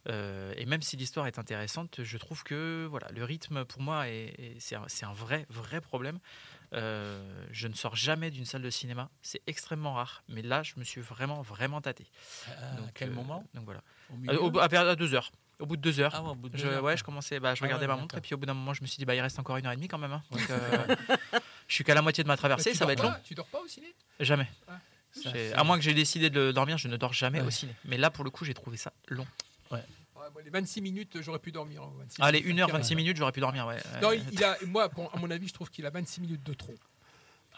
et 0.07 0.67
même 0.67 0.83
si 0.83 0.97
l'histoire 0.97 1.27
est 1.27 1.39
intéressante, 1.39 2.03
je 2.03 2.19
trouve 2.19 2.43
que 2.43 2.87
voilà, 2.89 3.09
le 3.13 3.23
rythme, 3.23 3.65
pour 3.65 3.83
moi, 3.83 4.07
c'est 4.59 4.77
un, 4.77 4.87
un, 5.03 5.13
vrai, 5.13 5.47
vrai 5.51 5.81
problème. 5.81 6.19
Euh, 6.73 7.45
je 7.51 7.69
ne 7.69 7.75
sors 7.75 7.97
jamais 7.97 8.31
d'une 8.31 8.45
salle 8.45 8.63
de 8.63 8.71
cinéma. 8.71 9.11
C'est 9.23 9.43
extrêmement 9.47 9.95
rare. 9.95 10.23
Mais 10.29 10.43
là, 10.43 10.63
je 10.63 10.75
me 10.77 10.85
suis 10.85 11.01
vraiment, 11.01 11.43
vraiment 11.43 11.81
tâté. 11.81 12.07
à 12.49 12.53
quel 12.95 13.11
euh, 13.11 13.15
moment? 13.15 13.45
Donc 13.55 13.65
voilà. 13.65 13.83
Au 14.41 14.57
à, 14.59 14.65
à, 14.65 14.97
deux 14.97 15.15
heures. 15.15 15.31
Au 15.59 15.67
bout 15.67 15.77
de 15.77 15.83
deux 15.83 16.01
heures, 16.01 16.15
ah 16.15 16.35
je, 16.55 16.81
ouais, 16.81 16.97
je 16.97 17.05
commençais, 17.05 17.39
bah, 17.39 17.55
je 17.55 17.63
ah 17.63 17.67
regardais 17.67 17.87
ma 17.87 17.95
montre 17.95 18.17
et 18.17 18.23
puis 18.23 18.35
au 18.35 18.39
bout 18.39 18.47
d'un 18.47 18.55
moment, 18.55 18.73
je 18.73 18.81
me 18.81 18.87
suis 18.87 18.97
dit, 18.97 19.05
bah, 19.05 19.15
il 19.15 19.21
reste 19.21 19.39
encore 19.39 19.59
une 19.59 19.67
heure 19.67 19.73
et 19.73 19.77
demie 19.77 19.89
quand 19.89 19.99
même. 19.99 20.13
Hein. 20.13 20.23
Donc, 20.31 20.49
euh, 20.49 20.97
je 21.69 21.75
suis 21.75 21.85
qu'à 21.85 21.95
la 21.95 22.01
moitié 22.01 22.25
de 22.25 22.29
ma 22.29 22.39
traversée, 22.39 22.73
ça 22.73 22.87
va 22.87 22.95
être 22.95 23.03
long. 23.03 23.13
Tu 23.25 23.35
dors 23.35 23.47
pas 23.47 23.61
au 23.61 23.69
ciné? 23.69 23.95
Jamais. 24.21 24.49
à 25.55 25.65
moins 25.65 25.77
que 25.77 25.85
j'ai 25.85 25.93
décidé 25.93 26.31
de 26.31 26.51
dormir, 26.51 26.79
je 26.79 26.89
ne 26.89 26.97
dors 26.97 27.13
jamais 27.13 27.43
au 27.43 27.51
ciné. 27.51 27.75
Mais 27.85 27.99
là, 27.99 28.11
pour 28.11 28.25
le 28.25 28.31
coup, 28.31 28.45
j'ai 28.47 28.55
trouvé 28.55 28.79
ça 28.79 28.93
long. 29.09 29.27
Ouais 29.71 29.85
les 30.45 30.51
26 30.51 30.81
minutes, 30.81 31.19
j'aurais 31.21 31.39
pu 31.39 31.53
dormir. 31.53 31.83
Hein, 31.83 32.07
Allez, 32.21 32.43
1 32.47 32.55
h 32.55 32.71
26 32.71 32.95
minutes, 32.95 33.17
j'aurais 33.17 33.33
pu 33.33 33.41
dormir. 33.41 33.67
Ouais. 33.67 33.79
Non, 34.03 34.11
il, 34.13 34.45
a, 34.45 34.57
moi, 34.67 34.89
à 35.13 35.19
mon 35.19 35.31
avis, 35.31 35.49
je 35.49 35.55
trouve 35.55 35.71
qu'il 35.71 35.87
a 35.87 35.91
26 35.91 36.21
minutes 36.21 36.43
de 36.43 36.55
trop. 36.55 36.75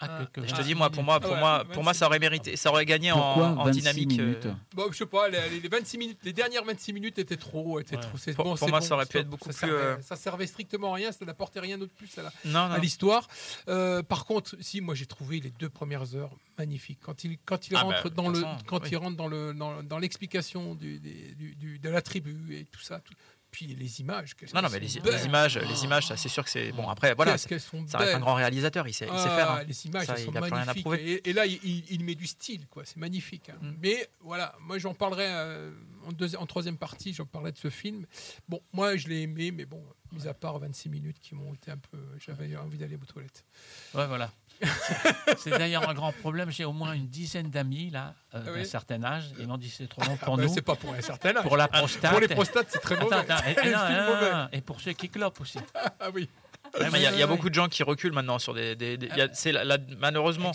Ah, 0.00 0.26
je 0.36 0.52
te 0.52 0.62
dis, 0.62 0.74
moi, 0.74 0.90
pour 0.90 1.04
moi, 1.04 1.20
pour 1.20 1.36
moi, 1.36 1.64
pour 1.72 1.84
moi, 1.84 1.94
ça 1.94 2.06
aurait 2.06 2.18
mérité, 2.18 2.56
ça 2.56 2.70
aurait 2.70 2.86
gagné 2.86 3.12
en, 3.12 3.70
dynamique. 3.70 4.18
Euh. 4.18 4.34
Bon, 4.74 4.90
je 4.90 4.98
sais 4.98 5.06
pas, 5.06 5.28
les, 5.28 5.68
26 5.68 5.98
minutes, 5.98 6.18
les 6.24 6.32
dernières 6.32 6.64
26 6.64 6.92
minutes 6.92 7.18
étaient 7.18 7.36
trop, 7.36 7.78
étaient 7.78 7.96
trop. 7.96 8.18
Pour, 8.34 8.68
moi, 8.68 8.80
ça 8.80 8.94
aurait 8.94 9.06
pu 9.06 9.18
être 9.18 9.28
beaucoup 9.28 9.52
ça 9.52 9.66
plus. 9.66 9.68
Servait, 9.68 9.84
euh, 9.84 10.02
Ça 10.02 10.16
servait 10.16 10.46
strictement 10.46 10.92
à 10.92 10.96
rien, 10.96 11.12
ça 11.12 11.24
n'apportait 11.24 11.60
rien 11.60 11.78
d'autre 11.78 11.94
plus 11.94 12.10
à 12.18 12.78
l'histoire. 12.78 13.28
Euh, 13.68 14.02
par 14.02 14.24
contre, 14.24 14.56
si 14.60 14.80
moi 14.80 14.94
j'ai 14.94 15.06
trouvé 15.06 15.40
les 15.40 15.50
deux 15.50 15.68
premières 15.68 16.14
heures 16.16 16.36
magnifiques. 16.58 16.98
Quand 17.02 17.24
il 17.24 17.38
quand 17.44 17.68
il 17.68 17.76
ah 17.76 17.82
rentre 17.82 18.04
bah, 18.04 18.14
dans 18.14 18.28
le 18.28 18.42
quand 18.66 18.90
il 18.90 18.96
rentre 18.96 19.16
dans 19.16 19.28
le 19.28 19.54
dans, 19.54 19.98
l'explication 19.98 20.74
du, 20.74 20.98
du, 21.00 21.78
de 21.78 21.88
la 21.88 22.02
tribu 22.02 22.54
et 22.54 22.64
tout 22.64 22.80
ça. 22.80 23.00
Tout, 23.00 23.14
puis 23.52 23.66
les 23.66 24.00
images. 24.00 24.34
Non, 24.54 24.62
non, 24.62 24.68
mais 24.72 24.80
les, 24.80 24.96
images, 24.96 25.58
les 25.58 25.84
images, 25.84 26.06
ça 26.06 26.16
c'est 26.16 26.30
sûr 26.30 26.42
que 26.42 26.50
c'est 26.50 26.72
bon. 26.72 26.88
Après, 26.88 27.14
voilà, 27.14 27.36
ça 27.38 27.48
reste 27.48 27.74
un 28.14 28.18
grand 28.18 28.34
réalisateur, 28.34 28.88
il 28.88 28.94
sait, 28.94 29.06
il 29.06 29.18
sait 29.18 29.28
faire. 29.28 29.50
Hein. 29.50 29.62
Les 29.64 29.86
images, 29.86 30.06
ça, 30.06 30.16
sont 30.16 30.32
magnifiques. 30.32 30.86
Et, 30.98 31.30
et, 31.30 31.32
là, 31.32 31.46
il, 31.46 31.84
il, 31.90 32.02
met 32.02 32.14
du 32.14 32.26
style, 32.26 32.66
quoi. 32.66 32.84
C'est 32.84 32.96
magnifique. 32.96 33.50
Hein. 33.50 33.58
Mm. 33.60 33.74
Mais 33.80 34.08
voilà, 34.20 34.56
moi 34.60 34.78
j'en 34.78 34.94
parlerai 34.94 35.26
euh, 35.28 35.70
en, 36.06 36.42
en, 36.42 36.46
troisième 36.46 36.78
partie, 36.78 37.12
j'en 37.12 37.26
parlerai 37.26 37.52
de 37.52 37.58
ce 37.58 37.68
film. 37.68 38.06
Bon, 38.48 38.60
moi 38.72 38.96
je 38.96 39.08
l'ai 39.08 39.20
aimé, 39.20 39.52
mais 39.52 39.66
bon, 39.66 39.84
mis 40.12 40.26
à 40.26 40.34
part 40.34 40.58
26 40.58 40.88
minutes 40.88 41.18
qui 41.20 41.34
m'ont 41.34 41.52
été 41.52 41.70
un 41.70 41.78
peu. 41.78 41.98
J'avais 42.18 42.56
envie 42.56 42.78
d'aller 42.78 42.96
aux 42.96 43.04
toilettes. 43.04 43.44
Ouais, 43.94 44.06
voilà. 44.06 44.32
c'est 45.38 45.50
d'ailleurs 45.50 45.88
un 45.88 45.94
grand 45.94 46.12
problème. 46.12 46.50
J'ai 46.50 46.64
au 46.64 46.72
moins 46.72 46.92
une 46.92 47.08
dizaine 47.08 47.50
d'amis 47.50 47.90
là, 47.90 48.14
euh, 48.34 48.42
ah 48.46 48.50
d'un 48.52 48.64
certain 48.64 49.02
âge. 49.02 49.24
Ils 49.38 49.46
m'ont 49.46 49.58
dit 49.58 49.70
c'est 49.70 49.88
trop 49.88 50.02
long 50.02 50.16
pour 50.16 50.34
ah, 50.34 50.42
nous. 50.42 50.48
C'est 50.48 50.62
pas 50.62 50.76
pour 50.76 50.92
un 50.92 51.00
certain 51.00 51.36
âge. 51.36 51.42
Pour 51.42 51.56
la 51.56 51.68
prostate. 51.68 52.10
Pour 52.10 52.20
les 52.20 52.28
prostates, 52.28 52.68
c'est 52.70 52.80
très 52.80 52.96
mauvais. 52.96 53.24
et, 54.52 54.60
pour 54.60 54.80
ceux 54.80 54.92
qui 54.92 55.08
clopent 55.08 55.40
aussi. 55.40 55.58
ah 55.74 56.08
oui. 56.14 56.28
Il 56.80 57.00
y, 57.00 57.22
a 57.22 57.26
beaucoup 57.26 57.50
de 57.50 57.54
gens 57.54 57.68
qui 57.68 57.82
reculent 57.82 58.12
maintenant 58.12 58.38
sur 58.38 58.54
des. 58.54 58.98
c'est 59.34 59.52
malheureusement 59.98 60.52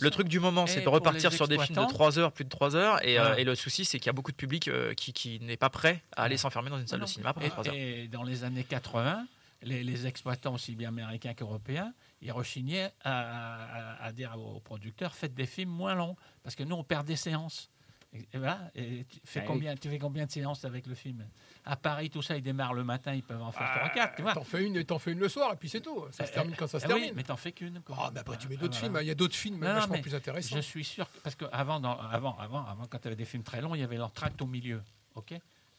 le 0.00 0.10
truc 0.10 0.28
du 0.28 0.40
moment, 0.40 0.66
c'est 0.66 0.80
de 0.80 0.88
repartir 0.88 1.32
sur 1.32 1.48
des 1.48 1.58
films 1.58 1.84
de 1.84 1.88
3 1.88 2.18
heures, 2.18 2.32
plus 2.32 2.44
de 2.44 2.48
3 2.48 2.76
heures. 2.76 3.04
Et, 3.06 3.18
euh, 3.18 3.34
et 3.36 3.44
le 3.44 3.54
souci, 3.54 3.84
c'est 3.84 3.98
qu'il 3.98 4.06
y 4.06 4.10
a 4.10 4.14
beaucoup 4.14 4.30
de 4.30 4.36
public 4.36 4.68
euh, 4.68 4.94
qui, 4.94 5.12
qui 5.12 5.38
n'est 5.40 5.56
pas 5.56 5.68
prêt 5.68 6.02
à 6.16 6.24
aller 6.24 6.36
s'enfermer 6.36 6.70
dans 6.70 6.78
une 6.78 6.86
salle 6.86 7.00
de 7.00 7.06
cinéma 7.06 7.34
pendant 7.34 7.48
3 7.48 7.68
heures. 7.68 7.74
Et 7.74 8.08
dans 8.08 8.22
les 8.22 8.44
années 8.44 8.64
80, 8.64 9.26
les, 9.62 9.84
les 9.84 10.06
exploitants, 10.06 10.54
aussi 10.54 10.74
bien 10.74 10.88
américains 10.88 11.34
qu'européens, 11.34 11.92
ils 12.22 12.32
rechignaient 12.32 12.92
à, 13.04 14.10
dire 14.12 14.38
aux 14.38 14.60
producteurs 14.60 15.14
faites 15.14 15.34
des 15.34 15.46
films 15.46 15.70
moins 15.70 15.94
longs, 15.94 16.16
parce 16.42 16.54
que 16.54 16.62
nous, 16.62 16.76
on 16.76 16.84
perd 16.84 17.06
des 17.06 17.16
séances. 17.16 17.70
Et, 18.12 18.38
voilà, 18.38 18.68
et 18.74 19.04
tu, 19.04 19.20
fais 19.24 19.40
ah 19.40 19.44
combien, 19.46 19.76
tu 19.76 19.88
fais 19.88 19.98
combien 20.00 20.26
de 20.26 20.32
séances 20.32 20.64
avec 20.64 20.88
le 20.88 20.96
film? 20.96 21.24
À 21.64 21.76
Paris, 21.76 22.10
tout 22.10 22.22
ça, 22.22 22.36
ils 22.36 22.42
démarrent 22.42 22.74
le 22.74 22.82
matin, 22.82 23.14
ils 23.14 23.22
peuvent 23.22 23.40
en 23.40 23.52
faire 23.52 23.92
3-4. 23.94 24.16
Tu 24.16 24.22
T'en 24.24 24.42
fais, 24.42 24.64
une, 24.64 24.84
fais 24.98 25.12
une 25.12 25.20
le 25.20 25.28
soir, 25.28 25.52
et 25.52 25.56
puis 25.56 25.68
c'est 25.68 25.80
tout. 25.80 26.06
Ça 26.10 26.26
se 26.26 26.32
termine 26.32 26.56
quand 26.56 26.66
ça 26.66 26.80
se 26.80 26.86
eh 26.86 26.88
termine. 26.88 27.10
Oui, 27.10 27.12
mais 27.14 27.22
t'en 27.22 27.36
fais 27.36 27.52
qu'une. 27.52 27.80
Ah, 27.96 28.10
bah, 28.10 28.24
tu 28.36 28.48
mets 28.48 28.56
d'autres 28.56 28.76
films. 28.76 28.98
Il 29.00 29.06
y 29.06 29.10
a 29.10 29.14
d'autres 29.14 29.36
films 29.36 29.60
vachement 29.60 30.00
plus 30.00 30.14
intéressants. 30.14 30.56
Je 30.56 30.60
suis 30.60 30.84
sûr, 30.84 31.06
parce 31.22 31.36
qu'avant, 31.36 31.80
avant, 31.84 32.36
avant, 32.38 32.66
avant, 32.66 32.86
quand 32.86 32.98
tu 32.98 33.06
avais 33.06 33.16
des 33.16 33.24
films 33.24 33.44
très 33.44 33.60
longs, 33.60 33.76
il 33.76 33.80
y 33.80 33.84
avait 33.84 33.96
l'entracte 33.96 34.42
au 34.42 34.46
milieu. 34.46 34.82
ok? 35.14 35.34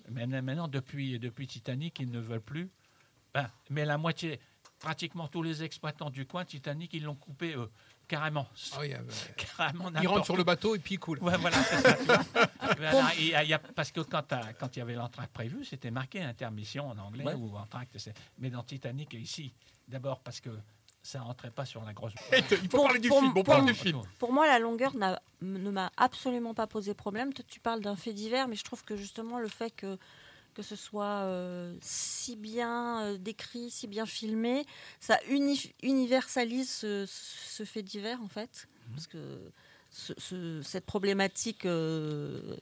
Mais 0.09 0.25
maintenant, 0.25 0.67
depuis, 0.67 1.19
depuis 1.19 1.47
Titanic, 1.47 1.99
ils 1.99 2.09
ne 2.09 2.19
veulent 2.19 2.41
plus. 2.41 2.69
Ben, 3.33 3.49
mais 3.69 3.85
la 3.85 3.97
moitié, 3.97 4.39
pratiquement 4.81 5.27
tous 5.27 5.43
les 5.43 5.63
exploitants 5.63 6.09
du 6.09 6.25
coin 6.25 6.43
Titanic, 6.43 6.93
ils 6.93 7.03
l'ont 7.03 7.15
coupé 7.15 7.53
eux. 7.55 7.69
Carrément. 8.07 8.45
Ah 8.73 8.77
oui, 8.81 8.93
carrément 9.57 9.89
ils 10.01 10.07
rentrent 10.07 10.25
sur 10.25 10.35
le 10.35 10.43
bateau 10.43 10.75
et 10.75 10.79
puis 10.79 10.95
ils 10.95 10.99
coulent. 10.99 11.23
Ouais, 11.23 11.37
voilà, 11.37 11.63
ça, 11.63 13.15
y 13.17 13.53
a, 13.53 13.59
parce 13.59 13.91
que 13.91 14.01
quand, 14.01 14.33
quand 14.59 14.75
il 14.75 14.79
y 14.79 14.81
avait 14.81 14.95
l'entracte 14.95 15.31
prévu, 15.31 15.63
c'était 15.63 15.91
marqué 15.91 16.21
intermission 16.21 16.89
en 16.89 16.97
anglais 16.97 17.33
ou 17.33 17.55
entracte. 17.55 17.97
Mais 18.39 18.49
dans 18.49 18.63
Titanic, 18.63 19.13
ici, 19.13 19.53
d'abord 19.87 20.19
parce 20.19 20.41
que 20.41 20.49
ça 21.03 21.21
rentrait 21.21 21.51
pas 21.51 21.65
sur 21.65 21.83
la 21.83 21.93
grosse. 21.93 22.13
il 22.37 22.43
faut 22.43 22.67
pour, 22.67 22.83
parler 22.85 22.99
du 22.99 23.09
film. 23.09 23.33
On 23.35 23.43
parle 23.43 23.65
du 23.65 23.73
film. 23.73 24.01
Pour 24.19 24.33
moi, 24.33 24.45
la 24.45 24.59
longueur 24.59 24.93
ne 25.41 25.69
m'a 25.71 25.91
absolument 25.95 26.53
pas 26.53 26.67
posé 26.67 26.93
problème. 26.93 27.31
tu 27.33 27.59
parles 27.59 27.81
d'un 27.81 27.95
fait 27.95 28.13
divers, 28.13 28.47
mais 28.47 28.55
je 28.55 28.63
trouve 28.63 28.83
que 28.83 28.95
justement 28.95 29.39
le 29.39 29.47
fait 29.47 29.71
que 29.71 29.97
que 30.53 30.61
ce 30.61 30.75
soit 30.75 31.23
euh, 31.23 31.75
si 31.81 32.35
bien 32.35 33.01
euh, 33.03 33.17
décrit, 33.17 33.69
si 33.69 33.87
bien 33.87 34.05
filmé, 34.05 34.65
ça 34.99 35.19
universalise 35.81 36.69
ce, 36.69 37.63
fait 37.65 37.83
divers 37.83 38.21
en 38.21 38.27
fait, 38.27 38.67
mhm. 38.87 38.93
parce 38.95 39.07
que 39.07 39.51
cette 40.63 40.85
problématique, 40.85 41.65
euh, 41.65 42.55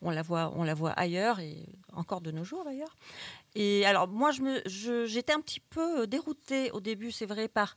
on 0.00 0.10
la 0.10 0.22
voit, 0.22 0.52
on 0.56 0.64
la 0.64 0.72
voit 0.72 0.92
ailleurs 0.92 1.40
et 1.40 1.58
encore 1.92 2.22
de 2.22 2.30
nos 2.30 2.42
jours 2.42 2.64
d'ailleurs. 2.64 2.96
Et 3.54 3.84
alors 3.84 4.08
moi, 4.08 4.30
je 4.30 5.04
j'étais 5.06 5.34
un 5.34 5.40
petit 5.40 5.60
peu 5.60 6.06
déroutée 6.06 6.70
au 6.70 6.80
début, 6.80 7.12
c'est 7.12 7.26
vrai, 7.26 7.48
par 7.48 7.76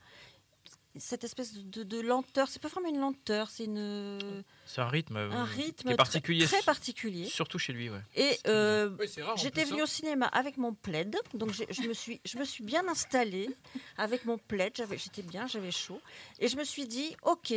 cette 0.98 1.24
espèce 1.24 1.54
de, 1.54 2.00
lenteur. 2.00 2.48
C'est 2.48 2.62
pas 2.62 2.68
vraiment 2.68 2.90
une 2.90 3.00
lenteur, 3.00 3.50
c'est 3.50 3.66
une. 3.66 4.44
C'est 4.66 4.82
un 4.82 4.88
rythme. 4.88 5.18
Un 5.18 5.44
rythme 5.44 5.96
particulier. 5.96 6.46
Très, 6.46 6.62
particulier. 6.62 7.26
Surtout 7.26 7.60
chez 7.60 7.74
lui, 7.74 7.90
ouais. 7.90 8.02
Et 8.16 8.40
euh, 8.48 8.96
j'étais 9.36 9.64
venue 9.66 9.84
au 9.84 9.88
cinéma 9.88 10.28
avec 10.28 10.58
mon 10.58 10.74
plaid, 10.74 11.16
donc 11.34 11.52
je 11.52 11.88
me 11.88 11.94
suis, 11.94 12.22
je 12.26 12.38
me 12.38 12.44
suis 12.44 12.64
bien 12.64 12.88
installée 12.88 13.50
avec 13.98 14.26
mon 14.26 14.38
plaid. 14.38 14.74
j'étais 14.96 15.22
bien, 15.22 15.48
j'avais 15.48 15.72
chaud, 15.72 16.02
et 16.40 16.48
je 16.48 16.58
me 16.58 16.64
suis 16.64 16.88
dit, 16.88 17.16
ok, 17.24 17.54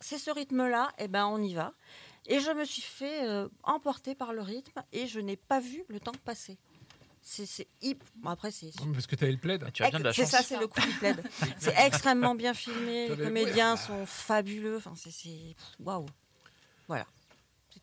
c'est 0.00 0.18
ce 0.18 0.30
rythme-là, 0.30 0.92
et 0.98 1.04
eh 1.04 1.08
ben 1.08 1.26
on 1.26 1.42
y 1.42 1.54
va. 1.54 1.72
Et 2.28 2.40
je 2.40 2.50
me 2.50 2.64
suis 2.64 2.82
fait 2.82 3.28
euh, 3.28 3.48
emporter 3.62 4.14
par 4.14 4.32
le 4.32 4.42
rythme, 4.42 4.82
et 4.92 5.06
je 5.06 5.20
n'ai 5.20 5.36
pas 5.36 5.60
vu 5.60 5.84
le 5.88 6.00
temps 6.00 6.12
passer. 6.24 6.58
C'est 7.28 7.66
bon, 8.14 8.30
après 8.30 8.52
c'est 8.52 8.70
parce 8.92 9.08
que 9.08 9.16
tu 9.16 9.24
as 9.24 9.30
le 9.30 9.36
plaid. 9.36 9.64
Tu 9.72 9.82
as 9.82 9.90
bien 9.90 9.98
de 9.98 10.04
la 10.04 10.12
C'est 10.12 10.26
ça, 10.26 10.42
c'est 10.44 10.60
le 10.60 10.68
coup 10.68 10.80
du 10.80 10.92
plaid. 10.92 11.20
c'est 11.58 11.74
extrêmement 11.76 12.36
bien 12.36 12.54
filmé. 12.54 13.08
Les 13.08 13.16
comédiens 13.16 13.76
sont 13.76 14.06
fabuleux. 14.06 14.76
Enfin, 14.76 14.92
c'est 14.94 15.56
waouh. 15.80 16.06
Voilà. 16.86 17.04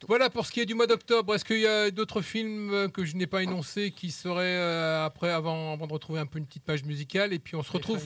Voilà 0.08 0.30
pour 0.30 0.46
ce 0.46 0.52
qui 0.52 0.62
est 0.62 0.66
du 0.66 0.76
mois 0.76 0.88
d'octobre. 0.88 1.36
Est-ce 1.36 1.44
qu'il 1.44 1.60
y 1.60 1.68
a 1.68 1.92
d'autres 1.92 2.22
films 2.22 2.74
euh, 2.74 2.88
que 2.88 3.04
je 3.04 3.16
n'ai 3.18 3.28
pas 3.28 3.44
énoncés 3.44 3.92
qui 3.92 4.12
seraient 4.12 4.58
euh, 4.58 5.06
après, 5.06 5.30
avant, 5.30 5.74
avant, 5.74 5.88
de 5.88 5.94
retrouver 5.94 6.20
un 6.20 6.26
peu 6.26 6.40
une 6.40 6.46
petite 6.46 6.64
page 6.64 6.84
musicale? 6.84 7.34
Et 7.34 7.40
puis 7.40 7.56
on 7.56 7.64
se 7.64 7.72
retrouve. 7.72 8.02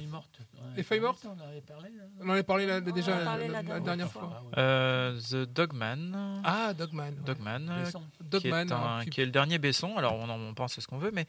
Les 0.76 0.84
feuilles 0.84 1.00
mortes. 1.00 1.26
On 1.26 1.41
en 1.41 1.48
avait 1.48 1.62
parlé. 1.62 1.89
On 2.22 2.30
en 2.30 2.34
avait 2.34 2.43
parlé 2.43 2.82
déjà 2.82 3.20
la, 3.20 3.80
dernière 3.80 4.12
fois. 4.12 4.43
Euh, 4.58 5.20
The 5.20 5.52
Dogman. 5.52 6.42
Ah, 6.44 6.73
Dogman. 6.73 7.15
Dogman. 7.25 7.84
Dogman. 8.21 8.40
Qui 8.40 8.48
est, 8.48 8.71
un, 8.71 9.06
qui 9.06 9.21
est, 9.21 9.25
le 9.25 9.32
dernier 9.32 9.58
Besson. 9.58 9.98
Alors 9.98 10.15
on 10.15 10.29
en 10.29 10.54
pense 10.54 10.79
ce 10.79 10.88
qu'on 10.88 10.98
veut, 10.98 11.12
mais 11.12 11.25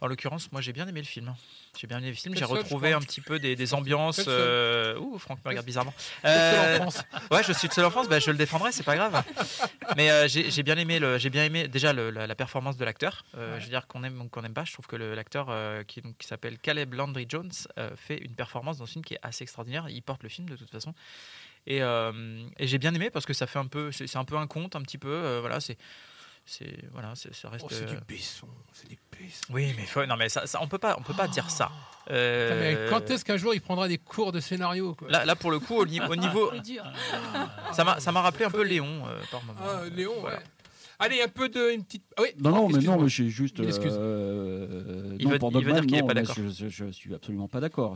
en 0.00 0.06
l'occurrence, 0.06 0.50
moi 0.52 0.60
j'ai 0.60 0.72
bien 0.72 0.86
aimé 0.86 1.00
le 1.00 1.06
film. 1.06 1.34
J'ai 1.76 1.86
bien 1.86 1.98
aimé 1.98 2.08
le 2.08 2.14
film. 2.14 2.34
J'ai 2.36 2.44
retrouvé 2.44 2.92
un 2.92 3.00
petit 3.00 3.20
peu 3.20 3.38
des, 3.38 3.56
des 3.56 3.74
ambiances. 3.74 4.24
Euh... 4.28 4.96
Ouh, 4.98 5.18
Franck 5.18 5.44
me 5.44 5.48
regarde 5.48 5.66
bizarrement. 5.66 5.94
Euh... 6.24 6.76
France. 6.76 7.02
Ouais, 7.30 7.42
je 7.42 7.52
suis 7.52 7.68
seul 7.68 7.84
en 7.84 7.90
France. 7.90 8.08
Bah, 8.08 8.20
je 8.20 8.30
le 8.30 8.36
défendrai, 8.36 8.70
c'est 8.72 8.84
pas 8.84 8.96
grave. 8.96 9.22
Mais 9.96 10.28
j'ai 10.28 10.62
bien 10.62 10.76
aimé 10.76 10.98
le, 10.98 11.18
j'ai 11.18 11.30
bien 11.30 11.44
aimé 11.44 11.68
déjà 11.68 11.92
la, 11.92 12.34
performance 12.34 12.76
de 12.76 12.84
l'acteur. 12.84 13.24
Je 13.34 13.64
veux 13.64 13.70
dire 13.70 13.86
qu'on 13.86 14.04
aime 14.04 14.20
ou 14.20 14.28
qu'on 14.28 14.42
n'aime 14.42 14.54
pas, 14.54 14.64
je 14.64 14.72
trouve 14.72 14.86
que 14.86 14.96
l'acteur 14.96 15.52
qui, 15.86 16.02
qui 16.18 16.26
s'appelle 16.26 16.58
Caleb 16.58 16.94
Landry 16.94 17.26
Jones 17.28 17.52
fait 17.96 18.18
une 18.18 18.34
performance 18.34 18.63
dans 18.64 18.86
ce 18.86 18.92
film 18.92 19.04
qui 19.04 19.14
est 19.14 19.20
assez 19.22 19.42
extraordinaire. 19.42 19.88
Il 19.88 20.02
porte 20.02 20.22
le 20.22 20.28
film 20.28 20.48
de 20.48 20.56
toute 20.56 20.70
façon. 20.70 20.94
Et, 21.66 21.78
et 21.78 22.66
j'ai 22.66 22.78
bien 22.78 22.94
aimé 22.94 23.10
parce 23.10 23.24
que 23.24 23.32
ça 23.32 23.46
fait 23.46 23.58
un 23.58 23.66
peu, 23.66 23.90
c'est 23.90 24.16
un 24.16 24.24
peu 24.24 24.36
un 24.36 24.46
conte, 24.46 24.76
un 24.76 24.82
petit 24.82 24.98
peu. 24.98 25.38
voilà, 25.40 25.60
c'est 25.60 25.78
c'est 26.46 26.76
voilà, 26.92 27.14
ça 27.14 27.48
reste. 27.48 27.64
Oh, 27.66 27.68
c'est 27.70 27.86
du 27.86 27.96
Besson, 28.06 28.48
c'est 28.72 28.88
du 28.88 28.98
Besson. 29.10 29.46
Oui, 29.50 29.74
mais 29.76 30.06
non, 30.06 30.16
mais 30.16 30.28
ça, 30.28 30.44
on 30.60 30.68
peut 30.68 30.78
pas, 30.78 30.96
on 30.98 31.02
peut 31.02 31.14
pas 31.14 31.26
dire 31.26 31.48
ça. 31.48 31.70
Euh, 32.10 32.90
quand 32.90 33.10
est-ce 33.10 33.24
qu'un 33.24 33.38
jour 33.38 33.54
il 33.54 33.62
prendra 33.62 33.88
des 33.88 33.96
cours 33.96 34.30
de 34.30 34.40
scénario 34.40 34.94
quoi? 34.94 35.08
Là, 35.08 35.24
là, 35.24 35.36
pour 35.36 35.50
le 35.50 35.58
coup, 35.58 35.76
au, 35.76 35.86
niveau, 36.16 36.52
ça 37.72 37.84
m'a, 37.84 37.98
ça 37.98 38.12
m'a 38.12 38.20
rappelé 38.20 38.44
un 38.44 38.50
peu 38.50 38.62
Léon 38.62 39.04
euh, 39.06 39.22
par 39.30 39.42
moment. 39.42 39.60
Ah, 39.62 39.84
Léon, 39.90 40.22
ouais. 40.22 40.38
Allez, 41.04 41.20
un 41.20 41.28
peu 41.28 41.50
de 41.50 41.74
une 41.74 41.84
petite. 41.84 42.02
Ah 42.16 42.22
oui, 42.22 42.28
non, 42.38 42.50
non, 42.50 42.68
mais 42.68 42.78
non, 42.78 42.98
mais 42.98 43.08
j'ai 43.08 43.28
juste. 43.28 43.60
Euh, 43.60 45.16
il 45.18 45.26
non, 45.26 45.32
veut, 45.32 45.38
pour 45.38 45.52
il 45.52 45.64
dire 45.64 45.80
qu'il 45.82 45.92
n'est 45.92 46.02
pas 46.02 46.14
d'accord. 46.14 46.34
Je, 46.34 46.68
je, 46.68 46.90
suis 46.92 47.14
absolument 47.14 47.46
pas 47.46 47.60
d'accord. 47.60 47.94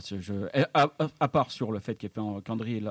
À, 0.73 0.91
à, 1.19 1.27
part 1.27 1.49
sur 1.49 1.71
le 1.71 1.79
fait 1.79 1.95
qu'André 1.95 2.81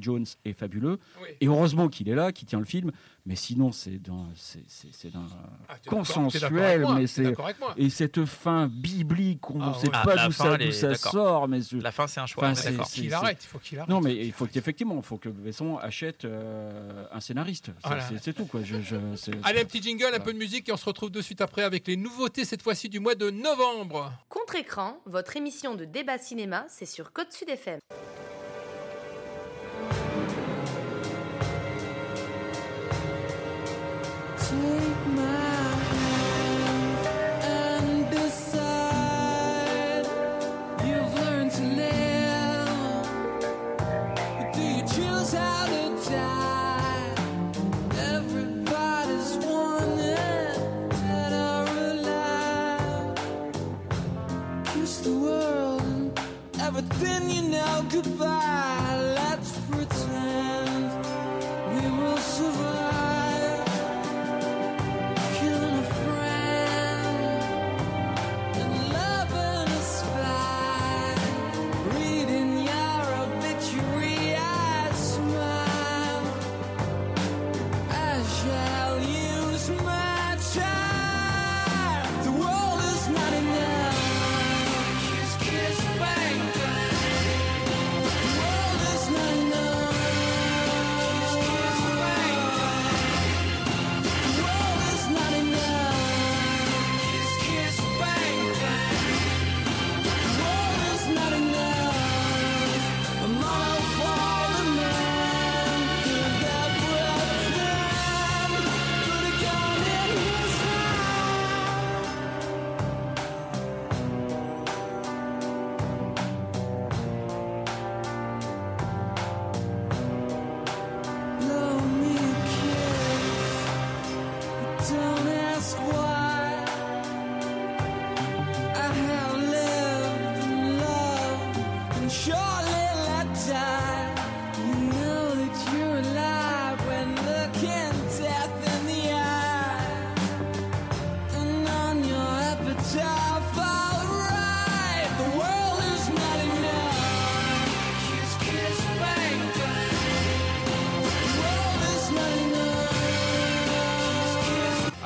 Jones 0.00 0.24
est 0.46 0.54
fabuleux, 0.54 0.98
et 1.42 1.46
heureusement 1.46 1.88
qu'il 1.88 2.08
est 2.08 2.14
là, 2.14 2.32
qu'il 2.32 2.48
tient 2.48 2.60
le 2.60 2.64
film. 2.64 2.92
Mais 3.28 3.36
sinon, 3.36 3.72
c'est 3.72 3.98
d'un, 3.98 4.30
c'est, 4.34 4.62
ah, 5.68 5.74
consensuel, 5.86 6.86
mais 6.96 7.06
c'est 7.06 7.34
et 7.76 7.90
cette 7.90 8.24
fin 8.24 8.68
biblique, 8.68 9.50
on 9.50 9.58
ne 9.58 9.64
ah, 9.64 9.74
sait 9.78 9.90
pas 9.90 10.26
d'où 10.26 10.32
ça, 10.32 10.58
ça 10.72 10.94
sort, 10.94 11.46
mais 11.46 11.58
la 11.72 11.92
fin, 11.92 12.06
c'est 12.06 12.20
un 12.20 12.26
choix. 12.26 12.48
Enfin, 12.48 12.70
il 12.70 12.76
faut 12.76 12.84
qu'il 12.84 13.12
arrête, 13.12 13.44
il 13.44 13.46
faut 13.46 13.58
qu'il 13.58 13.78
arrête. 13.80 13.90
Non, 13.90 14.00
mais 14.00 14.16
il 14.16 14.32
faut 14.32 14.46
qu'effectivement, 14.46 14.96
il 14.96 15.02
faut 15.02 15.18
que 15.18 15.28
Besson 15.28 15.76
achète 15.76 16.24
euh, 16.24 17.04
un 17.12 17.20
scénariste. 17.20 17.70
C'est, 18.22 18.32
tout 18.32 18.46
quoi. 18.46 18.62
Je, 18.62 18.76
Allez, 19.44 19.60
un 19.60 19.64
petit 19.66 19.82
jingle, 19.82 20.14
un 20.14 20.20
peu 20.20 20.32
de 20.32 20.38
musique, 20.38 20.70
et 20.70 20.72
on 20.72 20.78
se 20.78 20.86
retrouve 20.86 21.10
de 21.10 21.20
suite 21.20 21.42
après 21.42 21.64
avec 21.64 21.86
les 21.86 21.98
nouveautés 21.98 22.46
cette 22.46 22.62
fois-ci 22.62 22.88
du 22.88 22.98
mois 22.98 23.14
de 23.14 23.28
novembre. 23.28 24.10
Contre-écran, 24.30 25.02
votre 25.04 25.36
émission 25.36 25.74
de 25.74 25.84
débat 25.84 26.16
cinéma, 26.16 26.64
c'est 26.70 26.86
sur 26.86 27.12
Côte 27.12 27.30
Sud 27.34 27.50
FM. 27.50 27.78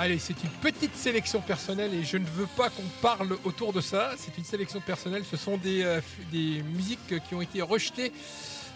Allez, 0.02 0.18
c'est 0.18 0.42
une 0.42 0.50
petite 0.50 0.96
sélection 0.96 1.40
personnelle 1.40 1.94
et 1.94 2.02
je 2.02 2.16
ne 2.16 2.26
veux 2.26 2.48
pas 2.56 2.70
qu'on 2.70 2.82
parle 3.00 3.38
autour 3.44 3.72
de 3.72 3.80
ça. 3.80 4.10
C'est 4.16 4.36
une 4.36 4.42
sélection 4.42 4.80
personnelle. 4.80 5.22
Ce 5.24 5.36
sont 5.36 5.56
des, 5.56 5.84
euh, 5.84 6.00
des 6.32 6.60
musiques 6.74 7.20
qui 7.28 7.36
ont 7.36 7.40
été 7.40 7.62
rejetées 7.62 8.12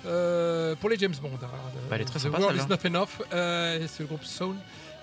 euh, 0.06 0.76
pour 0.76 0.88
les 0.88 0.96
James 0.98 1.16
Bond. 1.20 1.30
Hein. 1.42 1.48
Bah, 1.90 1.96
elle 1.96 2.02
est 2.02 2.04
très 2.04 2.20
The 2.20 2.26
World 2.26 2.56
is 2.56 2.68
not 2.68 2.86
enough. 2.86 3.08
Euh, 3.32 3.88
c'est 3.88 4.04
le 4.04 4.06
groupe 4.06 4.22
Soul 4.22 4.54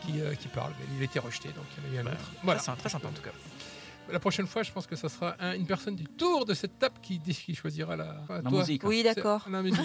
qui, 0.06 0.14
qui 0.40 0.48
parle. 0.48 0.72
Il 0.96 1.02
a 1.02 1.04
été 1.04 1.20
rejeté, 1.20 1.50
donc 1.50 1.66
il 1.78 1.94
y 1.94 1.98
en 1.98 1.98
a 1.98 1.98
eu 1.98 2.00
un 2.00 2.04
bah, 2.06 2.12
autre. 2.14 2.32
Voilà. 2.42 2.62
C'est 2.62 2.72
très 2.78 2.88
sympa 2.88 3.10
en 3.10 3.12
tout 3.12 3.22
cas. 3.22 3.32
La 4.12 4.20
prochaine 4.20 4.48
fois, 4.48 4.64
je 4.64 4.72
pense 4.72 4.86
que 4.86 4.96
ça 4.96 5.10
sera 5.10 5.36
une 5.56 5.66
personne 5.66 5.96
du 5.96 6.06
tour 6.06 6.46
de 6.46 6.54
cette 6.54 6.78
table 6.78 6.96
qui, 7.02 7.20
qui 7.20 7.56
choisira 7.56 7.96
la, 7.96 8.42
musique. 8.52 8.84
Oui, 8.84 9.04
d'accord. 9.04 9.46
La 9.50 9.62
musique. 9.62 9.80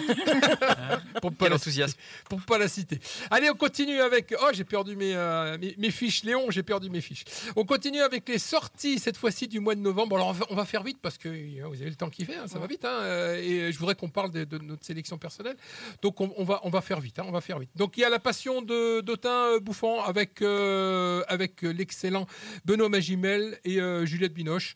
pour 1.21 1.33
pas 1.33 1.49
l'enthousiasme. 1.49 1.97
Pour 2.29 2.41
pas 2.41 2.57
la 2.57 2.67
citer. 2.67 2.99
Allez, 3.31 3.49
on 3.49 3.55
continue 3.55 3.99
avec. 3.99 4.33
Oh, 4.41 4.49
j'ai 4.53 4.63
perdu 4.63 4.95
mes, 4.95 5.15
euh, 5.15 5.57
mes, 5.77 5.91
fiches. 5.91 6.23
Léon, 6.23 6.51
j'ai 6.51 6.63
perdu 6.63 6.89
mes 6.89 7.01
fiches. 7.01 7.23
On 7.55 7.65
continue 7.65 8.01
avec 8.01 8.27
les 8.27 8.39
sorties 8.39 8.99
cette 8.99 9.17
fois-ci 9.17 9.47
du 9.47 9.59
mois 9.59 9.75
de 9.75 9.81
novembre. 9.81 10.15
Alors, 10.15 10.35
on 10.49 10.55
va, 10.55 10.65
faire 10.65 10.83
vite 10.83 10.99
parce 11.01 11.17
que 11.17 11.29
euh, 11.29 11.67
vous 11.67 11.81
avez 11.81 11.89
le 11.89 11.95
temps 11.95 12.09
qui 12.09 12.25
fait. 12.25 12.35
Hein, 12.35 12.47
ça 12.47 12.59
va 12.59 12.67
vite. 12.67 12.85
Hein, 12.85 12.99
euh, 13.01 13.41
et 13.41 13.71
je 13.71 13.79
voudrais 13.79 13.95
qu'on 13.95 14.09
parle 14.09 14.31
de, 14.31 14.57
notre 14.57 14.85
sélection 14.85 15.17
personnelle. 15.17 15.55
Donc, 16.01 16.19
on, 16.21 16.43
va, 16.43 16.59
on 16.63 16.69
va 16.69 16.81
faire 16.81 16.99
vite. 16.99 17.19
Hein, 17.19 17.25
on 17.27 17.31
va 17.31 17.41
faire 17.41 17.59
vite. 17.59 17.71
Donc, 17.75 17.97
il 17.97 18.01
y 18.01 18.03
a 18.03 18.09
la 18.09 18.19
passion 18.19 18.61
de 18.61 19.01
d'Otin 19.01 19.57
Bouffant 19.59 20.03
avec, 20.03 20.41
avec 20.41 21.61
l'excellent 21.61 22.27
Benoît 22.65 22.89
Magimel 22.89 23.57
et 23.63 23.79
Juliette 24.09 24.33
Binoche. 24.33 24.75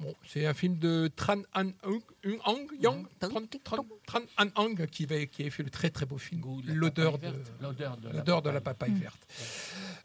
Bon, 0.00 0.12
c'est 0.26 0.44
un 0.44 0.54
film 0.54 0.76
de 0.78 1.08
Tran 1.14 1.42
An 1.54 1.70
Hung, 1.84 2.68
Yang, 2.80 3.06
Tran, 3.62 4.22
An 4.38 4.48
Hung 4.56 4.86
qui, 4.86 5.04
avait, 5.04 5.28
qui 5.28 5.42
avait 5.42 5.50
fait 5.50 5.62
le 5.62 5.70
très 5.70 5.90
très 5.90 6.04
beau 6.04 6.18
film 6.18 6.42
L'odeur 6.66 7.18
de, 7.18 7.28
l'odeur 7.60 8.42
de, 8.42 8.50
la, 8.50 8.60
papaye 8.60 8.90
mm. 8.90 8.98
verte. 8.98 9.20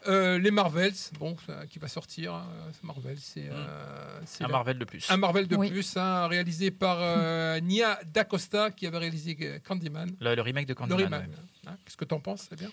Euh, 0.06 0.38
les 0.38 0.52
Marvels, 0.52 0.94
bon, 1.18 1.36
qui 1.68 1.80
va 1.80 1.88
sortir. 1.88 2.34
Hein, 2.34 2.46
Marvel, 2.84 3.18
c'est 3.18 3.50
mm. 3.50 3.52
euh, 3.52 4.20
un 4.40 4.48
Marvel 4.48 4.78
de 4.78 4.84
plus. 4.84 5.10
Un 5.10 5.16
Marvel 5.16 5.48
de 5.48 5.56
plus, 5.56 5.96
hein, 5.96 6.28
réalisé 6.28 6.70
par 6.70 6.98
euh, 7.00 7.58
Nia 7.62 7.98
D'Acosta 8.06 8.70
qui 8.70 8.86
avait 8.86 8.98
réalisé 8.98 9.60
Candyman. 9.66 10.12
Le, 10.20 10.40
remake 10.40 10.66
de 10.66 10.74
Candyman. 10.74 11.26
Hein. 11.66 11.76
Qu'est-ce 11.84 11.96
que 11.96 12.04
tu 12.04 12.14
en 12.14 12.20
penses 12.20 12.46
C'est 12.48 12.58
bien 12.58 12.70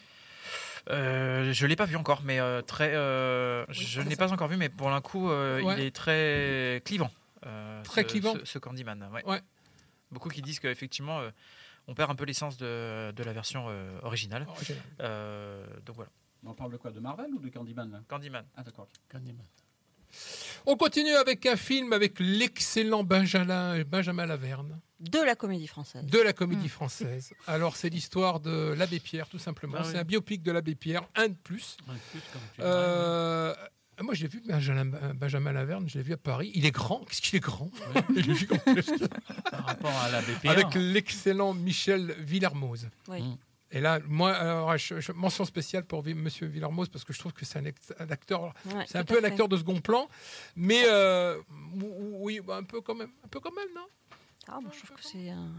euh, 0.89 1.51
je 1.53 1.65
l'ai 1.65 1.75
pas 1.75 1.85
vu 1.85 1.95
encore, 1.95 2.21
mais 2.23 2.39
euh, 2.39 2.61
très. 2.61 2.95
Euh, 2.95 3.65
je 3.69 4.01
ne 4.01 4.09
l'ai 4.09 4.15
pas 4.15 4.31
encore 4.31 4.47
vu, 4.47 4.57
mais 4.57 4.69
pour 4.69 4.89
l'un 4.89 5.01
coup, 5.01 5.31
il 5.31 5.79
est 5.79 5.95
très 5.95 6.81
clivant. 6.85 7.11
très 7.83 8.05
clivant. 8.05 8.35
Ce, 8.43 8.59
Candyman. 8.59 9.09
Ouais. 9.25 9.41
Beaucoup 10.11 10.29
qui 10.29 10.41
disent 10.41 10.59
qu'effectivement, 10.59 11.21
on 11.87 11.93
perd 11.93 12.11
un 12.11 12.15
peu 12.15 12.25
l'essence 12.25 12.57
de, 12.57 13.11
de, 13.11 13.23
la 13.23 13.33
version 13.33 13.67
originale. 14.03 14.45
donc 15.85 15.95
voilà. 15.95 16.11
On 16.45 16.53
parle 16.53 16.71
de 16.71 16.77
quoi? 16.77 16.91
De 16.91 16.99
Marvel 16.99 17.33
ou 17.33 17.39
de 17.39 17.49
Candyman 17.49 18.03
Candyman. 18.07 18.45
Ah 18.55 18.63
d'accord. 18.63 18.87
Candyman. 19.09 19.43
On 20.65 20.75
continue 20.75 21.13
avec 21.15 21.45
un 21.45 21.55
film 21.55 21.93
avec 21.93 22.19
l'excellent 22.19 23.03
Benjamin, 23.03 23.83
Benjamin 23.83 24.25
Laverne. 24.25 24.79
De 24.99 25.19
la 25.19 25.35
comédie 25.35 25.67
française. 25.67 26.03
De 26.05 26.19
la 26.19 26.33
comédie 26.33 26.65
mmh. 26.65 26.69
française. 26.69 27.33
Alors, 27.45 27.75
c'est 27.75 27.89
l'histoire 27.89 28.39
de 28.39 28.73
l'abbé 28.75 28.99
Pierre, 28.99 29.27
tout 29.27 29.37
simplement. 29.37 29.77
Ah 29.79 29.83
c'est 29.83 29.97
un 29.97 30.03
biopic 30.03 30.41
de 30.41 30.51
l'abbé 30.51 30.73
Pierre, 30.73 31.03
un 31.15 31.27
de 31.27 31.35
plus. 31.35 31.77
Un 31.87 31.93
de 31.93 31.99
plus, 32.11 32.21
comme 32.33 32.41
tu 32.55 32.61
euh, 32.61 33.53
moi, 34.01 34.13
je 34.13 34.23
l'ai 34.23 34.27
vu, 34.27 34.41
Benjamin, 34.45 34.85
Benjamin 35.15 35.51
Laverne, 35.51 35.89
je 35.89 35.97
l'ai 35.97 36.03
vu 36.03 36.13
à 36.13 36.17
Paris. 36.17 36.51
Il 36.53 36.65
est 36.65 36.71
grand. 36.71 37.03
Qu'est-ce 37.05 37.21
qu'il 37.21 37.35
est 37.35 37.39
grand 37.39 37.69
Par 39.51 39.65
rapport 39.65 39.95
à 40.03 40.09
l'abbé 40.09 40.33
Pierre. 40.39 40.53
Avec 40.53 40.75
l'excellent 40.75 41.53
Michel 41.53 42.15
Villermoz. 42.19 42.89
Oui. 43.07 43.21
Mmh. 43.21 43.37
Et 43.71 43.81
là, 43.81 43.99
moi, 44.07 44.33
alors, 44.33 44.73
mention 45.15 45.43
spéciale 45.43 45.83
pour 45.83 46.03
Monsieur 46.05 46.47
Villermoz 46.47 46.87
parce 46.89 47.03
que 47.03 47.11
je 47.11 47.19
trouve 47.19 47.33
que 47.33 47.45
c'est 47.45 47.59
un, 47.59 47.65
acteur, 48.09 48.53
c'est 48.85 48.97
un 48.97 49.03
peu 49.03 49.19
un 49.19 49.23
acteur 49.25 49.49
de 49.49 49.57
second 49.57 49.81
plan, 49.81 50.07
mais 50.55 50.83
euh, 50.85 51.37
oui, 52.13 52.39
bah, 52.39 52.55
un 52.55 52.63
peu 52.63 52.79
quand 52.79 52.95
même, 52.95 53.11
un 53.25 53.27
peu 53.27 53.39
quand 53.39 53.53
même, 53.53 53.67
non? 53.75 53.87
Ah, 54.47 54.59
moi, 54.61 54.71
je 54.73 54.85
trouve 54.85 54.97
que 54.97 55.03
c'est 55.03 55.29
un. 55.29 55.51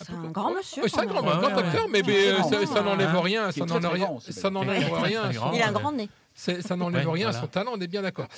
C'est 0.00 0.12
un, 0.12 0.30
grand 0.30 0.54
monsieur. 0.54 0.86
c'est 0.86 1.00
un 1.00 1.06
grand, 1.06 1.26
acteur, 1.26 1.88
mais, 1.88 2.02
ça, 2.66 2.82
n'enlève 2.82 3.16
rien. 3.16 3.50
Ça 3.50 3.66
n'enlève 4.48 4.92
rien. 4.92 5.30
Il 5.52 5.62
a 5.62 5.68
un 5.68 5.72
grand 5.72 5.92
nez. 5.92 6.08
Ça 6.34 6.76
n'enlève 6.76 7.08
rien 7.08 7.28
à 7.28 7.32
son 7.32 7.48
talent, 7.48 7.72
on 7.74 7.80
est 7.80 7.88
bien 7.88 8.02
d'accord. 8.02 8.28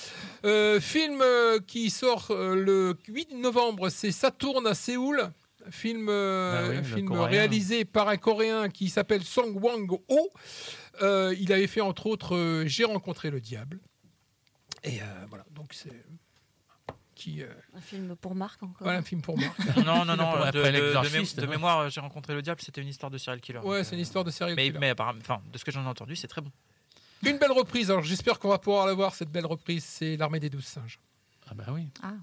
Euh, 0.43 0.79
film 0.79 1.21
euh, 1.21 1.59
qui 1.65 1.91
sort 1.91 2.27
le 2.29 2.97
8 3.07 3.35
novembre, 3.35 3.89
c'est 3.89 4.11
Saturne 4.11 4.65
à 4.65 4.73
Séoul 4.73 5.31
film, 5.69 6.07
euh, 6.09 6.75
bah 6.75 6.83
film 6.83 7.11
réalisé 7.11 7.85
par 7.85 8.09
un 8.09 8.17
Coréen 8.17 8.69
qui 8.69 8.89
s'appelle 8.89 9.23
Song 9.23 9.55
Wang-ho. 9.61 10.29
Euh, 11.01 11.35
il 11.39 11.51
avait 11.53 11.67
fait 11.67 11.81
entre 11.81 12.07
autres 12.07 12.35
euh, 12.35 12.63
J'ai 12.67 12.83
rencontré 12.83 13.29
le 13.29 13.39
diable. 13.39 13.79
Et 14.83 14.99
voilà, 15.29 15.45
donc 15.51 15.73
c'est 15.73 15.91
qui, 17.13 17.43
Un 17.75 17.81
film 17.81 18.15
pour 18.15 18.33
Marc 18.33 18.63
encore. 18.63 18.87
un 18.87 19.03
film 19.03 19.21
pour 19.21 19.37
Marc. 19.37 19.59
non, 19.85 20.05
non, 20.05 20.15
non. 20.15 20.31
de, 20.51 21.45
mémoire, 21.45 21.87
j'ai 21.91 22.01
rencontré 22.01 22.33
le 22.33 22.41
diable. 22.41 22.61
C'était 22.61 22.81
une 22.81 22.87
histoire 22.87 23.11
de 23.11 23.19
serial 23.19 23.39
killer. 23.39 23.59
Ouais, 23.59 23.83
c'est 23.83 23.95
une 23.95 24.01
histoire 24.01 24.23
de 24.23 24.31
serial 24.31 24.55
mais, 24.55 24.67
killer. 24.67 24.79
Mais 24.79 24.93
enfin, 24.99 25.41
de 25.51 25.57
ce 25.57 25.63
que 25.63 25.71
j'en 25.71 25.83
ai 25.83 25.87
entendu, 25.87 26.15
c'est 26.15 26.27
très 26.27 26.41
bon. 26.41 26.51
Une 27.23 27.37
belle 27.37 27.51
reprise. 27.51 27.91
Alors 27.91 28.01
j'espère 28.01 28.39
qu'on 28.39 28.49
va 28.49 28.57
pouvoir 28.57 28.87
la 28.87 28.93
voir 28.95 29.13
cette 29.13 29.29
belle 29.29 29.45
reprise. 29.45 29.83
C'est 29.85 30.17
l'armée 30.17 30.39
des 30.39 30.49
douze 30.49 30.65
singes. 30.65 30.99
Ah 31.47 31.53
bah 31.53 31.65
oui. 31.69 31.89
Ah. 32.01 32.13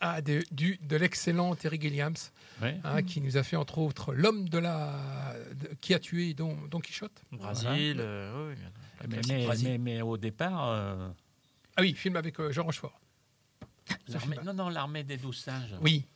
Ah, 0.00 0.22
de, 0.22 0.44
du, 0.52 0.78
de 0.82 0.96
l'excellent 0.96 1.56
Terry 1.56 1.80
Gilliams, 1.80 2.14
hein, 2.62 3.02
qui 3.02 3.20
nous 3.20 3.36
a 3.36 3.42
fait 3.42 3.56
entre 3.56 3.78
autres 3.78 4.14
l'homme 4.14 4.48
de 4.48 4.58
la 4.58 5.34
qui 5.80 5.92
a 5.92 5.98
tué 5.98 6.34
Don, 6.34 6.56
Don 6.70 6.78
Quichotte. 6.78 7.24
Brésil, 7.32 7.96
euh, 7.98 8.54
oui, 8.54 9.08
mais, 9.64 9.78
mais, 9.78 10.02
au 10.02 10.16
départ. 10.16 10.68
Euh, 10.68 11.08
ah 11.76 11.80
oui, 11.80 11.94
film 11.94 12.14
avec 12.14 12.38
euh, 12.38 12.52
Jean 12.52 12.62
Rochefort. 12.62 13.00
Non, 14.44 14.54
non, 14.54 14.68
l'armée 14.68 15.02
des 15.02 15.16
douze 15.16 15.38
singes. 15.38 15.74
Oui. 15.80 16.06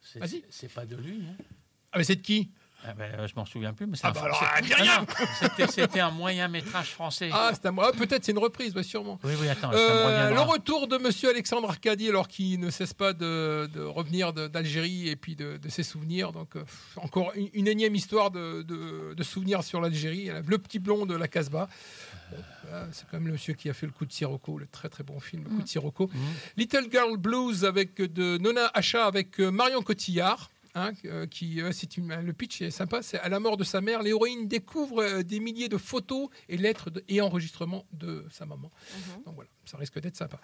C'est 0.00 0.72
pas 0.72 0.86
de 0.86 0.96
lui. 0.96 1.22
Hein. 1.28 1.42
Ah, 1.90 1.98
mais 1.98 2.04
c'est 2.04 2.16
de 2.16 2.22
qui? 2.22 2.50
Ah 2.84 2.94
ben, 2.94 3.12
euh, 3.18 3.26
je 3.26 3.34
m'en 3.34 3.44
souviens 3.44 3.72
plus, 3.72 3.86
mais 3.86 3.96
ah 4.04 4.12
bah 4.12 4.30
ah, 4.32 4.60
rien 4.60 5.04
C'était 5.68 5.98
un 6.00 6.12
moyen 6.12 6.46
métrage 6.46 6.90
français. 6.90 7.28
Ah, 7.32 7.52
moi. 7.72 7.92
Peut-être 7.92 8.24
c'est 8.24 8.32
une 8.32 8.38
reprise, 8.38 8.80
sûrement. 8.82 9.18
Oui, 9.24 9.32
oui, 9.40 9.48
attends. 9.48 9.72
Euh, 9.72 10.30
le 10.30 10.40
retour 10.40 10.86
de 10.86 10.96
Monsieur 10.96 11.30
Alexandre 11.30 11.68
Arcadi, 11.68 12.08
alors 12.08 12.28
qu'il 12.28 12.60
ne 12.60 12.70
cesse 12.70 12.94
pas 12.94 13.12
de, 13.12 13.68
revenir 13.84 14.32
d'Algérie 14.32 15.08
et 15.08 15.16
puis 15.16 15.34
de, 15.34 15.58
ses 15.68 15.82
souvenirs. 15.82 16.32
Donc 16.32 16.54
euh, 16.54 16.64
encore 16.96 17.32
une, 17.34 17.66
énième 17.66 17.96
histoire 17.96 18.30
de, 18.30 18.64
souvenirs 19.22 19.64
sur 19.64 19.80
l'Algérie. 19.80 20.30
Le 20.46 20.58
petit 20.58 20.78
blond 20.78 21.04
de 21.04 21.16
la 21.16 21.26
Casbah. 21.26 21.68
c'est 22.92 23.06
quand 23.10 23.14
même 23.18 23.26
le 23.26 23.32
monsieur 23.32 23.54
qui 23.54 23.68
a 23.68 23.74
fait 23.74 23.86
le 23.86 23.92
coup 23.92 24.06
de 24.06 24.12
Sirocco, 24.12 24.56
le 24.56 24.66
très 24.66 24.88
très 24.88 25.02
bon 25.02 25.18
film, 25.18 25.42
le 25.42 25.50
coup 25.50 25.58
de 25.58 25.62
mm. 25.62 25.66
Sirocco. 25.66 26.06
Mm. 26.06 26.18
Little 26.56 26.86
Girl 26.92 27.16
Blues 27.16 27.64
avec 27.64 27.96
de 27.96 28.38
Nona 28.38 28.70
Hacha 28.72 29.04
avec 29.04 29.40
Marion 29.40 29.82
Cotillard. 29.82 30.48
Hein, 30.74 30.92
euh, 31.06 31.26
qui, 31.26 31.60
euh, 31.62 31.72
c'est 31.72 31.88
le 31.96 32.32
pitch 32.32 32.62
est 32.62 32.70
sympa. 32.70 33.02
C'est 33.02 33.18
à 33.18 33.28
la 33.28 33.40
mort 33.40 33.56
de 33.56 33.64
sa 33.64 33.80
mère, 33.80 34.02
l'héroïne 34.02 34.48
découvre 34.48 35.02
euh, 35.02 35.22
des 35.22 35.40
milliers 35.40 35.68
de 35.68 35.78
photos 35.78 36.28
et 36.48 36.56
lettres 36.56 36.90
et 37.08 37.20
enregistrements 37.20 37.86
de 37.92 38.24
sa 38.30 38.44
maman. 38.44 38.70
Mhm. 38.92 39.22
Donc 39.24 39.34
voilà, 39.34 39.50
ça 39.64 39.78
risque 39.78 39.98
d'être 40.00 40.16
sympa. 40.16 40.38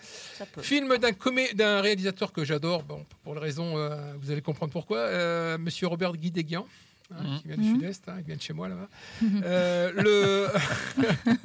Film 0.60 0.96
d'un, 0.96 1.10
d'un 1.54 1.80
réalisateur 1.80 2.32
que 2.32 2.44
j'adore, 2.44 2.82
bon, 2.84 3.04
pour 3.22 3.34
les 3.34 3.40
raisons, 3.40 3.74
vous 4.18 4.30
allez 4.30 4.42
comprendre 4.42 4.72
pourquoi, 4.72 5.58
Monsieur 5.58 5.86
Robert 5.86 6.16
Guy 6.16 6.30
Deguian. 6.30 6.66
Hein, 7.10 7.22
mhm. 7.22 7.40
qui 7.40 7.48
vient 7.48 7.56
du 7.58 7.68
sud-est, 7.68 8.08
hein, 8.08 8.16
qui 8.20 8.28
vient 8.28 8.36
de 8.36 8.40
chez 8.40 8.54
moi 8.54 8.66
là-bas. 8.66 8.88
le... 9.20 10.48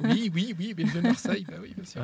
oui, 0.00 0.30
oui, 0.34 0.54
oui, 0.58 0.74
mais 0.74 0.84
de 0.84 1.00
Marseille, 1.00 1.44
bah 1.46 1.56
oui, 1.60 1.74
bien 1.76 1.84
sûr 1.84 2.00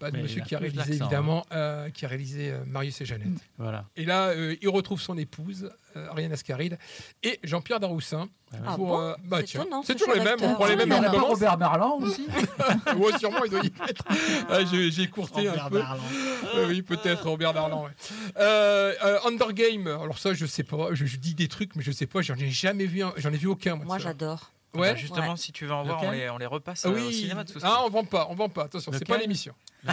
pas 0.00 0.10
de 0.10 0.16
monsieur 0.16 0.40
qui 0.40 0.54
a 0.54 0.58
réalisé 0.58 0.94
évidemment, 0.94 1.44
hein. 1.50 1.56
euh, 1.56 1.90
qui 1.90 2.06
a 2.06 2.08
réalisé 2.08 2.50
euh, 2.50 2.64
Marius 2.66 3.00
et 3.02 3.04
Jeannette. 3.04 3.28
Mm. 3.28 3.38
Voilà. 3.58 3.84
Et 3.96 4.04
là, 4.04 4.28
euh, 4.28 4.56
il 4.60 4.68
retrouve 4.68 5.00
son 5.00 5.16
épouse, 5.18 5.70
Ariane 5.94 6.32
Ascaride, 6.32 6.78
et 7.22 7.38
Jean-Pierre 7.44 7.78
Daroussin. 7.78 8.28
Ah 8.66 8.74
pour, 8.74 9.00
bah, 9.26 9.38
c'est 9.84 9.94
toujours 9.94 10.12
les 10.12 10.24
mêmes, 10.24 10.38
on 10.42 10.54
prend 10.54 10.66
les 10.66 10.74
mêmes 10.74 10.90
en 10.90 11.24
Robert 11.24 11.56
Merlan 11.56 11.98
aussi 11.98 12.26
Oui, 12.96 13.12
sûrement, 13.20 13.44
il 13.44 13.50
doit 13.50 13.62
y 13.62 13.66
être. 13.88 14.04
Ah, 14.48 14.58
j'ai 14.64 15.06
courté 15.06 15.46
un 15.46 15.68
peu. 15.68 15.80
oui, 16.68 16.82
peut-être 16.82 17.28
Robert 17.28 17.54
Merlan. 17.54 17.84
Ouais. 17.84 19.20
Undergame, 19.24 19.86
alors 19.86 20.18
ça, 20.18 20.34
je 20.34 20.46
sais 20.46 20.64
pas, 20.64 20.88
je, 20.92 21.04
dis 21.16 21.34
des 21.34 21.46
trucs, 21.46 21.76
mais 21.76 21.84
je 21.84 21.92
sais 21.92 22.06
pas, 22.06 22.22
j'en 22.22 22.34
ai 22.34 22.50
jamais 22.50 22.86
vu, 22.86 23.02
j'en 23.18 23.32
ai 23.32 23.36
vu 23.36 23.46
aucun. 23.46 23.76
Moi, 23.76 23.98
j'adore. 23.98 24.50
Ouais. 24.74 24.92
Bah, 24.92 24.94
justement, 24.94 25.36
si 25.36 25.52
tu 25.52 25.66
veux 25.66 25.72
en 25.72 25.82
voir, 25.82 26.02
on 26.02 26.10
les, 26.12 26.30
on 26.30 26.38
les, 26.38 26.46
repasse 26.46 26.84
ah, 26.86 26.90
oui. 26.90 27.02
au 27.02 27.10
cinéma. 27.10 27.44
ah, 27.62 27.82
on 27.84 27.90
vend 27.90 28.04
pas, 28.04 28.28
on 28.30 28.34
vend 28.34 28.48
pas. 28.48 28.64
Attention, 28.64 28.92
c'est 28.92 29.06
pas 29.06 29.18
l'émission. 29.18 29.54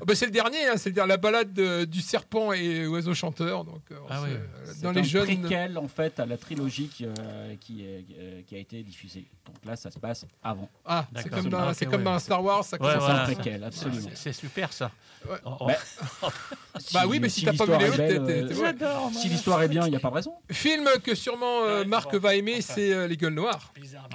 Ah 0.00 0.04
bah, 0.06 0.14
c'est 0.14 0.26
le 0.26 0.32
dernier, 0.32 0.66
hein, 0.66 0.76
c'est 0.76 0.96
la 0.96 1.16
balade 1.16 1.52
du 1.52 2.00
serpent 2.00 2.52
et 2.52 2.86
oiseau 2.86 3.14
chanteur. 3.14 3.64
Donc, 3.64 3.82
euh, 3.90 3.96
ah 4.08 4.22
euh, 4.22 4.38
dans 4.82 4.92
les 4.92 5.00
un 5.00 5.04
jeunes. 5.04 5.40
préquel 5.40 5.78
en 5.78 5.88
fait 5.88 6.18
à 6.20 6.26
la 6.26 6.36
trilogie 6.36 6.88
qui, 6.88 7.06
euh, 7.06 7.54
qui, 7.60 7.84
qui, 8.46 8.54
a 8.54 8.58
été 8.58 8.82
diffusée. 8.82 9.26
Donc 9.46 9.56
là, 9.64 9.76
ça 9.76 9.90
se 9.90 9.98
passe 9.98 10.26
avant. 10.42 10.68
Ah, 10.84 11.06
c'est 11.16 11.28
comme, 11.28 11.48
dans, 11.48 11.72
comme 11.90 12.04
dans 12.04 12.18
Star 12.18 12.42
Wars, 12.42 12.64
ça 12.64 12.78
commence 12.78 13.02
un 13.02 13.24
préquel, 13.24 13.64
absolument. 13.64 14.10
C'est 14.14 14.32
super 14.32 14.72
ça. 14.72 14.90
Oh, 15.44 15.56
oh. 15.60 15.68
bah 16.92 17.04
oui, 17.06 17.20
mais 17.20 17.28
si, 17.28 17.44
t'as 17.44 17.52
pas 17.52 17.66
vu 17.66 17.78
les 17.78 18.58
autres, 18.58 19.12
Si 19.12 19.28
l'histoire 19.28 19.62
est 19.62 19.68
bien, 19.68 19.86
il 19.86 19.90
n'y 19.90 19.96
a 19.96 20.00
pas 20.00 20.10
de 20.10 20.14
raison. 20.14 20.34
Film 20.50 20.88
que 21.02 21.14
sûrement 21.14 21.84
Marc 21.86 22.14
va 22.14 22.34
aimer, 22.34 22.60
c'est 22.60 23.08
Les 23.08 23.16
Gueules 23.16 23.34
Noires. 23.34 23.72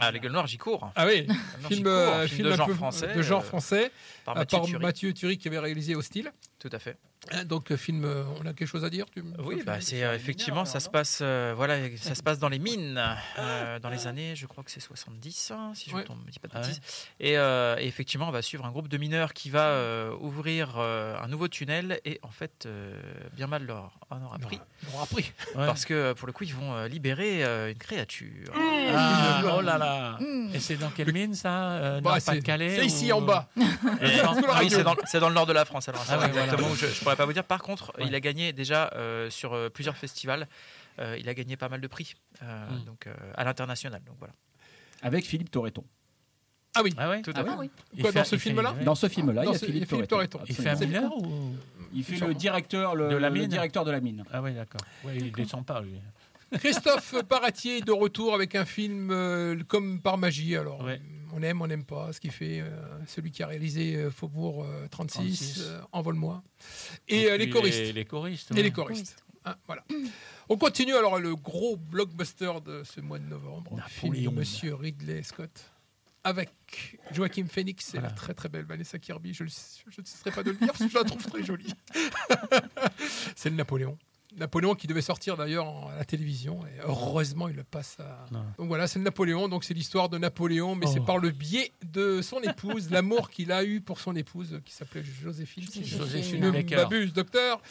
Ah, 0.08 0.12
Les 0.12 0.20
Gueules 0.20 0.32
Noires, 0.32 0.47
j'y 0.47 0.58
cours. 0.58 0.89
Ah 0.95 1.05
oui, 1.05 1.28
film 1.68 1.84
de 1.84 2.51
genre 2.51 2.70
français. 2.72 3.14
De 3.14 3.22
genre 3.22 3.43
français. 3.43 3.91
Par 4.26 4.36
Mathieu 4.36 5.14
Turi 5.14 5.38
qui 5.38 5.47
avait 5.47 5.60
réalisé 5.60 5.95
Hostile. 5.95 6.32
Tout 6.60 6.70
à 6.72 6.80
fait. 6.80 6.97
Hein, 7.32 7.46
donc 7.46 7.76
film, 7.76 8.06
euh, 8.06 8.24
on 8.40 8.46
a 8.46 8.54
quelque 8.54 8.68
chose 8.68 8.86
à 8.86 8.90
dire 8.90 9.06
Oui, 9.40 9.62
bah, 9.66 9.82
c'est 9.82 10.04
euh, 10.04 10.16
effectivement 10.16 10.66
ça 10.66 10.80
se 10.80 10.90
passe, 10.90 11.20
euh, 11.22 11.54
voilà, 11.56 11.76
ça 11.98 12.16
se 12.16 12.24
passe 12.24 12.40
dans 12.40 12.50
les 12.50 12.60
mines 12.60 13.02
dans 13.82 13.90
les 13.90 14.08
années, 14.08 14.36
je 14.36 14.46
crois 14.46 14.64
que 14.64 14.72
c'est 14.72 14.80
70, 14.80 15.52
hein, 15.52 15.72
si 15.74 15.90
je 15.90 15.96
ne 15.96 16.02
me 16.02 16.32
dis 16.32 16.40
pas 16.40 16.48
de 16.48 16.54
ah 16.56 16.62
bêtises. 16.62 16.82
Et, 17.20 17.36
effectivement, 17.86 18.28
on 18.28 18.32
va 18.32 18.42
suivre 18.42 18.66
un 18.66 18.72
groupe 18.72 18.88
de 18.88 18.98
mineurs 18.98 19.34
qui 19.34 19.50
va 19.50 20.12
ouvrir 20.20 20.78
un 20.78 21.28
nouveau 21.28 21.48
tunnel 21.48 22.00
et 22.06 22.20
en 22.24 22.32
fait 22.32 22.68
bien 23.34 23.48
mal 23.48 23.66
leur 23.66 23.98
en 24.10 24.24
aura 24.24 24.40
pris. 24.40 24.60
pris. 25.12 25.34
Parce 25.54 25.86
que 25.86 26.14
pour 26.14 26.28
le 26.28 26.34
coup, 26.34 26.44
ils 26.44 26.56
vont 26.56 26.86
libérer 26.86 27.44
une 27.70 27.78
créature. 27.78 28.54
Mmh. 28.56 28.96
Ah, 28.96 29.42
oh 29.58 29.62
là 29.62 29.78
là. 29.78 30.18
Mmh. 30.20 30.56
Et 30.56 30.60
c'est 30.60 30.78
dans 30.78 30.90
quelle 30.90 31.12
mine 31.12 31.36
ça 31.36 32.00
bah, 32.02 32.20
C'est 32.20 32.42
C'est 32.46 32.86
ici 32.86 33.12
en 33.12 33.22
bas. 33.22 33.50
Ah 33.60 33.62
c'est 35.06 35.20
dans, 35.20 35.30
le 35.30 35.36
nord 35.36 35.46
de 35.46 35.54
la 35.54 35.66
France. 35.66 35.90
Alors, 35.90 36.06
ah 36.10 36.26
exactement 36.28 36.74
je, 36.76 36.88
je 36.88 37.00
pourrais 37.02 37.16
pas 37.18 37.26
vous 37.26 37.34
dire. 37.34 37.43
Par 37.43 37.61
contre, 37.61 37.93
il 37.99 38.13
a 38.15 38.20
gagné 38.20 38.53
déjà 38.53 38.91
euh, 38.95 39.30
sur 39.30 39.53
euh, 39.53 39.70
plusieurs 39.70 39.97
festivals. 39.97 40.47
Euh, 40.99 41.18
il 41.20 41.28
a 41.30 41.34
gagné 41.34 41.57
pas 41.57 41.70
mal 41.70 41.82
de 41.82 41.88
prix 41.88 42.15
hmm. 42.41 42.86
donc, 42.86 43.07
à 43.36 43.43
l'international. 43.43 44.01
Donc 44.05 44.15
voilà. 44.20 44.34
Avec 45.01 45.26
Philippe 45.26 45.51
Torreton. 45.51 45.84
Ah 46.76 46.82
oui, 46.84 46.93
ah 46.97 47.18
tout 47.24 47.32
à 47.36 47.43
fait. 47.43 48.01
Quoi, 48.01 48.11
dans, 48.11 48.24
ce 48.24 48.38
film-là 48.38 48.76
dans 48.84 48.93
ce 48.93 49.09
film-là, 49.09 49.45
il 49.45 49.51
y 49.51 49.55
a 49.55 49.57
Philippe, 49.57 49.89
Philippe 49.89 50.07
Torreton. 50.07 50.39
Il 50.47 50.55
fait 50.55 50.70
un 50.70 50.76
mineur 50.76 51.11
Il 51.93 52.03
fait 52.03 52.20
le 52.20 52.36
directeur, 52.36 52.95
le, 52.95 53.09
de 53.09 53.15
la 53.15 53.32
mine. 53.32 53.47
directeur 53.47 53.84
de 53.84 53.91
la 53.91 53.99
mine. 53.99 54.24
Ah 54.32 54.41
oui, 54.41 54.53
d'accord. 54.53 54.82
il 55.05 55.26
ne 55.26 55.30
descend 55.32 55.65
pas, 55.65 55.82
lui. 55.82 55.99
Christophe 56.54 57.16
Paratier 57.24 57.82
de 57.82 57.91
retour 57.91 58.34
avec 58.34 58.56
un 58.56 58.66
film 58.66 59.10
comme 59.68 60.02
par 60.02 60.18
magie. 60.18 60.56
Alors, 60.56 60.86
on 61.38 61.43
aime, 61.43 61.62
on 61.62 61.68
n'aime 61.68 61.84
pas, 61.84 62.12
ce 62.14 62.20
qui 62.20 62.30
fait 62.30 62.62
euh, 62.62 62.70
celui 63.06 63.32
qui 63.32 63.43
a 63.43 63.48
réalisé 63.48 63.95
euh, 63.95 64.10
Faubourg 64.10 64.66
36, 64.89 65.60
euh, 65.62 65.82
Envole-moi, 65.91 66.43
et, 67.08 67.38
les 67.38 67.50
choristes. 67.50 67.93
Les, 67.93 68.06
choristes. 68.06 68.52
Et 68.52 68.64
les 68.64 68.72
choristes. 68.72 69.24
Hein, 69.45 69.56
voilà. 69.68 69.84
On 70.50 70.58
continue 70.58 70.95
alors 70.95 71.20
le 71.20 71.36
gros 71.36 71.78
blockbuster 71.78 72.54
de 72.66 72.84
ce 72.84 73.02
mois 73.02 73.20
de 73.20 73.26
novembre, 73.26 73.80
film 73.88 74.34
Monsieur 74.34 74.76
Ridley 74.76 75.22
Scott, 75.24 75.72
avec 76.24 76.50
Joachim 77.12 77.45
Phoenix 77.48 77.93
et 77.93 78.00
la 78.00 78.10
très 78.10 78.34
très 78.34 78.50
belle 78.50 78.66
Vanessa 78.66 78.98
Kirby. 78.98 79.34
Je, 79.34 79.43
ne 79.43 79.50
cesserai 79.50 80.32
pas 80.32 80.43
de 80.43 80.52
le 80.52 80.58
dire 80.58 80.68
parce 80.68 80.80
que 80.80 80.89
je 80.89 80.98
la 80.98 81.04
trouve 81.04 81.24
très 81.24 81.43
jolie. 81.43 81.74
C'est 83.36 83.50
le 83.50 83.56
Napoléon. 83.56 83.98
Napoléon 84.38 84.76
qui 84.76 84.88
devait 84.88 85.02
sortir 85.02 85.36
d'ailleurs 85.36 85.90
à 85.90 85.98
la 85.98 86.06
télévision. 86.06 86.66
Et 86.68 86.80
heureusement, 86.84 87.48
il 87.48 87.56
le 87.56 87.64
passe 87.64 87.98
à. 88.00 88.26
Donc 88.58 88.68
voilà, 88.68 88.88
c'est 88.88 89.00
Napoléon. 89.00 89.48
Donc 89.48 89.64
c'est 89.64 89.74
l'histoire 89.74 90.10
de 90.10 90.18
Napoléon, 90.18 90.76
mais 90.76 90.88
c'est 90.88 91.00
oh. 91.00 91.06
par 91.06 91.18
le 91.18 91.32
biais 91.32 91.72
de 91.84 92.22
son 92.22 92.40
épouse, 92.42 92.90
l'amour 92.90 93.30
qu'il 93.30 93.52
a 93.52 93.64
eu 93.64 93.82
pour 93.82 94.00
son 94.00 94.16
épouse 94.16 94.62
qui 94.66 94.74
s'appelait 94.74 95.04
Joséphine. 95.04 95.66
Joséphine 95.84 96.52
m'abuse, 96.52 97.14
docteur. 97.14 97.62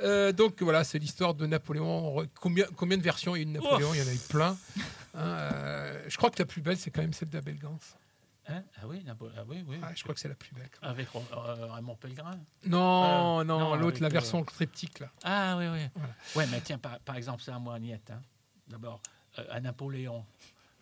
Euh, 0.00 0.32
donc 0.32 0.62
voilà, 0.62 0.84
c'est 0.84 0.98
l'histoire 0.98 1.34
de 1.34 1.46
Napoléon. 1.46 2.26
Combien, 2.40 2.66
combien 2.76 2.96
de 2.96 3.02
versions 3.02 3.34
il 3.34 3.38
y 3.38 3.40
a 3.40 3.42
eu 3.42 3.46
de 3.46 3.60
Napoléon? 3.60 3.92
Il 3.94 4.00
y 4.00 4.02
en 4.02 4.08
a 4.08 4.14
eu 4.14 4.20
plein. 4.28 4.56
Hein, 5.14 5.20
euh, 5.20 6.04
je 6.08 6.16
crois 6.16 6.30
que 6.30 6.38
la 6.38 6.46
plus 6.46 6.60
belle, 6.60 6.76
c'est 6.76 6.90
quand 6.90 7.02
même 7.02 7.12
celle 7.12 7.28
d'Abel 7.28 7.58
Gans. 7.58 7.78
Hein? 8.46 8.62
Ah 8.76 8.86
oui, 8.86 9.02
ah 9.08 9.44
oui, 9.48 9.64
oui. 9.66 9.76
Ah, 9.82 9.90
je 9.94 10.02
crois 10.02 10.14
que 10.14 10.20
c'est 10.20 10.28
la 10.28 10.34
plus 10.34 10.54
belle. 10.54 10.68
Avec 10.82 11.08
euh, 11.14 11.66
Raymond 11.72 11.96
Pellegrin 11.96 12.38
Non, 12.66 13.40
euh, 13.40 13.44
non, 13.44 13.74
l'autre, 13.74 14.02
la 14.02 14.10
version 14.10 14.40
euh... 14.40 14.44
triptyque. 14.44 15.00
Là. 15.00 15.10
Ah 15.22 15.56
oui, 15.56 15.66
oui. 15.68 15.88
Voilà. 15.94 16.14
Ouais, 16.36 16.46
mais 16.50 16.60
tiens, 16.60 16.78
par, 16.78 16.98
par 17.00 17.16
exemple, 17.16 17.42
c'est 17.42 17.52
un 17.52 17.58
moi, 17.58 17.74
Agnette. 17.74 18.10
Hein. 18.10 18.20
D'abord, 18.68 19.00
euh, 19.38 19.44
à 19.50 19.60
Napoléon. 19.60 20.24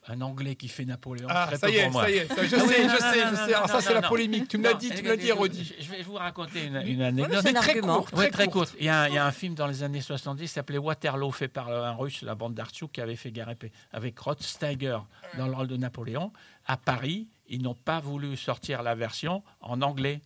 Un 0.08 0.20
Anglais 0.20 0.56
qui 0.56 0.66
fait 0.66 0.84
Napoléon. 0.84 1.28
Ah, 1.30 1.48
ça 1.56 1.70
y, 1.70 1.76
est, 1.76 1.92
ça 1.92 2.10
y 2.10 2.14
est, 2.14 2.26
ça, 2.26 2.42
je, 2.42 2.48
sais, 2.48 2.58
je 2.58 2.96
sais, 2.96 3.30
je 3.30 3.36
sais. 3.36 3.54
Alors 3.54 3.68
ça, 3.68 3.80
c'est 3.80 3.94
la 3.94 4.02
polémique. 4.02 4.48
Tu 4.48 4.58
me 4.58 4.64
l'as 4.64 4.74
dit, 4.74 4.90
tu 4.90 5.00
me 5.00 5.10
l'as 5.10 5.16
dit, 5.16 5.30
Rodi. 5.30 5.76
Je 5.78 5.90
vais 5.92 6.02
vous 6.02 6.14
raconter 6.14 6.64
une, 6.66 6.82
une 6.84 7.02
anecdote. 7.02 7.44
très, 7.54 7.78
court, 7.78 8.10
très, 8.10 8.30
très 8.30 8.48
courte. 8.48 8.74
Il 8.80 8.86
y, 8.86 8.88
a, 8.88 9.08
il 9.08 9.14
y, 9.14 9.18
a, 9.18 9.24
un 9.24 9.30
film 9.30 9.54
dans 9.54 9.68
les 9.68 9.84
années 9.84 10.00
70 10.00 10.42
qui 10.42 10.48
s'appelait 10.48 10.78
Waterloo, 10.78 11.30
fait 11.30 11.46
par 11.46 11.68
un 11.68 11.92
russe, 11.92 12.22
la 12.22 12.34
bande 12.34 12.54
d'Artchouk, 12.54 12.90
qui 12.90 13.00
avait 13.00 13.14
fait 13.14 13.30
guerre 13.30 13.50
épée, 13.50 13.70
avec 13.92 14.18
Rod 14.18 14.42
Steiger 14.42 14.98
dans 15.38 15.46
le 15.46 15.54
rôle 15.54 15.68
de 15.68 15.76
Napoléon. 15.76 16.32
À 16.66 16.76
Paris, 16.76 17.28
ils 17.52 17.62
n'ont 17.62 17.74
pas 17.74 18.00
voulu 18.00 18.36
sortir 18.36 18.82
la 18.82 18.94
version 18.94 19.42
en 19.60 19.82
anglais. 19.82 20.20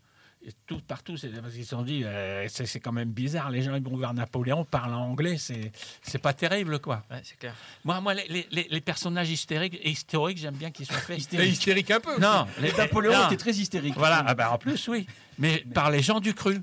Et 0.47 0.53
tout, 0.66 0.81
partout, 0.87 1.16
c'est 1.16 1.29
parce 1.29 1.55
qu'ils 1.55 1.64
se 1.64 1.70
sont 1.70 1.83
dit, 1.83 2.03
euh, 2.05 2.47
c'est 2.49 2.79
quand 2.79 2.93
même 2.93 3.11
bizarre, 3.11 3.51
les 3.51 3.62
gens 3.62 3.74
ils 3.74 3.83
vont 3.83 3.97
vers 3.97 4.14
Napoléon, 4.14 4.64
parlent 4.64 4.95
en 4.95 5.11
anglais, 5.11 5.39
c'est 5.39 6.18
pas 6.18 6.33
terrible, 6.35 6.79
quoi. 6.79 7.03
Ouais, 7.11 7.20
c'est 7.24 7.37
clair. 7.37 7.55
Moi, 7.85 8.01
moi 8.01 8.14
les, 8.14 8.47
les, 8.53 8.68
les 8.70 8.81
personnages 8.81 9.29
hystériques, 9.29 9.81
historiques, 9.83 10.39
j'aime 10.39 10.55
bien 10.55 10.70
qu'ils 10.70 10.87
soient 10.87 10.99
faits. 10.99 11.18
Hystériques. 11.18 11.53
hystérique 11.53 11.91
un 11.91 11.99
peu. 12.01 12.20
Non, 12.20 12.47
les, 12.61 12.72
Napoléon 12.72 13.27
était 13.27 13.37
très 13.37 13.55
hystérique. 13.55 13.95
Voilà, 13.97 14.22
ah 14.24 14.35
ben, 14.35 14.49
en 14.51 14.59
plus, 14.59 14.87
oui. 14.87 15.09
Mais, 15.39 15.64
Mais, 15.66 15.72
par 15.72 15.91
les 15.91 16.03
gens 16.03 16.20
du 16.20 16.33
cru. 16.33 16.62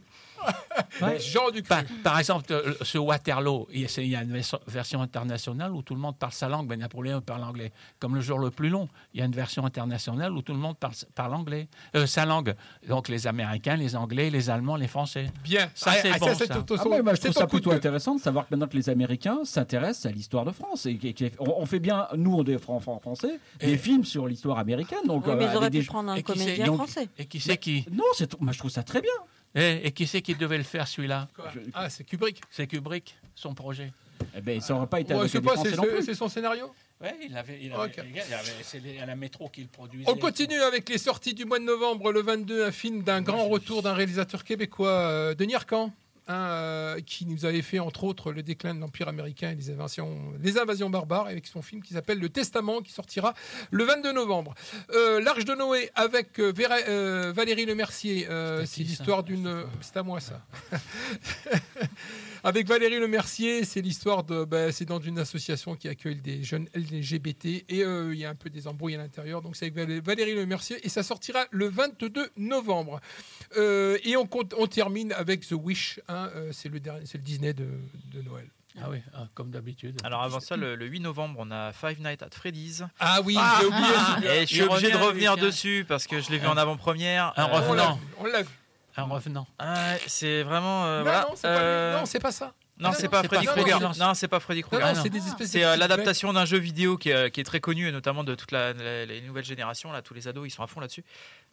Jean 1.19 1.51
du 1.51 1.63
par, 1.63 2.19
exemple, 2.19 2.51
euh, 2.51 2.73
ce 2.81 2.97
Waterloo, 2.97 3.67
il 3.71 3.87
y 4.07 4.15
a 4.15 4.21
une 4.21 4.41
version 4.67 5.01
internationale 5.01 5.71
où 5.71 5.81
tout 5.81 5.95
le 5.95 5.99
monde 5.99 6.17
parle 6.17 6.33
sa 6.33 6.47
langue, 6.47 6.67
mais 6.69 6.77
Napoléon 6.77 7.21
parle 7.21 7.43
anglais. 7.43 7.71
Comme 7.99 8.15
le 8.15 8.21
jour 8.21 8.39
le 8.39 8.51
plus 8.51 8.69
long, 8.69 8.89
il 9.13 9.19
y 9.19 9.23
a 9.23 9.25
une 9.25 9.33
version 9.33 9.65
internationale 9.65 10.33
où 10.33 10.41
tout 10.41 10.53
le 10.53 10.59
monde 10.59 10.77
parle, 10.77 10.93
parle 11.15 11.33
anglais, 11.33 11.67
euh, 11.95 12.05
sa 12.05 12.25
langue. 12.25 12.55
Donc 12.87 13.09
les 13.09 13.27
Américains, 13.27 13.75
les 13.75 13.95
Anglais, 13.95 14.29
les 14.29 14.49
Allemands, 14.49 14.75
les 14.75 14.87
Français. 14.87 15.31
Bien, 15.43 15.69
ça 15.75 15.91
ah, 15.93 15.99
c'est 16.01 16.11
ah, 16.13 16.17
bon. 16.19 16.27
Ça, 16.27 16.35
ça. 16.35 16.45
Ah, 16.49 17.15
je 17.15 17.21
trouve 17.21 17.33
ça 17.33 17.47
plutôt 17.47 17.71
intéressant 17.71 18.15
de 18.15 18.21
savoir 18.21 18.47
que 18.47 18.51
maintenant 18.51 18.67
que 18.67 18.77
les 18.77 18.89
Américains 18.89 19.39
s'intéressent 19.43 20.07
à 20.07 20.11
l'histoire 20.11 20.45
de 20.45 20.51
France. 20.51 20.85
Et, 20.85 20.99
on, 21.39 21.65
fait 21.65 21.79
bien, 21.79 22.07
nous, 22.15 22.33
on 22.33 22.43
est 22.43 22.57
français, 22.57 23.39
des 23.59 23.77
films 23.77 24.05
sur 24.05 24.27
l'histoire 24.27 24.59
américaine. 24.59 24.99
Donc, 25.05 25.25
oui, 25.27 25.33
mais 25.37 25.45
ils 25.45 25.55
auraient 25.55 25.69
pu 25.69 25.83
prendre 25.83 26.11
un 26.11 26.21
comédien 26.21 26.73
français. 26.73 27.09
Et 27.17 27.25
qui 27.25 27.39
c'est 27.39 27.57
qui? 27.57 27.85
Non, 27.91 28.03
moi 28.39 28.53
je 28.53 28.59
trouve 28.59 28.71
ça 28.71 28.83
très 28.83 29.01
bien. 29.01 29.11
Et, 29.55 29.91
qui 29.91 30.07
c'est 30.07 30.21
qui 30.21 30.35
devait 30.35 30.57
le 30.57 30.63
faire 30.63 30.87
celui-là 30.87 31.27
Ah, 31.73 31.89
c'est 31.89 32.03
Kubrick. 32.03 32.41
C'est 32.49 32.67
Kubrick, 32.67 33.15
son 33.35 33.53
projet. 33.53 33.91
Eh 34.35 34.41
ben, 34.41 34.59
ça 34.61 34.73
n'aurait 34.73 34.87
pas 34.87 34.99
été 34.99 35.13
ouais, 35.13 35.27
C'est 35.27 36.13
son 36.15 36.29
scénario 36.29 36.71
Oui, 37.01 37.09
il 37.29 37.37
avait, 37.37 37.59
il 37.61 37.71
avait, 37.73 37.91
c'est 38.63 38.81
à 38.99 39.05
la 39.05 39.15
métro 39.15 39.49
qu'il 39.49 39.67
produisait. 39.67 40.09
On 40.09 40.15
continue 40.15 40.61
avec 40.61 40.89
les 40.89 40.97
sorties 40.97 41.33
du 41.33 41.45
mois 41.45 41.59
de 41.59 41.65
novembre, 41.65 42.11
le 42.11 42.21
22, 42.21 42.65
un 42.65 42.71
film 42.71 43.03
d'un 43.03 43.21
grand 43.21 43.47
retour 43.47 43.81
d'un 43.83 43.93
réalisateur 43.93 44.43
québécois, 44.43 44.89
euh, 44.89 45.35
Denis 45.35 45.55
Euh, 46.29 47.01
qui 47.05 47.25
nous 47.25 47.43
avait 47.43 47.61
fait 47.61 47.79
entre 47.79 48.05
autres 48.05 48.31
le 48.31 48.43
déclin 48.43 48.73
de 48.73 48.79
l'Empire 48.79 49.09
américain 49.09 49.51
et 49.51 49.55
les 49.55 49.69
invasions, 49.69 50.31
les 50.41 50.57
invasions 50.57 50.89
barbares, 50.89 51.27
avec 51.27 51.47
son 51.47 51.61
film 51.61 51.81
qui 51.81 51.95
s'appelle 51.95 52.17
Le 52.17 52.29
Testament, 52.29 52.81
qui 52.81 52.93
sortira 52.93 53.33
le 53.71 53.83
22 53.83 54.13
novembre. 54.13 54.55
Euh, 54.91 55.19
L'Arche 55.19 55.43
de 55.43 55.53
Noé 55.53 55.91
avec 55.95 56.39
euh, 56.39 56.53
euh 56.87 57.33
Valérie 57.35 57.65
Lemercier, 57.65 58.25
c'est 58.65 58.83
l'histoire 58.83 59.23
d'une... 59.23 59.65
C'est 59.81 59.97
à 59.97 60.03
moi 60.03 60.21
ça. 60.21 60.41
avec 62.43 62.67
Valérie 62.67 62.99
Lemercier, 62.99 63.65
c'est 63.65 63.81
l'histoire 63.81 64.23
de... 64.23 64.45
Ben, 64.45 64.71
c'est 64.71 64.85
dans 64.85 64.99
une 64.99 65.19
association 65.19 65.75
qui 65.75 65.87
accueille 65.87 66.15
des 66.15 66.43
jeunes 66.43 66.67
LGBT 66.75 67.45
et 67.45 67.65
il 67.69 68.15
y 68.15 68.25
a 68.25 68.29
un 68.29 68.35
peu 68.35 68.49
des 68.49 68.67
embrouilles 68.67 68.95
à 68.95 68.97
l'intérieur. 68.97 69.41
Donc 69.41 69.55
c'est 69.55 69.65
avec 69.75 70.03
Valérie 70.03 70.35
Lemercier 70.35 70.77
et 70.83 70.89
ça 70.89 71.03
sortira 71.03 71.45
le 71.51 71.67
22 71.67 72.31
novembre. 72.37 72.99
et 73.55 74.15
on, 74.17 74.27
on 74.57 74.67
termine 74.67 75.13
avec 75.13 75.47
The 75.47 75.53
Wish. 75.53 75.99
Euh, 76.09 76.49
c'est 76.51 76.69
le, 76.69 76.79
le 76.79 77.19
Disney 77.19 77.53
de, 77.53 77.67
Noël. 78.23 78.47
Ah 78.81 78.87
oui, 78.89 78.97
ah, 79.13 79.27
comme 79.35 79.51
d'habitude. 79.51 79.99
Alors 80.03 80.23
avant 80.23 80.39
ça, 80.39 80.57
le, 80.57 80.75
8 80.75 80.99
novembre, 80.99 81.39
on 81.39 81.51
a 81.51 81.71
Five 81.73 82.01
Nights 82.01 82.23
at 82.23 82.29
Freddy's. 82.31 82.83
Ah 82.99 83.21
oui, 83.23 83.35
ah, 83.37 83.59
j'ai 83.59 83.67
oublié. 83.67 84.41
et 84.41 84.41
je 84.41 84.53
suis 84.53 84.61
obligé 84.63 84.91
de 84.91 84.97
revenir 84.97 85.37
dessus 85.37 85.85
parce 85.87 86.07
que 86.07 86.21
je 86.21 86.31
l'ai 86.31 86.39
vu 86.39 86.47
en 86.47 86.57
avant-première. 86.57 87.33
Un 87.37 87.45
revenant. 87.45 87.99
On 88.17 88.25
l'a 88.25 88.41
vu. 88.41 88.49
Un 88.95 89.03
revenant. 89.03 89.47
Ah, 89.59 89.95
c'est 90.07 90.43
vraiment. 90.43 90.85
Euh, 90.85 91.03
non, 91.99 92.05
c'est 92.05 92.19
pas, 92.19 92.31
ça. 92.31 92.53
Non, 92.77 92.91
c'est 92.93 93.09
pas, 93.09 93.23
Freddy 93.23 93.45
Krueger. 93.45 93.79
Non, 93.97 94.13
c'est 94.13 94.27
pas 94.27 94.39
Freddy 94.39 94.61
Krueger. 94.61 94.93
C'est 95.45 95.63
euh, 95.63 95.75
l'adaptation 95.75 96.33
d'un 96.33 96.45
jeu 96.45 96.57
vidéo 96.57 96.97
qui 96.97 97.09
est, 97.09 97.31
qui 97.31 97.39
est, 97.41 97.43
très 97.43 97.59
connu, 97.59 97.87
et 97.87 97.91
notamment 97.91 98.23
de 98.23 98.35
toute 98.35 98.51
la, 98.51 98.73
les 98.73 99.21
nouvelles 99.21 99.45
générations. 99.45 99.91
Là, 99.91 100.01
tous 100.01 100.13
les 100.13 100.27
ados, 100.27 100.47
ils 100.47 100.51
sont 100.51 100.63
à 100.63 100.67
fond 100.67 100.79
là-dessus. 100.79 101.03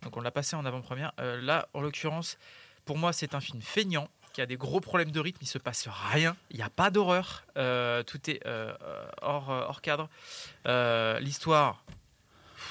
Donc, 0.03 0.16
on 0.16 0.20
l'a 0.20 0.30
passé 0.30 0.57
en 0.57 0.64
avant-première. 0.64 1.12
là, 1.18 1.68
en 1.74 1.80
l'occurrence, 1.80 2.36
pour 2.84 2.99
moi, 2.99 3.12
c'est 3.12 3.34
un 3.34 3.41
film 3.41 3.62
feignant 3.62 4.09
qui 4.32 4.41
a 4.41 4.47
des 4.47 4.57
gros 4.57 4.80
problèmes 4.80 5.11
de 5.11 5.20
rythme, 5.20 5.38
il 5.43 5.49
se 5.49 5.59
passe 5.59 5.88
rien, 6.12 6.36
il 6.51 6.57
n'y 6.57 6.62
a 6.62 6.70
pas 6.70 6.91
d'horreur, 6.91 7.45
euh, 7.57 8.03
tout 8.03 8.30
est 8.30 8.41
euh, 8.47 8.72
hors, 9.22 9.51
euh, 9.51 9.64
hors, 9.68 9.80
cadre. 9.80 10.09
L'histoire, 11.20 11.84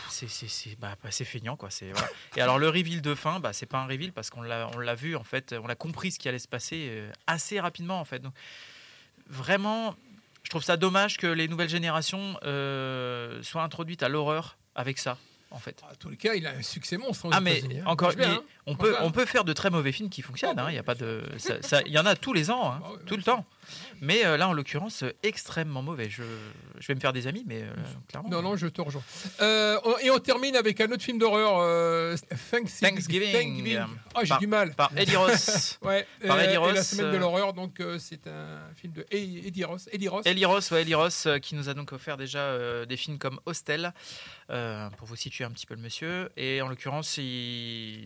c'est 0.09 0.79
bah, 0.79 0.95
feignant 1.09 1.55
quoi. 1.55 1.69
Voilà. 1.81 2.07
Et 2.35 2.41
alors 2.41 2.59
le 2.59 2.67
reveal 2.67 3.01
de 3.01 3.15
fin, 3.15 3.39
bah, 3.39 3.53
c'est 3.53 3.65
pas 3.65 3.79
un 3.79 3.87
reveal 3.87 4.11
parce 4.11 4.29
qu'on 4.29 4.41
l'a 4.41 4.95
vu 4.95 5.15
en 5.15 5.23
fait, 5.23 5.55
on 5.61 5.69
a 5.69 5.75
compris 5.75 6.11
ce 6.11 6.19
qui 6.19 6.27
allait 6.27 6.39
se 6.39 6.47
passer 6.47 7.03
assez 7.27 7.59
rapidement 7.59 7.99
en 7.99 8.05
fait. 8.05 8.19
Donc, 8.19 8.33
vraiment, 9.27 9.95
je 10.43 10.49
trouve 10.49 10.63
ça 10.63 10.77
dommage 10.77 11.17
que 11.17 11.27
les 11.27 11.47
nouvelles 11.47 11.69
générations 11.69 12.33
soient 13.43 13.63
introduites 13.63 14.03
à 14.03 14.09
l'horreur 14.09 14.57
avec 14.75 14.99
ça 14.99 15.17
en 15.51 15.59
fait. 15.59 15.81
À 15.89 15.95
tous 15.95 16.09
les 16.09 16.17
cas, 16.17 16.33
il 16.33 16.45
a 16.45 16.51
un 16.51 16.61
succès 16.61 16.97
monstre. 16.97 17.27
Ah 17.31 17.39
mais 17.39 17.61
hein. 17.63 17.83
encore, 17.85 18.11
hein. 18.19 18.41
on 18.65 18.75
peut 18.75 18.95
on 19.01 19.11
peut 19.11 19.25
faire 19.25 19.43
de 19.43 19.53
très 19.53 19.69
mauvais 19.69 19.91
films 19.91 20.09
qui 20.09 20.21
fonctionnent. 20.21 20.59
Hein. 20.59 20.67
Il 20.69 20.75
y 20.75 20.79
a 20.79 20.83
pas 20.83 20.95
de, 20.95 21.23
il 21.85 21.91
y 21.91 21.99
en 21.99 22.05
a 22.05 22.15
tous 22.15 22.33
les 22.33 22.51
ans, 22.51 22.71
hein, 22.71 22.79
bah 22.81 22.89
tout 23.05 23.17
le 23.17 23.23
temps. 23.23 23.45
Mais 24.01 24.25
euh, 24.25 24.37
là, 24.37 24.47
en 24.47 24.53
l'occurrence, 24.53 25.03
euh, 25.03 25.13
extrêmement 25.23 25.81
mauvais. 25.81 26.09
Je, 26.09 26.23
je, 26.79 26.87
vais 26.87 26.95
me 26.95 26.99
faire 26.99 27.13
des 27.13 27.27
amis, 27.27 27.43
mais 27.45 27.61
euh, 27.61 27.73
clairement. 28.07 28.29
Non, 28.29 28.41
non, 28.41 28.55
je 28.55 28.67
te 28.67 28.81
rejoins. 28.81 29.03
et 29.39 30.09
on 30.09 30.19
termine 30.19 30.55
avec 30.55 30.79
un 30.81 30.91
autre 30.91 31.03
film 31.03 31.17
d'horreur, 31.17 32.15
Thanksgiving. 32.51 33.31
Thanksgiving. 33.31 33.79
Oh, 34.15 34.19
j'ai 34.23 34.37
du 34.37 34.47
mal. 34.47 34.73
Par 34.75 34.91
Eddie 34.95 35.15
Ross. 35.15 35.79
ouais. 35.83 36.05
Par 36.25 36.39
Eddie 36.39 36.57
Ross. 36.57 36.73
la 36.73 36.83
semaine 36.83 37.11
de 37.11 37.17
l'horreur, 37.17 37.53
donc 37.53 37.81
c'est 37.99 38.27
un 38.27 38.73
film 38.75 38.93
de 38.93 39.05
Eddie 39.11 39.63
Ross. 39.63 39.89
Eddie 39.91 40.07
Ross. 40.07 40.25
Eddie 40.25 40.45
Ross, 40.45 40.71
ouais, 40.71 40.81
Eddie 40.81 40.95
Ross, 40.95 41.27
qui 41.41 41.55
nous 41.55 41.69
a 41.69 41.73
donc 41.73 41.91
offert 41.91 42.17
déjà 42.17 42.85
des 42.85 42.97
films 42.97 43.17
comme 43.17 43.39
Hostel, 43.45 43.93
pour 44.47 45.07
vous 45.07 45.15
situer 45.15 45.38
un 45.43 45.51
petit 45.51 45.65
peu 45.65 45.75
le 45.75 45.81
monsieur. 45.81 46.29
Et 46.37 46.61
en 46.61 46.67
l'occurrence, 46.67 47.19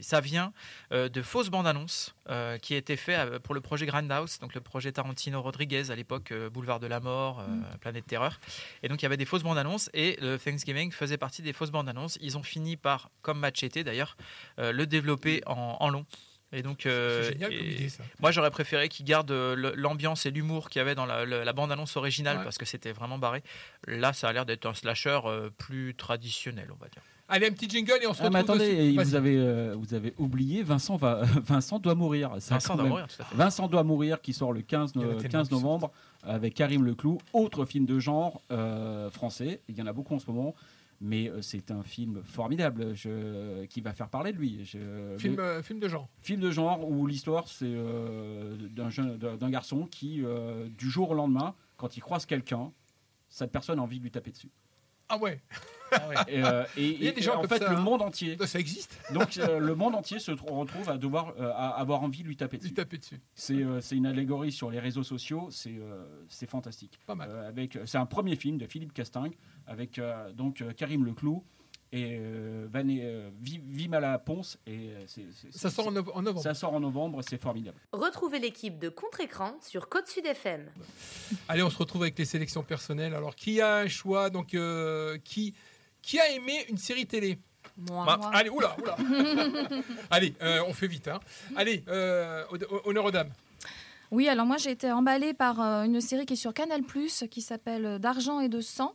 ça 0.01 0.21
vient 0.21 0.53
de 0.91 1.21
fausses 1.21 1.49
bandes 1.49 1.67
annonces 1.67 2.15
qui 2.61 2.75
étaient 2.75 2.97
faites 2.97 3.39
pour 3.39 3.53
le 3.53 3.61
projet 3.61 3.85
Grindhouse, 3.85 4.39
donc 4.39 4.53
le 4.53 4.61
projet 4.61 4.91
Tarantino 4.91 5.41
Rodriguez 5.41 5.91
à 5.91 5.95
l'époque, 5.95 6.31
euh, 6.31 6.49
Boulevard 6.49 6.79
de 6.79 6.87
la 6.87 6.99
Mort, 6.99 7.39
euh, 7.39 7.47
mm. 7.47 7.77
Planète 7.79 8.05
Terreur. 8.05 8.39
Et 8.81 8.87
donc 8.87 9.01
il 9.01 9.03
y 9.03 9.05
avait 9.05 9.17
des 9.17 9.25
fausses 9.25 9.43
bandes 9.43 9.57
annonces 9.57 9.89
et 9.93 10.17
le 10.21 10.37
Thanksgiving 10.37 10.91
faisait 10.91 11.17
partie 11.17 11.41
des 11.41 11.53
fausses 11.53 11.71
bandes 11.71 11.89
annonces. 11.89 12.17
Ils 12.21 12.37
ont 12.37 12.43
fini 12.43 12.77
par, 12.77 13.09
comme 13.21 13.39
Machete 13.39 13.79
d'ailleurs, 13.79 14.17
euh, 14.59 14.71
le 14.71 14.85
développer 14.85 15.41
en, 15.45 15.89
long. 15.89 16.05
Et 16.51 16.61
donc, 16.61 16.87
moi 18.19 18.31
j'aurais 18.31 18.51
préféré 18.51 18.87
qu'ils 18.87 19.05
gardent 19.05 19.31
l'ambiance 19.31 20.25
et 20.27 20.31
l'humour 20.31 20.69
qu'il 20.69 20.79
y 20.79 20.81
avait 20.81 20.95
dans 20.95 21.05
la, 21.05 21.53
bande-annonce 21.53 21.97
originale 21.97 22.43
parce 22.43 22.57
que 22.57 22.65
c'était 22.65 22.91
vraiment 22.91 23.17
barré. 23.17 23.41
Là, 23.87 24.13
ça 24.13 24.29
a 24.29 24.33
l'air 24.33 24.45
d'être 24.45 24.65
un 24.67 24.73
slasher 24.75 25.19
plus 25.57 25.95
traditionnel, 25.95 26.69
on 26.71 26.77
va 26.77 26.89
dire. 26.89 27.01
Allez, 27.33 27.47
un 27.47 27.51
petit 27.51 27.67
jingle 27.67 27.97
et 27.99 28.05
on 28.05 28.13
se 28.13 28.21
ah, 28.21 28.25
retrouve. 28.27 28.31
Mais 28.31 28.39
attendez, 28.39 28.95
vous 28.95 29.15
avez, 29.15 29.37
euh, 29.37 29.75
vous 29.75 29.95
avez 29.95 30.13
oublié, 30.19 30.61
Vincent, 30.61 30.97
va, 30.97 31.23
Vincent 31.43 31.79
doit 31.79 31.95
mourir. 31.95 32.29
Vincent 32.35 32.75
doit 32.75 32.85
mourir, 32.85 33.07
tout 33.07 33.23
à 33.23 33.25
fait. 33.25 33.35
Vincent 33.35 33.67
doit 33.67 33.83
mourir, 33.83 34.21
qui 34.21 34.33
sort 34.33 34.53
le 34.53 34.61
15, 34.61 34.93
15 35.31 35.49
novembre 35.49 35.91
avec 36.21 36.53
Karim 36.53 36.85
Leclou, 36.85 37.17
autre 37.33 37.65
film 37.65 37.87
de 37.87 37.97
genre 37.97 38.43
euh, 38.51 39.09
français. 39.09 39.61
Il 39.67 39.75
y 39.75 39.81
en 39.81 39.87
a 39.87 39.93
beaucoup 39.93 40.13
en 40.13 40.19
ce 40.19 40.29
moment. 40.29 40.53
Mais 41.01 41.27
euh, 41.27 41.41
c'est 41.41 41.71
un 41.71 41.81
film 41.81 42.21
formidable 42.23 42.93
je, 42.93 43.65
qui 43.65 43.81
va 43.81 43.93
faire 43.93 44.09
parler 44.09 44.31
de 44.31 44.37
lui. 44.37 44.63
Je, 44.63 45.15
film, 45.17 45.41
film 45.63 45.79
de 45.79 45.87
genre. 45.87 46.07
Film 46.21 46.39
de 46.39 46.51
genre 46.51 46.87
où 46.87 47.07
l'histoire, 47.07 47.47
c'est 47.47 47.75
d'un 48.75 49.49
garçon 49.49 49.87
qui, 49.87 50.23
du 50.77 50.87
jour 50.87 51.09
au 51.09 51.15
lendemain, 51.15 51.55
quand 51.77 51.97
il 51.97 52.01
croise 52.01 52.27
quelqu'un, 52.27 52.71
cette 53.27 53.51
personne 53.51 53.79
a 53.79 53.81
envie 53.81 53.97
de 53.97 54.03
lui 54.03 54.11
taper 54.11 54.29
dessus. 54.29 54.51
Ah 55.13 55.17
ouais. 55.17 55.39
Ah 55.91 56.25
et, 56.27 56.43
euh, 56.43 56.63
il 56.77 57.03
y 57.03 57.07
a 57.07 57.11
des 57.11 57.21
gens 57.21 57.37
en 57.37 57.43
fait, 57.43 57.59
le 57.59 57.67
hein. 57.67 57.79
monde 57.79 58.01
entier. 58.01 58.35
Ça 58.47 58.59
existe. 58.59 58.97
Donc 59.13 59.37
euh, 59.37 59.59
le 59.59 59.75
monde 59.75 59.93
entier 59.93 60.17
se 60.17 60.31
retrouve 60.31 60.89
à 60.89 60.97
devoir 60.97 61.35
euh, 61.39 61.51
à 61.53 61.69
avoir 61.69 62.01
envie 62.01 62.23
de 62.23 62.27
lui 62.29 62.35
taper 62.35 62.57
dessus. 62.57 62.73
taper 62.73 62.97
dessus. 62.97 63.21
C'est 63.35 63.95
une 63.95 64.07
allégorie 64.07 64.51
sur 64.51 64.71
les 64.71 64.79
réseaux 64.79 65.03
sociaux. 65.03 65.49
C'est 65.51 66.47
fantastique. 66.47 66.99
Pas 67.05 67.13
mal. 67.13 67.29
avec 67.47 67.77
c'est 67.85 67.99
un 67.99 68.07
premier 68.07 68.35
film 68.35 68.57
de 68.57 68.65
Philippe 68.65 68.93
Casting 68.93 69.31
avec 69.67 70.01
donc 70.33 70.63
Karim 70.75 71.05
Leclou 71.05 71.43
et 71.93 72.17
euh, 72.19 73.29
Vimala 73.41 74.17
Ponce. 74.19 74.57
Et 74.67 74.89
ça 75.51 75.69
sort 75.69 75.87
en, 75.87 75.91
novembre. 75.91 76.41
Ça 76.41 76.53
sort 76.53 76.73
en 76.73 76.79
novembre, 76.81 77.21
c'est 77.21 77.39
formidable. 77.39 77.77
Retrouvez 77.93 78.39
l'équipe 78.39 78.77
de 78.79 78.89
Contre-Écran 78.89 79.53
sur 79.61 79.87
Côte 79.87 80.07
Sud 80.07 80.25
FM. 80.25 80.65
Allez, 81.47 81.63
on 81.63 81.69
se 81.69 81.77
retrouve 81.77 82.01
avec 82.01 82.17
les 82.19 82.25
sélections 82.25 82.63
personnelles. 82.63 83.13
Alors, 83.13 83.35
qui 83.35 83.61
a 83.61 83.77
un 83.77 83.87
choix 83.87 84.29
Donc, 84.29 84.57
qui 85.23 85.53
qui 86.01 86.19
a 86.19 86.29
aimé 86.31 86.65
une 86.69 86.77
série 86.77 87.05
télé 87.05 87.39
moi. 87.77 88.05
Bah, 88.05 88.31
allez, 88.33 88.49
oula, 88.49 88.75
oula. 88.79 88.95
allez, 90.11 90.33
euh, 90.41 90.63
on 90.67 90.73
fait 90.73 90.87
vite. 90.87 91.07
Hein. 91.07 91.19
Allez, 91.55 91.83
euh, 91.87 92.43
honneur 92.85 93.05
aux 93.05 93.11
dames. 93.11 93.31
Oui, 94.11 94.29
alors 94.29 94.45
moi 94.45 94.57
j'ai 94.57 94.69
été 94.69 94.91
emballée 94.91 95.33
par 95.33 95.59
euh, 95.59 95.83
une 95.83 95.99
série 95.99 96.27
qui 96.27 96.33
est 96.33 96.37
sur 96.37 96.53
Canal+, 96.53 96.81
qui 97.31 97.41
s'appelle 97.41 97.97
D'argent 97.99 98.39
et 98.41 98.49
de 98.49 98.61
sang. 98.61 98.93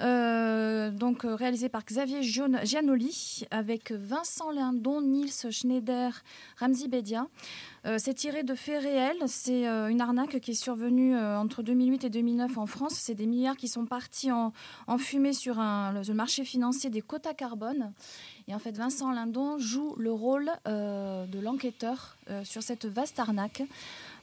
Euh, 0.00 0.90
donc 0.90 1.24
euh, 1.24 1.34
réalisé 1.34 1.68
par 1.68 1.84
Xavier 1.84 2.22
Giannoli 2.22 3.44
avec 3.50 3.90
Vincent 3.90 4.50
Lindon, 4.50 5.00
Nils 5.00 5.50
Schneider, 5.50 6.22
Ramzi 6.58 6.88
Bedia. 6.88 7.26
Euh, 7.86 7.96
c'est 7.98 8.14
tiré 8.14 8.44
de 8.44 8.54
faits 8.54 8.82
réels. 8.82 9.22
C'est 9.26 9.66
une 9.66 10.00
arnaque 10.00 10.40
qui 10.40 10.52
est 10.52 10.62
survenue 10.62 11.16
entre 11.16 11.62
2008 11.62 12.04
et 12.04 12.10
2009 12.10 12.58
en 12.58 12.66
France. 12.66 12.94
C'est 12.94 13.14
des 13.14 13.26
milliards 13.26 13.56
qui 13.56 13.68
sont 13.68 13.86
partis 13.86 14.30
en, 14.30 14.52
fumée 14.98 15.32
sur 15.32 15.56
le 15.56 16.12
marché 16.12 16.44
financier 16.44 16.90
des 16.90 17.00
quotas 17.00 17.34
carbone. 17.34 17.92
Et 18.46 18.54
en 18.54 18.58
fait, 18.58 18.76
Vincent 18.76 19.12
Lindon 19.12 19.58
joue 19.58 19.94
le 19.96 20.12
rôle 20.12 20.50
de 20.66 21.40
l'enquêteur 21.40 22.16
sur 22.44 22.62
cette 22.62 22.86
vaste 22.86 23.18
arnaque. 23.20 23.62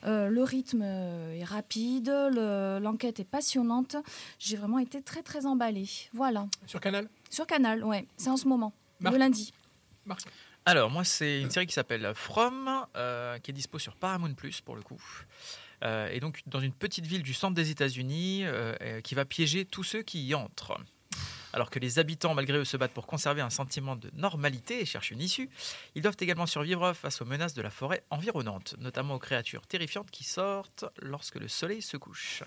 Euh, 0.06 0.28
le 0.28 0.42
rythme 0.42 0.82
est 0.82 1.44
rapide, 1.44 2.08
l'enquête 2.30 3.20
est 3.20 3.24
passionnante. 3.24 3.96
J'ai 4.38 4.56
vraiment 4.56 4.78
été 4.78 5.02
très 5.02 5.22
très 5.22 5.46
emballée. 5.46 5.88
Voilà. 6.12 6.46
Sur 6.66 6.80
Canal 6.80 7.08
Sur 7.30 7.46
Canal, 7.46 7.84
ouais. 7.84 8.06
C'est 8.16 8.30
en 8.30 8.36
ce 8.36 8.46
moment, 8.46 8.72
le 9.00 9.16
lundi. 9.16 9.52
Marc 10.04 10.22
alors, 10.68 10.90
moi, 10.90 11.04
c'est 11.04 11.42
une 11.42 11.50
série 11.52 11.68
qui 11.68 11.74
s'appelle 11.74 12.10
From, 12.16 12.68
euh, 12.96 13.38
qui 13.38 13.52
est 13.52 13.54
dispo 13.54 13.78
sur 13.78 13.94
Paramount 13.94 14.34
Plus 14.34 14.60
pour 14.60 14.74
le 14.74 14.82
coup. 14.82 15.00
Euh, 15.84 16.08
et 16.08 16.18
donc, 16.18 16.42
dans 16.46 16.58
une 16.58 16.72
petite 16.72 17.06
ville 17.06 17.22
du 17.22 17.34
centre 17.34 17.54
des 17.54 17.70
États-Unis, 17.70 18.42
qui 19.04 19.14
va 19.14 19.24
piéger 19.24 19.64
tous 19.64 19.84
ceux 19.84 20.02
qui 20.02 20.26
y 20.26 20.34
entrent. 20.34 20.76
Alors 21.56 21.70
que 21.70 21.78
les 21.78 21.98
habitants, 21.98 22.34
malgré 22.34 22.58
eux, 22.58 22.66
se 22.66 22.76
battent 22.76 22.92
pour 22.92 23.06
conserver 23.06 23.40
un 23.40 23.48
sentiment 23.48 23.96
de 23.96 24.10
normalité 24.12 24.82
et 24.82 24.84
cherchent 24.84 25.10
une 25.10 25.22
issue, 25.22 25.48
ils 25.94 26.02
doivent 26.02 26.18
également 26.20 26.44
survivre 26.44 26.92
face 26.92 27.22
aux 27.22 27.24
menaces 27.24 27.54
de 27.54 27.62
la 27.62 27.70
forêt 27.70 28.02
environnante, 28.10 28.74
notamment 28.78 29.14
aux 29.14 29.18
créatures 29.18 29.66
terrifiantes 29.66 30.10
qui 30.10 30.22
sortent 30.22 30.84
lorsque 31.00 31.36
le 31.36 31.48
soleil 31.48 31.80
se 31.80 31.96
couche. 31.96 32.42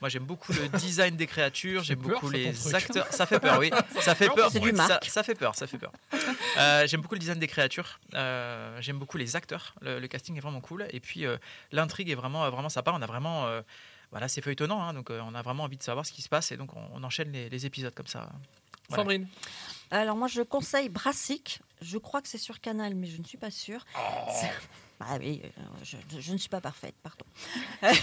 Moi, 0.00 0.08
j'aime 0.08 0.24
beaucoup 0.24 0.54
le 0.54 0.68
design 0.78 1.16
des 1.16 1.26
créatures, 1.26 1.84
j'aime 1.84 1.98
beaucoup 1.98 2.30
les 2.30 2.74
acteurs. 2.74 3.06
Ça 3.10 3.26
fait 3.26 3.40
peur, 3.40 3.58
oui. 3.58 3.70
Ça 4.00 4.14
fait 4.14 4.30
peur. 4.30 4.50
C'est 4.50 4.60
du 4.60 4.72
ça, 4.74 5.22
fait 5.22 5.34
peur, 5.34 5.54
ça 5.54 5.66
fait 5.66 5.78
peur. 5.78 5.92
Euh, 6.58 6.86
j'aime 6.86 7.02
beaucoup 7.02 7.14
le 7.14 7.20
design 7.20 7.38
des 7.38 7.48
créatures. 7.48 8.00
Euh, 8.14 8.80
j'aime 8.80 8.98
beaucoup 8.98 9.18
les 9.18 9.36
acteurs. 9.36 9.74
Le, 9.82 10.06
casting 10.06 10.38
est 10.38 10.40
vraiment 10.40 10.62
cool. 10.62 10.86
Et 10.90 11.00
puis, 11.00 11.26
euh, 11.26 11.36
l'intrigue 11.70 12.08
est 12.08 12.14
vraiment, 12.14 12.48
vraiment 12.50 12.70
sympa. 12.70 12.92
On 12.94 13.02
a 13.02 13.06
vraiment 13.06 13.46
voilà, 14.10 14.28
c'est 14.28 14.40
feuilletonnant, 14.40 14.82
hein, 14.82 14.94
donc 14.94 15.10
euh, 15.10 15.20
on 15.24 15.34
a 15.34 15.42
vraiment 15.42 15.64
envie 15.64 15.76
de 15.76 15.82
savoir 15.82 16.06
ce 16.06 16.12
qui 16.12 16.22
se 16.22 16.28
passe 16.28 16.52
et 16.52 16.56
donc 16.56 16.70
on, 16.74 17.02
enchaîne 17.02 17.30
les, 17.32 17.66
épisodes 17.66 17.94
comme 17.94 18.06
ça. 18.06 18.30
Sandrine 18.94 19.26
Alors 19.90 20.16
moi 20.16 20.28
je 20.28 20.42
conseille 20.42 20.88
Brassic, 20.88 21.60
je 21.82 21.98
crois 21.98 22.22
que 22.22 22.28
c'est 22.28 22.38
sur 22.38 22.60
Canal 22.60 22.94
mais 22.94 23.06
je 23.06 23.18
ne 23.20 23.24
suis 23.24 23.38
pas 23.38 23.50
sûre. 23.50 23.84
Oh. 23.98 24.32
Bah 24.98 25.18
oui, 25.20 25.42
euh, 25.44 25.60
je, 25.82 26.32
ne 26.32 26.38
suis 26.38 26.48
pas 26.48 26.62
parfaite, 26.62 26.94
pardon. 27.02 27.26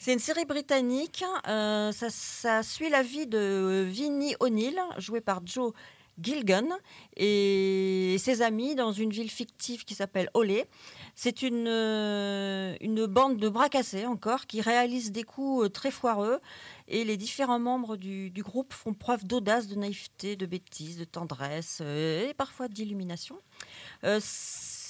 c'est 0.00 0.12
une 0.12 0.18
série 0.18 0.44
britannique, 0.44 1.22
euh, 1.46 1.92
ça, 1.92 2.10
ça, 2.10 2.64
suit 2.64 2.90
la 2.90 3.04
vie 3.04 3.28
de 3.28 3.86
Vinnie 3.88 4.34
O'Neill, 4.40 4.80
joué 4.98 5.20
par 5.20 5.46
Joe 5.46 5.72
Gilgun, 6.20 6.68
et 7.16 8.16
ses 8.18 8.42
amis 8.42 8.74
dans 8.74 8.92
une 8.92 9.10
ville 9.10 9.30
fictive 9.30 9.84
qui 9.84 9.94
s'appelle 9.94 10.30
Olé. 10.34 10.66
C'est 11.14 11.40
une, 11.42 11.66
euh, 11.66 12.76
une 12.82 13.06
bande 13.06 13.38
de 13.38 13.48
bras 13.48 13.70
cassés 13.70 14.04
encore 14.04 14.46
qui 14.46 14.60
réalise 14.60 15.12
des 15.12 15.22
coups 15.22 15.64
euh, 15.64 15.68
très 15.70 15.90
foireux 15.90 16.40
et 16.88 17.04
les 17.04 17.16
différents 17.16 17.58
membres 17.58 17.96
du, 17.96 18.30
groupe 18.42 18.74
font 18.74 18.92
preuve 18.92 19.24
d'audace, 19.24 19.66
de 19.66 19.76
naïveté, 19.76 20.36
de 20.36 20.44
bêtise, 20.44 20.98
de 20.98 21.04
tendresse 21.04 21.78
euh, 21.80 22.28
et 22.28 22.34
parfois 22.34 22.68
d'illumination. 22.68 23.38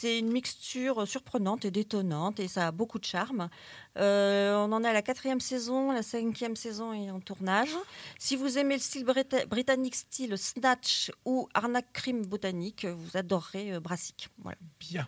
C'est 0.00 0.18
une 0.18 0.30
mixture 0.30 1.06
surprenante 1.08 1.64
et 1.64 1.70
détonnante 1.70 2.40
et 2.40 2.48
ça 2.48 2.68
a 2.68 2.72
beaucoup 2.72 2.98
de 2.98 3.04
charme. 3.04 3.48
on 3.96 4.72
en 4.72 4.84
est 4.84 4.92
la 4.92 5.02
quatrième 5.02 5.40
saison, 5.40 5.92
la 5.92 6.02
cinquième 6.02 6.56
saison 6.56 6.92
est 6.92 7.10
en 7.10 7.20
tournage. 7.20 7.74
Si 8.18 8.36
vous 8.36 8.58
aimez 8.58 8.74
le 8.74 8.80
style 8.80 9.04
britannique, 9.04 9.94
style 9.94 10.36
Snatch 10.36 11.10
ou 11.24 11.48
Arnaque 11.54 11.92
Crime 11.92 12.26
Botanique, 12.26 12.84
vous 12.84 13.16
adorerez 13.16 13.80
Brassic. 13.80 14.28
Voilà. 14.42 14.58
Bien. 14.78 15.06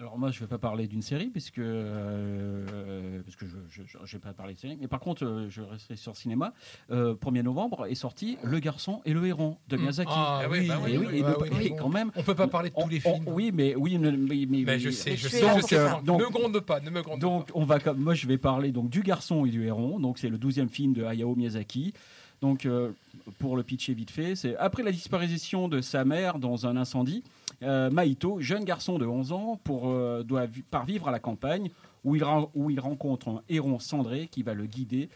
Alors 0.00 0.18
moi, 0.18 0.30
je 0.30 0.38
ne 0.38 0.40
vais 0.40 0.48
pas 0.48 0.56
parler 0.56 0.86
d'une 0.86 1.02
série, 1.02 1.28
puisque, 1.28 1.58
euh, 1.58 3.20
parce 3.22 3.36
que 3.36 3.44
je 3.68 3.82
ne 3.82 4.06
vais 4.06 4.18
pas 4.18 4.32
parler 4.32 4.54
de 4.54 4.58
série. 4.58 4.78
Mais 4.80 4.88
par 4.88 4.98
contre, 4.98 5.26
euh, 5.26 5.46
je 5.50 5.60
resterai 5.60 5.96
sur 5.96 6.16
cinéma. 6.16 6.54
1er 6.90 7.42
novembre 7.42 7.86
est 7.86 7.94
sorti 7.94 8.38
Le 8.42 8.60
Garçon 8.60 9.02
et 9.04 9.12
le 9.12 9.26
Héron 9.26 9.58
de 9.68 9.76
hmm. 9.76 9.80
Miyazaki. 9.80 10.12
Ah, 10.14 10.42
oui, 10.50 10.66
bah 10.66 10.78
oui, 10.82 10.96
oui, 10.96 11.22
bah 11.22 11.36
oui, 11.52 11.74
quand 11.78 11.90
même. 11.90 12.10
On 12.16 12.22
peut 12.22 12.34
pas 12.34 12.48
parler 12.48 12.70
de 12.70 12.74
tous 12.74 12.88
les 12.88 13.00
films. 13.00 13.24
oui, 13.26 13.50
mais 13.52 13.74
oui, 13.76 13.98
mais, 13.98 14.64
mais, 14.64 14.78
je 14.78 14.88
sais, 14.88 15.16
je 15.18 15.28
sais. 15.28 15.42
Donc, 15.42 16.04
donc, 16.04 16.20
ne 16.20 16.26
gronde 16.26 16.60
pas, 16.60 16.80
ne 16.80 16.88
me 16.88 17.02
gronde 17.02 17.20
donc, 17.20 17.48
pas. 17.48 17.52
on 17.56 17.64
va, 17.64 17.78
moi, 17.94 18.14
je 18.14 18.26
vais 18.26 18.38
parler 18.38 18.72
donc 18.72 18.88
du 18.88 19.02
Garçon 19.02 19.44
et 19.44 19.50
du 19.50 19.66
Héron. 19.66 20.00
Donc 20.00 20.18
c'est 20.18 20.30
le 20.30 20.38
12e 20.38 20.68
film 20.68 20.94
de 20.94 21.04
Hayao 21.04 21.34
Miyazaki. 21.34 21.92
Donc, 22.40 22.64
euh, 22.64 22.92
pour 23.38 23.56
le 23.56 23.62
pitcher 23.62 23.92
vite 23.92 24.10
fait, 24.10 24.34
c'est 24.34 24.56
après 24.56 24.82
la 24.82 24.92
disparition 24.92 25.68
de 25.68 25.80
sa 25.80 26.04
mère 26.04 26.38
dans 26.38 26.66
un 26.66 26.76
incendie, 26.76 27.22
euh, 27.62 27.90
Maito, 27.90 28.40
jeune 28.40 28.64
garçon 28.64 28.98
de 28.98 29.04
11 29.04 29.32
ans, 29.32 29.60
pour, 29.62 29.90
euh, 29.90 30.22
doit 30.22 30.46
parvivre 30.70 31.08
à 31.08 31.10
la 31.10 31.18
campagne 31.18 31.70
où 32.02 32.16
il, 32.16 32.24
où 32.54 32.70
il 32.70 32.80
rencontre 32.80 33.28
un 33.28 33.42
héron 33.48 33.78
cendré 33.78 34.28
qui 34.28 34.42
va 34.42 34.54
le 34.54 34.64
guider 34.64 35.10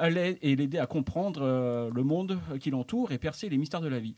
et 0.00 0.54
l'aider 0.54 0.78
à 0.78 0.86
comprendre 0.86 1.90
le 1.92 2.02
monde 2.04 2.38
qui 2.60 2.70
l'entoure 2.70 3.10
et 3.10 3.18
percer 3.18 3.48
les 3.48 3.58
mystères 3.58 3.80
de 3.80 3.88
la 3.88 3.98
vie. 3.98 4.14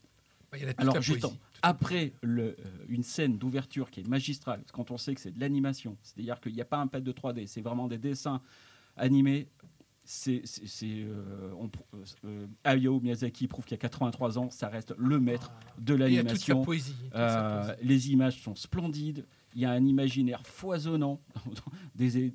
Bah, 0.52 0.58
Alors, 0.76 1.00
juste 1.00 1.26
après 1.62 2.12
le, 2.20 2.54
une 2.90 3.02
scène 3.02 3.38
d'ouverture 3.38 3.90
qui 3.90 4.00
est 4.00 4.06
magistrale, 4.06 4.60
quand 4.74 4.90
on 4.90 4.98
sait 4.98 5.14
que 5.14 5.22
c'est 5.22 5.34
de 5.34 5.40
l'animation, 5.40 5.96
c'est-à-dire 6.02 6.38
qu'il 6.38 6.52
n'y 6.52 6.60
a 6.60 6.66
pas 6.66 6.76
un 6.76 6.86
pad 6.86 7.02
de 7.02 7.12
3D, 7.12 7.46
c'est 7.46 7.62
vraiment 7.62 7.88
des 7.88 7.96
dessins 7.96 8.42
animés 8.98 9.46
c'est 10.10 10.42
euh, 10.82 11.54
euh, 12.24 12.46
Hayao 12.64 12.98
Miyazaki 13.00 13.46
prouve 13.46 13.64
qu'il 13.64 13.76
y 13.76 13.78
a 13.78 13.82
83 13.82 14.38
ans, 14.38 14.50
ça 14.50 14.68
reste 14.68 14.92
le 14.98 15.20
maître 15.20 15.52
ah. 15.54 15.74
de 15.78 15.94
l'animation. 15.94 16.66
Euh, 17.14 17.74
les 17.80 18.10
images 18.10 18.42
sont 18.42 18.56
splendides. 18.56 19.24
Il 19.54 19.60
y 19.60 19.64
a 19.64 19.70
un 19.70 19.84
imaginaire 19.84 20.42
foisonnant, 20.44 21.20
des, 21.94 22.32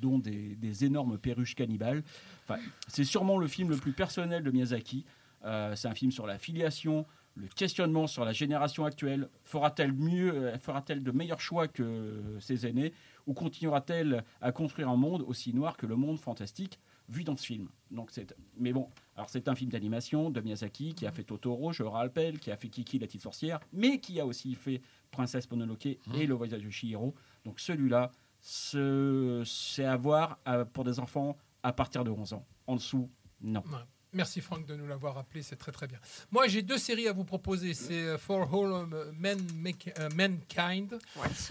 dont 0.00 0.18
des, 0.18 0.84
énormes 0.84 1.16
perruches 1.16 1.54
cannibales. 1.54 2.02
Enfin, 2.48 2.60
c'est 2.88 3.04
sûrement 3.04 3.38
le 3.38 3.46
film 3.46 3.70
le 3.70 3.76
plus 3.76 3.92
personnel 3.92 4.42
de 4.42 4.50
Miyazaki. 4.50 5.04
c'est 5.42 5.88
un 5.88 5.94
film 5.94 6.10
sur 6.10 6.26
la 6.26 6.38
filiation, 6.38 7.06
le 7.36 7.46
questionnement 7.46 8.08
sur 8.08 8.24
la 8.24 8.32
génération 8.32 8.84
actuelle. 8.84 9.28
Fera-t-elle 9.42 9.92
mieux, 9.92 10.52
fera-t-elle 10.60 11.02
de 11.02 11.10
meilleurs 11.12 11.40
choix 11.40 11.68
que 11.68 12.22
ses 12.40 12.66
aînés, 12.66 12.92
ou 13.26 13.34
continuera-t-elle 13.34 14.24
à 14.40 14.50
construire 14.50 14.88
un 14.88 14.96
monde 14.96 15.24
aussi 15.26 15.54
noir 15.54 15.76
que 15.76 15.86
le 15.86 15.96
monde 15.96 16.18
fantastique? 16.18 16.80
Vu 17.08 17.24
dans 17.24 17.36
ce 17.36 17.46
film. 17.46 17.68
Donc 17.90 18.10
c'est, 18.10 18.34
mais 18.56 18.72
bon, 18.72 18.88
alors 19.16 19.28
c'est 19.28 19.48
un 19.48 19.54
film 19.54 19.70
d'animation 19.70 20.30
de 20.30 20.40
Miyazaki 20.40 20.94
qui 20.94 21.06
a 21.06 21.12
fait 21.12 21.24
Totoro, 21.24 21.72
je 21.72 21.82
le 21.82 21.88
rappelle, 21.88 22.38
qui 22.38 22.50
a 22.50 22.56
fait 22.56 22.68
Kiki 22.68 22.98
la 22.98 23.06
petite 23.06 23.22
sorcière, 23.22 23.60
mais 23.72 23.98
qui 23.98 24.20
a 24.20 24.26
aussi 24.26 24.54
fait 24.54 24.80
Princesse 25.10 25.50
Mononoke 25.50 25.86
et 25.86 25.98
mmh. 26.06 26.22
Le 26.24 26.34
voyage 26.34 26.62
de 26.62 26.70
Chihiro. 26.70 27.14
Donc 27.44 27.60
celui-là, 27.60 28.10
c'est 28.40 29.84
à 29.84 29.96
voir 29.96 30.38
euh, 30.48 30.64
pour 30.64 30.84
des 30.84 31.00
enfants 31.00 31.36
à 31.62 31.72
partir 31.72 32.04
de 32.04 32.10
11 32.10 32.34
ans. 32.34 32.46
En 32.66 32.76
dessous, 32.76 33.10
non. 33.40 33.62
Merci 34.14 34.40
Franck 34.40 34.64
de 34.66 34.76
nous 34.76 34.86
l'avoir 34.86 35.16
rappelé, 35.16 35.42
c'est 35.42 35.56
très 35.56 35.72
très 35.72 35.88
bien. 35.88 35.98
Moi 36.30 36.46
j'ai 36.46 36.62
deux 36.62 36.78
séries 36.78 37.08
à 37.08 37.12
vous 37.12 37.24
proposer, 37.24 37.74
c'est 37.74 37.94
euh, 37.94 38.16
For 38.16 38.42
All 38.42 38.86
Men, 39.18 39.40
euh, 39.98 40.08
Mankind. 40.14 40.96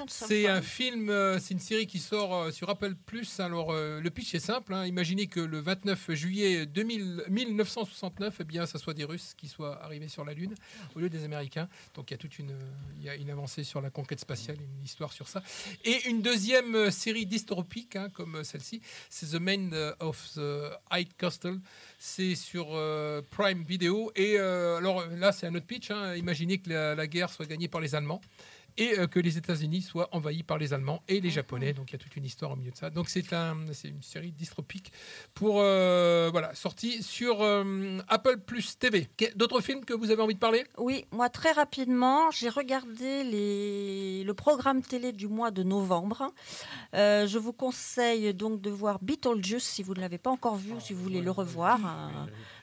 c'est 0.07 0.47
un 0.47 0.61
film, 0.61 1.09
euh, 1.09 1.39
c'est 1.39 1.55
une 1.55 1.59
série 1.59 1.87
qui 1.87 1.99
sort 1.99 2.53
sur 2.53 2.69
Apple 2.69 2.95
Plus. 3.05 3.41
Alors 3.41 3.73
le 3.73 4.09
pitch 4.09 4.33
est 4.33 4.39
simple, 4.39 4.73
hein. 4.73 4.85
imaginez 4.85 5.27
que 5.27 5.41
le 5.41 5.59
29 5.59 6.13
juillet 6.13 6.65
2000, 6.65 7.25
1969, 7.29 8.37
eh 8.39 8.43
bien 8.45 8.65
ça 8.65 8.79
soit 8.79 8.93
des 8.93 9.03
Russes 9.03 9.33
qui 9.35 9.49
soient 9.49 9.83
arrivés 9.83 10.07
sur 10.07 10.23
la 10.23 10.33
Lune 10.33 10.55
au 10.95 10.99
lieu 10.99 11.09
des 11.09 11.25
Américains. 11.25 11.67
Donc 11.95 12.11
il 12.11 12.13
y 12.13 12.15
a 12.15 12.17
toute 12.17 12.39
une, 12.39 12.57
il 12.95 13.03
y 13.03 13.09
a 13.09 13.15
une 13.15 13.29
avancée 13.29 13.65
sur 13.65 13.81
la 13.81 13.89
conquête 13.89 14.21
spatiale, 14.21 14.55
une 14.61 14.85
histoire 14.85 15.11
sur 15.11 15.27
ça. 15.27 15.43
Et 15.83 16.07
une 16.07 16.21
deuxième 16.21 16.91
série 16.91 17.25
dystopique 17.25 17.97
hein, 17.97 18.07
comme 18.13 18.45
celle-ci, 18.45 18.81
c'est 19.09 19.31
The 19.31 19.41
Man 19.41 19.75
of 19.99 20.33
the 20.35 20.71
High 20.93 21.09
Castle. 21.17 21.59
C'est 22.05 22.35
sur 22.35 22.77
Prime 23.31 23.63
Video. 23.63 24.11
Et 24.17 24.37
alors 24.37 25.05
là, 25.17 25.31
c'est 25.31 25.47
un 25.47 25.55
autre 25.55 25.65
pitch. 25.65 25.89
Hein. 25.89 26.15
Imaginez 26.15 26.57
que 26.57 26.69
la, 26.69 27.07
guerre 27.07 27.29
soit 27.29 27.45
gagnée 27.45 27.69
par 27.69 27.79
les 27.79 27.95
Allemands 27.95 28.19
et 28.77 28.99
euh, 28.99 29.07
que 29.07 29.19
les 29.19 29.37
États-Unis 29.37 29.81
soient 29.81 30.09
envahis 30.11 30.43
par 30.43 30.57
les 30.57 30.73
Allemands 30.73 31.01
et 31.07 31.21
les 31.21 31.29
Japonais. 31.29 31.73
Donc 31.73 31.91
il 31.91 31.93
y 31.93 31.95
a 31.95 31.99
toute 31.99 32.15
une 32.15 32.25
histoire 32.25 32.51
au 32.51 32.55
milieu 32.55 32.71
de 32.71 32.77
ça. 32.77 32.89
Donc 32.89 33.09
c'est 33.09 33.33
un, 33.33 33.57
une 33.83 34.01
série 34.01 34.31
dystopique 34.31 34.91
pour 35.33 35.59
euh, 35.59 36.29
voilà 36.31 36.53
sortie 36.55 37.03
sur 37.03 37.41
euh, 37.41 37.99
Apple 38.07 38.37
Plus 38.39 38.77
TV. 38.77 39.07
D'autres 39.35 39.61
films 39.61 39.85
que 39.85 39.93
vous 39.93 40.11
avez 40.11 40.21
envie 40.21 40.35
de 40.35 40.39
parler? 40.39 40.65
Oui, 40.77 41.05
moi 41.11 41.29
très 41.29 41.51
rapidement, 41.51 42.31
j'ai 42.31 42.49
regardé 42.49 43.23
les, 43.23 44.23
le 44.23 44.33
programme 44.33 44.81
télé 44.81 45.11
du 45.11 45.27
mois 45.27 45.51
de 45.51 45.63
novembre. 45.63 46.31
je 46.93 47.37
vous 47.37 47.53
conseille 47.53 48.33
donc 48.33 48.61
de 48.61 48.69
voir 48.69 48.99
Beetlejuice 49.01 49.63
si 49.63 49.83
vous 49.83 49.93
ne 49.93 50.01
l'avez 50.01 50.17
pas 50.17 50.31
encore 50.31 50.55
vu 50.55 50.73
ou 50.73 50.79
si 50.79 50.93
vous 50.93 51.03
voulez 51.03 51.21
le 51.21 51.31
revoir, 51.31 51.79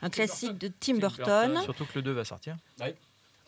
un, 0.02 0.10
classique 0.10 0.58
de 0.58 0.68
Tim 0.68 0.98
Burton. 0.98 1.60
Surtout 1.62 1.84
que 1.84 1.92
le 1.96 2.02
2 2.02 2.12
va 2.12 2.24
sortir. 2.24 2.56
Oui. 2.80 2.94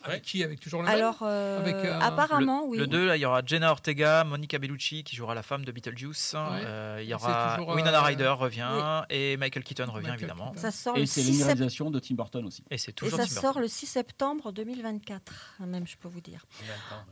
Avec 0.04 0.22
qui 0.22 0.42
Avec 0.42 0.60
toujours 0.60 0.82
le 0.82 0.88
même 0.88 0.96
Alors, 0.96 1.18
euh, 1.22 1.60
Avec, 1.60 1.74
euh, 1.76 1.98
apparemment, 2.00 2.64
oui. 2.66 2.78
Le 2.78 2.86
2, 2.86 3.06
là, 3.06 3.16
il 3.16 3.20
y 3.20 3.26
aura 3.26 3.42
Jenna 3.44 3.70
Ortega, 3.70 4.24
Monica 4.24 4.58
Bellucci 4.58 5.04
qui 5.04 5.16
jouera 5.16 5.34
la 5.34 5.42
femme 5.42 5.64
de 5.64 5.72
Beetlejuice. 5.72 6.34
Euh, 6.36 7.00
il 7.02 7.08
y 7.08 7.14
aura 7.14 7.58
Winona 7.74 8.02
Ryder 8.02 8.34
revient 8.38 9.04
et 9.10 9.36
Michael 9.36 9.64
Keaton 9.64 9.90
revient 9.90 10.12
évidemment. 10.14 10.52
Ça 10.56 10.70
sort 10.70 10.96
et 10.96 11.06
c'est 11.06 11.22
l'universalisation 11.22 11.90
de 11.90 11.98
Tim 11.98 12.14
Burton 12.14 12.44
aussi. 12.46 12.64
Et 12.70 12.78
c'est 12.78 12.92
toujours 12.92 13.20
et 13.20 13.26
ça 13.26 13.40
sort 13.40 13.60
le 13.60 13.68
6 13.68 13.86
septembre 13.86 14.52
2024, 14.52 15.32
même 15.60 15.86
je 15.86 15.96
peux 15.96 16.08
vous 16.08 16.20
dire. 16.20 16.44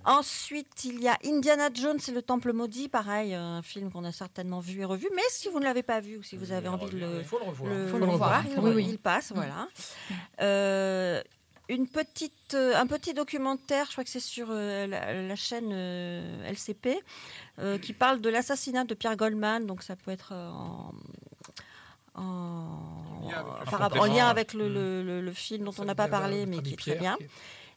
Ensuite, 0.04 0.84
il 0.84 1.00
y 1.00 1.08
a 1.08 1.18
Indiana 1.24 1.68
Jones 1.72 1.98
et 2.06 2.12
le 2.12 2.22
Temple 2.22 2.52
maudit, 2.52 2.88
pareil, 2.88 3.34
un 3.34 3.62
film 3.62 3.90
qu'on 3.90 4.04
a 4.04 4.12
certainement 4.12 4.60
vu 4.60 4.80
et 4.80 4.84
revu. 4.84 5.08
Mais 5.14 5.22
si 5.30 5.48
vous 5.48 5.58
ne 5.58 5.64
l'avez 5.64 5.82
pas 5.82 6.00
vu 6.00 6.16
ou 6.18 6.22
si 6.22 6.36
vous 6.36 6.52
avez 6.52 6.68
envie 6.68 6.90
de 6.90 6.98
le, 6.98 7.18
il 7.18 7.24
faut 7.24 7.38
le 7.38 7.44
revoir, 7.44 7.72
le, 7.72 7.86
faut 7.86 7.98
le 7.98 8.04
revoir. 8.04 8.44
Il, 8.46 8.88
il, 8.88 8.98
passe, 8.98 9.32
voilà. 9.34 9.68
Une 11.70 11.86
petite, 11.86 12.54
euh, 12.54 12.74
un 12.74 12.88
petit 12.88 13.14
documentaire, 13.14 13.86
je 13.86 13.92
crois 13.92 14.02
que 14.02 14.10
c'est 14.10 14.18
sur 14.18 14.48
euh, 14.50 14.88
la, 14.88 15.36
chaîne 15.36 15.70
euh, 15.72 16.50
LCP, 16.50 16.98
qui 17.80 17.92
parle 17.92 18.20
de 18.20 18.28
l'assassinat 18.28 18.82
de 18.82 18.94
Pierre 18.94 19.16
Goldman. 19.16 19.66
Donc 19.66 19.84
ça 19.84 19.94
peut 19.94 20.10
être 20.10 20.32
en, 20.32 20.92
en, 22.16 23.24
lien 24.06 24.26
avec 24.26 24.52
le, 24.52 24.68
le, 24.68 25.20
le, 25.20 25.32
film 25.32 25.64
dont 25.64 25.74
on 25.78 25.84
n'a 25.84 25.94
pas 25.94 26.08
parlé, 26.08 26.44
mais 26.44 26.60
qui 26.60 26.72
est 26.72 26.76
très 26.76 26.96
bien. 26.96 27.16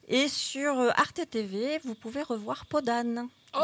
Et 0.07 0.27
sur 0.27 0.73
Arte 0.95 1.21
TV, 1.29 1.79
vous 1.83 1.95
pouvez 1.95 2.21
revoir 2.21 2.65
Podane. 2.65 3.27
Oh 3.55 3.59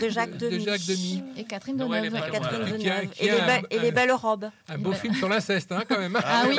de 0.00 0.08
Jacques 0.08 0.36
Demy. 0.36 1.22
Et 1.36 1.44
Catherine 1.44 1.76
Deneuve. 1.76 2.14
et, 3.70 3.78
les 3.78 3.90
belles 3.90 4.12
robes. 4.12 4.50
Un 4.68 4.78
beau 4.78 4.92
film 4.92 5.14
sur 5.14 5.28
l'inceste, 5.28 5.72
hein, 5.72 5.82
quand 5.88 5.98
même. 5.98 6.14
Hein. 6.16 6.20
Ah, 6.24 6.44
oui, 6.46 6.58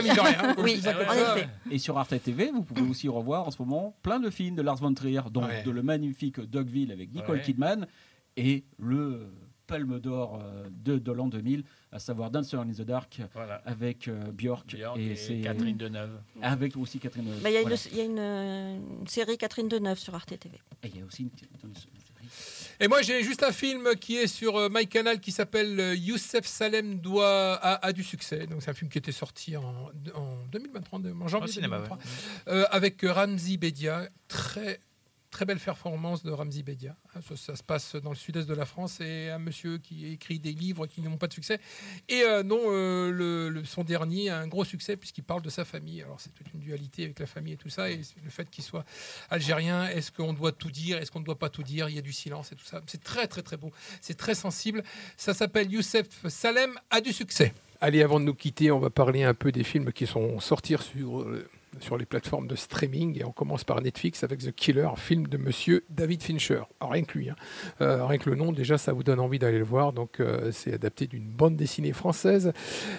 oui 0.57 0.81
en 0.87 1.35
effet. 1.35 1.47
Et 1.69 1.77
sur 1.77 1.97
Arte 1.97 2.21
TV, 2.21 2.51
vous 2.51 2.63
pouvez 2.63 2.81
aussi 2.81 3.07
revoir 3.07 3.47
en 3.47 3.51
ce 3.51 3.61
moment 3.61 3.95
plein 4.01 4.19
de 4.19 4.29
films 4.29 4.55
de 4.55 4.61
Lars 4.61 4.77
von 4.77 4.93
Trier, 4.93 5.21
dont 5.31 5.47
de 5.63 5.71
le 5.71 5.83
magnifique 5.83 6.39
Dogville 6.39 6.91
avec 6.91 7.13
Nicole 7.13 7.41
Kidman 7.41 7.87
et 8.35 8.63
le 8.79 9.31
Palme 9.67 9.99
d'Or 9.99 10.41
euh, 10.41 10.67
de, 10.71 10.97
de 10.97 11.11
l'an 11.11 11.27
2000, 11.27 11.63
à 11.91 11.99
savoir 11.99 12.29
Dancer 12.29 12.57
in 12.57 12.71
the 12.71 12.81
Dark 12.81 13.19
avec 13.65 14.07
euh, 14.07 14.31
Björk, 14.31 14.75
et, 14.95 15.15
c'est 15.15 15.41
Catherine 15.41 15.77
Deneuve. 15.77 16.21
Avec 16.41 16.77
aussi 16.77 16.99
Catherine 16.99 17.25
Deneuve. 17.25 17.41
Il 17.45 17.51
y 17.51 18.01
a, 18.01 18.03
une, 18.03 18.19
une, 18.19 19.07
série 19.07 19.37
Catherine 19.37 19.67
Deneuve 19.67 19.97
sur 19.97 20.13
Arte 20.13 20.37
TV. 20.39 20.59
Et 20.83 20.87
il 20.87 20.99
y 20.99 21.01
a 21.01 21.05
aussi 21.05 21.23
une, 21.23 21.29
et 22.81 22.87
moi, 22.87 23.01
j'ai 23.01 23.23
juste 23.23 23.43
un 23.43 23.51
film 23.51 23.89
qui 23.99 24.15
est 24.15 24.27
sur 24.27 24.55
euh, 24.55 24.69
MyCanal 24.71 25.19
qui 25.19 25.33
s'appelle 25.33 25.77
euh, 25.79 25.95
Youssef 25.95 26.45
Salem 26.45 26.99
doit 26.99 27.55
a, 27.55 27.91
du 27.91 28.03
succès. 28.03 28.47
Donc 28.47 28.61
c'est 28.61 28.71
un 28.71 28.73
film 28.73 28.89
qui 28.89 28.97
était 28.97 29.11
sorti 29.11 29.57
en, 29.57 29.91
en 30.15 30.45
2023, 30.49 30.99
en 30.99 31.27
janvier 31.27 31.55
2023, 31.55 31.99
euh, 32.47 32.65
avec 32.71 33.01
Ramzi 33.03 33.57
Bedia, 33.57 34.07
très 34.29 34.79
Très 35.31 35.45
belle 35.45 35.59
performance 35.59 36.23
de 36.23 36.31
Ramzi 36.31 36.63
Bedia. 36.63 36.95
Ça, 37.35 37.55
se 37.55 37.61
passe 37.61 37.95
dans 37.95 38.09
le 38.09 38.15
sud-est 38.15 38.49
de 38.49 38.55
la 38.55 38.65
France 38.65 38.99
et 38.99 39.29
un 39.29 39.37
monsieur 39.37 39.77
qui 39.77 40.07
écrit 40.07 40.39
des 40.39 40.53
livres 40.53 40.87
qui 40.87 41.01
n'ont 41.01 41.17
pas 41.17 41.27
de 41.27 41.33
succès. 41.33 41.59
Et 42.07 42.23
euh, 42.23 42.41
non, 42.41 42.59
euh, 42.65 43.63
son 43.63 43.83
dernier 43.83 44.29
a 44.29 44.39
un 44.39 44.47
gros 44.47 44.65
succès 44.65 44.97
puisqu'il 44.97 45.23
parle 45.23 45.43
de 45.43 45.49
sa 45.51 45.65
famille. 45.65 46.01
Alors 46.01 46.19
c'est 46.19 46.33
toute 46.33 46.51
une 46.53 46.59
dualité 46.59 47.03
avec 47.03 47.19
la 47.19 47.27
famille 47.27 47.53
et 47.53 47.57
tout 47.57 47.69
ça. 47.69 47.91
Et 47.91 48.01
le 48.23 48.29
fait 48.31 48.49
qu'il 48.49 48.63
soit 48.63 48.85
algérien, 49.29 49.87
est-ce 49.87 50.11
qu'on 50.11 50.33
doit 50.33 50.51
tout 50.51 50.71
dire? 50.71 50.97
Est-ce 50.97 51.11
qu'on 51.11 51.19
ne 51.19 51.25
doit 51.25 51.37
pas 51.37 51.49
tout 51.49 51.63
dire? 51.63 51.89
Il 51.89 51.95
y 51.95 51.99
a 51.99 52.03
du 52.03 52.13
silence 52.13 52.51
et 52.51 52.55
tout 52.55 52.65
ça. 52.65 52.81
C'est 52.87 53.03
très 53.03 53.27
très 53.27 53.43
très 53.43 53.57
beau. 53.57 53.71
C'est 54.01 54.17
très 54.17 54.33
sensible. 54.33 54.83
Ça 55.15 55.35
s'appelle 55.35 55.71
Youssef 55.71 56.07
Salem 56.27 56.79
a 56.89 57.01
du 57.01 57.13
succès. 57.13 57.53
Allez, 57.81 58.01
avant 58.01 58.19
de 58.19 58.25
nous 58.25 58.33
quitter, 58.33 58.71
on 58.71 58.79
va 58.79 58.89
parler 58.89 59.23
un 59.23 59.33
peu 59.33 59.51
des 59.51 59.63
films 59.63 59.93
qui 59.93 60.05
sont 60.05 60.39
sortis 60.39 60.75
sur 60.77 61.21
euh, 61.21 61.47
sur 61.79 61.97
les 61.97 62.05
plateformes 62.05 62.47
de 62.47 62.55
streaming. 62.55 63.19
Et 63.19 63.25
on 63.25 63.31
commence 63.31 63.63
par 63.63 63.81
Netflix 63.81 64.23
avec 64.23 64.39
The 64.39 64.51
Killer, 64.51 64.89
film 64.97 65.27
de 65.27 65.37
monsieur 65.37 65.83
David 65.89 66.23
Fincher. 66.23 66.61
Alors, 66.79 66.93
rien 66.93 67.03
que 67.03 67.17
lui, 67.17 67.29
hein. 67.29 67.35
euh, 67.81 68.05
rien 68.05 68.17
que 68.17 68.29
le 68.29 68.35
nom, 68.35 68.51
déjà, 68.51 68.77
ça 68.77 68.93
vous 68.93 69.03
donne 69.03 69.19
envie 69.19 69.39
d'aller 69.39 69.59
le 69.59 69.63
voir. 69.63 69.93
Donc, 69.93 70.19
euh, 70.19 70.51
c'est 70.51 70.73
adapté 70.73 71.07
d'une 71.07 71.27
bande 71.29 71.55
dessinée 71.55 71.93
française. 71.93 72.53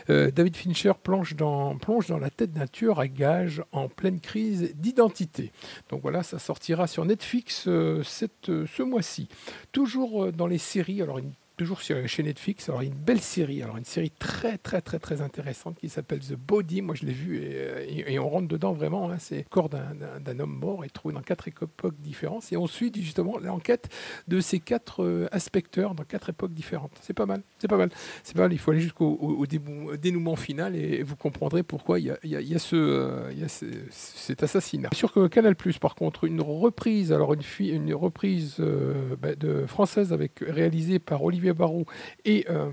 Euh, 0.08 0.30
David 0.30 0.56
Fincher 0.56 0.92
plonge 1.02 1.36
dans, 1.36 1.76
la 2.20 2.30
tête 2.30 2.52
d'un 2.52 2.66
tueur 2.66 3.00
à 3.00 3.08
gage 3.08 3.62
en 3.72 3.88
pleine 3.88 4.20
crise 4.20 4.74
d'identité. 4.76 5.52
Donc, 5.88 6.02
voilà, 6.02 6.22
ça 6.22 6.38
sortira 6.38 6.86
sur 6.86 7.04
Netflix 7.04 7.64
ce 7.64 8.82
mois-ci. 8.82 9.28
Toujours 9.72 10.32
dans 10.32 10.46
les 10.46 10.58
séries, 10.58 11.02
alors 11.02 11.18
une 11.18 11.32
toujours 11.60 11.82
sur, 11.82 12.08
chez 12.08 12.22
Netflix. 12.22 12.70
Alors, 12.70 12.80
une 12.80 12.94
belle 12.94 13.20
série, 13.20 13.62
alors 13.62 13.76
une 13.76 13.84
série 13.84 14.10
très, 14.10 14.56
très, 14.56 14.80
très, 14.80 14.98
très 14.98 15.20
intéressante 15.20 15.76
qui 15.78 15.90
s'appelle 15.90 16.20
The 16.20 16.32
Body. 16.32 16.80
Moi, 16.80 16.94
je 16.94 17.04
l'ai 17.04 17.12
vu 17.12 17.36
et, 17.36 18.18
on 18.18 18.30
rentre 18.30 18.48
dedans 18.48 18.72
vraiment. 18.72 19.10
Hein. 19.10 19.16
c'est 19.18 19.36
le 19.36 19.44
corps 19.50 19.68
d'un 19.68 20.38
homme 20.38 20.56
mort 20.58 20.86
et 20.86 20.88
trouvé 20.88 21.12
dans 21.12 21.20
quatre 21.20 21.48
époques 21.48 22.00
différentes. 22.00 22.50
Et 22.50 22.56
on 22.56 22.66
suit 22.66 22.90
justement 22.94 23.36
l'enquête 23.36 23.90
de 24.26 24.40
ces 24.40 24.58
quatre 24.58 25.04
euh, 25.04 25.28
inspecteurs 25.32 25.94
dans 25.94 26.04
quatre 26.04 26.30
époques 26.30 26.54
différentes. 26.54 26.92
C'est 27.02 27.12
pas 27.12 27.26
mal. 27.26 27.42
C'est 27.58 27.68
pas 27.68 27.76
mal. 27.76 27.90
C'est 28.22 28.34
pas 28.34 28.44
mal. 28.44 28.54
Il 28.54 28.58
faut 28.58 28.70
aller 28.70 28.80
jusqu'au 28.80 29.18
au, 29.20 29.46
dénouement 29.46 30.36
final 30.36 30.74
et, 30.74 31.02
vous 31.02 31.16
comprendrez 31.16 31.62
pourquoi 31.62 32.00
il 32.00 32.06
y 32.06 32.10
a, 32.10 32.16
il 32.24 32.30
y 32.30 32.54
a, 32.54 32.58
ce, 32.58 32.76
euh, 32.76 33.48
cet 33.90 34.42
assassinat. 34.42 34.88
Sur 34.94 35.28
Canal 35.28 35.56
Plus, 35.56 35.78
par 35.78 35.94
contre, 35.94 36.24
une 36.24 36.40
reprise, 36.40 37.12
alors 37.12 37.34
une, 37.34 37.42
une 37.58 37.94
reprise 37.94 38.56
euh, 38.60 39.14
bah, 39.20 39.34
de 39.34 39.66
française 39.66 40.14
avec 40.14 40.40
réalisée 40.40 40.98
par 40.98 41.22
Olivier 41.22 41.49
Barou 41.52 41.84
et 42.24 42.46
euh, 42.50 42.70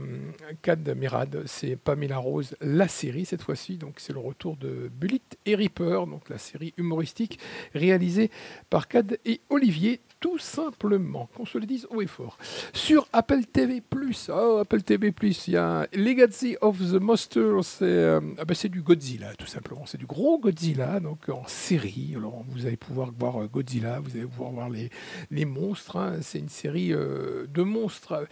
Cad 0.62 0.88
Mirad, 0.98 1.44
c'est 1.46 1.76
Pamela 1.76 2.18
Rose, 2.18 2.56
la 2.62 2.88
série 2.88 3.26
cette 3.26 3.42
fois-ci. 3.42 3.78
Donc 3.78 3.96
c'est 3.98 4.14
le 4.14 4.20
retour 4.20 4.58
de 4.58 4.90
Bullet 4.94 5.22
et 5.46 5.56
Reaper, 5.56 6.08
donc 6.08 6.30
la 6.30 6.38
série 6.38 6.74
humoristique 6.78 7.40
réalisée 7.74 8.32
par 8.70 8.88
Cad 8.88 9.20
et 9.26 9.42
Olivier 9.50 10.02
tout 10.20 10.38
simplement, 10.38 11.30
qu'on 11.36 11.46
se 11.46 11.58
le 11.58 11.66
dise 11.66 11.88
haut 11.90 12.02
et 12.02 12.08
fort. 12.08 12.38
Sur 12.74 13.08
Apple 13.14 13.46
TV+, 13.46 13.82
oh, 14.30 14.58
Apple 14.62 14.82
TV+, 14.82 15.14
il 15.22 15.54
y 15.54 15.58
a 15.58 15.88
Legacy 15.94 16.58
of 16.62 16.80
the 16.80 17.00
Monster, 17.00 17.60
euh, 17.82 18.22
ah 18.38 18.46
ben, 18.46 18.54
c'est 18.54 18.70
du 18.70 18.82
Godzilla, 18.82 19.34
tout 19.36 19.48
simplement. 19.48 19.86
C'est 19.86 19.98
du 19.98 20.06
gros 20.06 20.40
Godzilla, 20.40 21.00
donc 21.00 21.30
en 21.30 21.46
série. 21.48 22.14
Alors, 22.16 22.44
vous 22.50 22.66
allez 22.66 22.78
pouvoir 22.78 23.12
voir 23.18 23.42
euh, 23.42 23.48
Godzilla, 23.48 24.00
vous 24.00 24.12
allez 24.12 24.26
pouvoir 24.26 24.52
voir 24.52 24.70
les, 24.70 24.90
les 25.32 25.46
monstres. 25.46 25.98
Hein. 25.98 26.18
C'est 26.22 26.40
une 26.40 26.50
série 26.50 26.90
de 26.90 27.62
monstres 27.62 28.28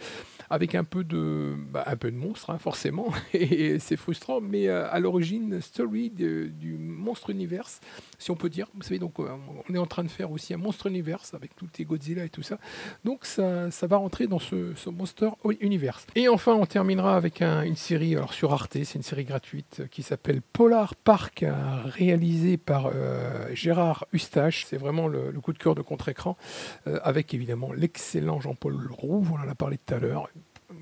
avec 0.50 0.74
un 0.74 0.84
peu 0.84 1.04
de, 1.04 1.54
bah, 1.70 1.84
un 1.86 1.96
peu 1.96 2.10
de 2.10 2.16
monstre, 2.16 2.50
hein, 2.50 2.58
forcément, 2.58 3.12
et 3.32 3.78
c'est 3.78 3.96
frustrant, 3.96 4.40
mais 4.40 4.68
euh, 4.68 4.90
à 4.90 5.00
l'origine, 5.00 5.60
story 5.60 6.10
du 6.10 6.76
monstre 6.78 7.30
universe, 7.30 7.80
si 8.18 8.30
on 8.30 8.36
peut 8.36 8.50
dire. 8.50 8.68
Vous 8.74 8.82
savez, 8.82 8.98
donc 8.98 9.18
euh, 9.18 9.28
on 9.68 9.74
est 9.74 9.78
en 9.78 9.86
train 9.86 10.04
de 10.04 10.08
faire 10.08 10.30
aussi 10.30 10.54
un 10.54 10.58
monstre 10.58 10.86
universe 10.86 11.34
avec 11.34 11.54
tous 11.56 11.66
Godzilla 11.84 12.24
et 12.24 12.28
tout 12.28 12.42
ça. 12.42 12.58
Donc 13.04 13.24
ça, 13.24 13.70
ça 13.70 13.86
va 13.86 13.96
rentrer 13.96 14.26
dans 14.26 14.38
ce, 14.38 14.74
ce 14.74 14.90
monster 14.90 15.30
universe. 15.60 16.06
Et 16.14 16.28
enfin, 16.28 16.54
on 16.54 16.66
terminera 16.66 17.16
avec 17.16 17.42
une 17.42 17.76
série 17.76 18.16
alors 18.16 18.32
sur 18.32 18.52
Arte, 18.52 18.72
c'est 18.84 18.94
une 18.94 19.02
série 19.02 19.24
gratuite 19.24 19.82
qui 19.90 20.02
s'appelle 20.02 20.42
Polar 20.42 20.94
Park, 20.94 21.44
réalisée 21.84 22.56
par 22.56 22.90
euh, 22.92 23.48
Gérard 23.54 24.06
Eustache. 24.14 24.64
C'est 24.66 24.76
vraiment 24.76 25.08
le, 25.08 25.32
coup 25.40 25.52
de 25.52 25.58
cœur 25.58 25.74
de 25.74 25.82
contre-écran, 25.82 26.36
avec 27.02 27.34
évidemment 27.34 27.72
l'excellent 27.72 28.40
Jean-Paul 28.40 28.88
Roux, 28.90 29.24
on 29.32 29.44
en 29.44 29.48
a 29.48 29.54
parlé 29.54 29.78
tout 29.78 29.94
à 29.94 29.98
l'heure, 29.98 30.28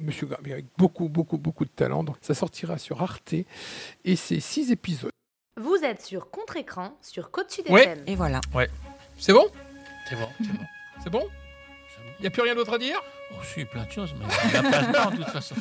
Monsieur 0.01 0.26
Gabi 0.26 0.53
avec 0.53 0.66
beaucoup, 0.76 1.09
beaucoup, 1.09 1.38
beaucoup 1.38 1.64
de 1.64 1.70
talent. 1.70 2.05
Donc, 2.05 2.16
ça 2.20 2.34
sortira 2.34 2.78
sur 2.78 3.03
Arte 3.03 3.34
et 4.05 4.16
c'est 4.16 4.40
six 4.40 4.70
épisodes. 4.70 5.11
Vous 5.61 5.76
êtes 5.84 6.03
sur 6.03 6.30
contre-écran 6.30 6.97
sur 7.01 7.30
Côte 7.30 7.51
Sud 7.51 7.70
ouais. 7.70 7.97
Et 8.07 8.16
voilà. 8.16 8.40
Ouais. 8.55 8.68
C'est 9.18 9.32
bon? 9.32 9.47
C'est 10.09 10.16
bon, 10.16 10.28
c'est 10.38 10.53
bon. 10.53 10.64
C'est 11.03 11.11
bon? 11.11 11.28
Il 12.18 12.22
n'y 12.22 12.26
a 12.26 12.30
plus 12.30 12.42
rien 12.42 12.55
d'autre 12.55 12.74
à 12.74 12.78
dire? 12.78 13.01
Oh, 13.32 13.42
suis 13.42 13.64
plein 13.64 13.84
de 13.84 13.90
choses, 13.90 14.14
mais 14.18 14.26
il 14.45 14.51
n'y 14.51 14.57
a 14.57 14.70
pas 14.70 14.80
le 14.82 14.92
temps 14.92 15.11
de 15.11 15.16
toute 15.16 15.30
façon. 15.30 15.55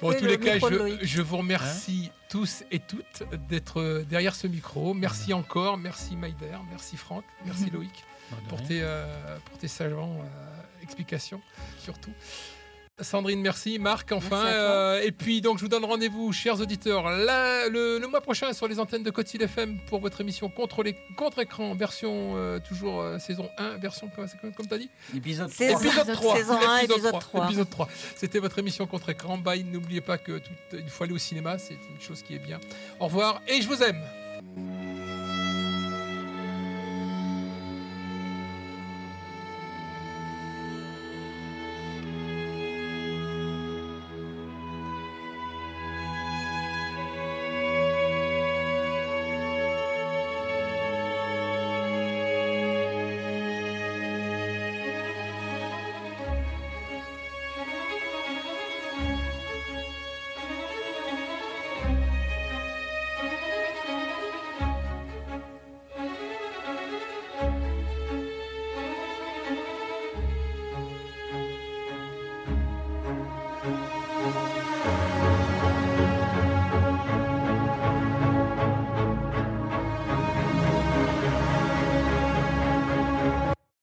Pour 0.00 0.16
tous 0.16 0.24
les 0.24 0.38
cas, 0.38 0.58
je, 0.58 0.98
je, 1.02 1.22
vous 1.22 1.36
remercie 1.36 2.10
hein 2.10 2.16
tous 2.28 2.64
et 2.70 2.80
toutes 2.80 3.22
d'être 3.48 4.04
derrière 4.08 4.34
ce 4.34 4.46
micro. 4.46 4.94
Merci 4.94 5.32
encore. 5.32 5.76
Merci 5.76 6.16
Maïder. 6.16 6.56
Merci 6.70 6.96
Franck. 6.96 7.24
Merci 7.44 7.70
Loïc 7.72 8.04
pour 8.48 8.62
tes, 8.62 8.80
euh, 8.82 9.38
pour 9.44 9.58
tes 9.58 9.68
savants 9.68 10.18
euh, 10.20 10.82
explications, 10.82 11.40
surtout. 11.78 12.12
Sandrine, 13.02 13.40
merci. 13.40 13.78
Marc, 13.78 14.12
enfin. 14.12 14.46
Euh, 14.46 15.02
et 15.02 15.12
puis, 15.12 15.40
donc, 15.40 15.58
je 15.58 15.62
vous 15.62 15.68
donne 15.68 15.84
rendez-vous, 15.84 16.32
chers 16.32 16.60
auditeurs, 16.60 17.10
là, 17.10 17.68
le, 17.68 17.98
mois 18.06 18.20
prochain 18.20 18.52
sur 18.52 18.68
les 18.68 18.78
antennes 18.78 19.02
de 19.02 19.10
Cotil 19.10 19.42
FM 19.42 19.78
pour 19.86 20.00
votre 20.00 20.20
émission 20.20 20.48
Contre 20.48 20.82
les 20.82 20.96
contre-écran, 21.16 21.74
version 21.74 22.34
euh, 22.36 22.58
toujours 22.58 23.00
euh, 23.00 23.18
saison 23.18 23.48
1, 23.58 23.78
version 23.78 24.10
comme, 24.14 24.26
comme 24.52 24.66
tu 24.66 24.74
as 24.74 24.78
dit? 24.78 24.90
Épisode 25.16 25.50
3. 25.50 25.66
Épisode 25.70 26.12
3. 26.12 26.36
Saison 26.36 26.58
1, 26.60 26.78
épisode 26.78 27.18
3. 27.18 27.44
Épisode 27.46 27.70
3. 27.70 27.88
C'était 28.16 28.38
votre 28.38 28.58
émission 28.58 28.86
contre-écran. 28.86 29.38
Bye. 29.38 29.64
N'oubliez 29.64 30.00
pas 30.00 30.18
que 30.18 30.38
tout, 30.38 30.50
il 30.72 30.88
faut 30.88 31.04
aller 31.04 31.12
au 31.12 31.18
cinéma, 31.18 31.58
c'est 31.58 31.74
une 31.74 32.00
chose 32.00 32.22
qui 32.22 32.34
est 32.34 32.38
bien. 32.38 32.60
Au 33.00 33.06
revoir 33.06 33.40
et 33.48 33.62
je 33.62 33.68
vous 33.68 33.82
aime. 33.82 34.02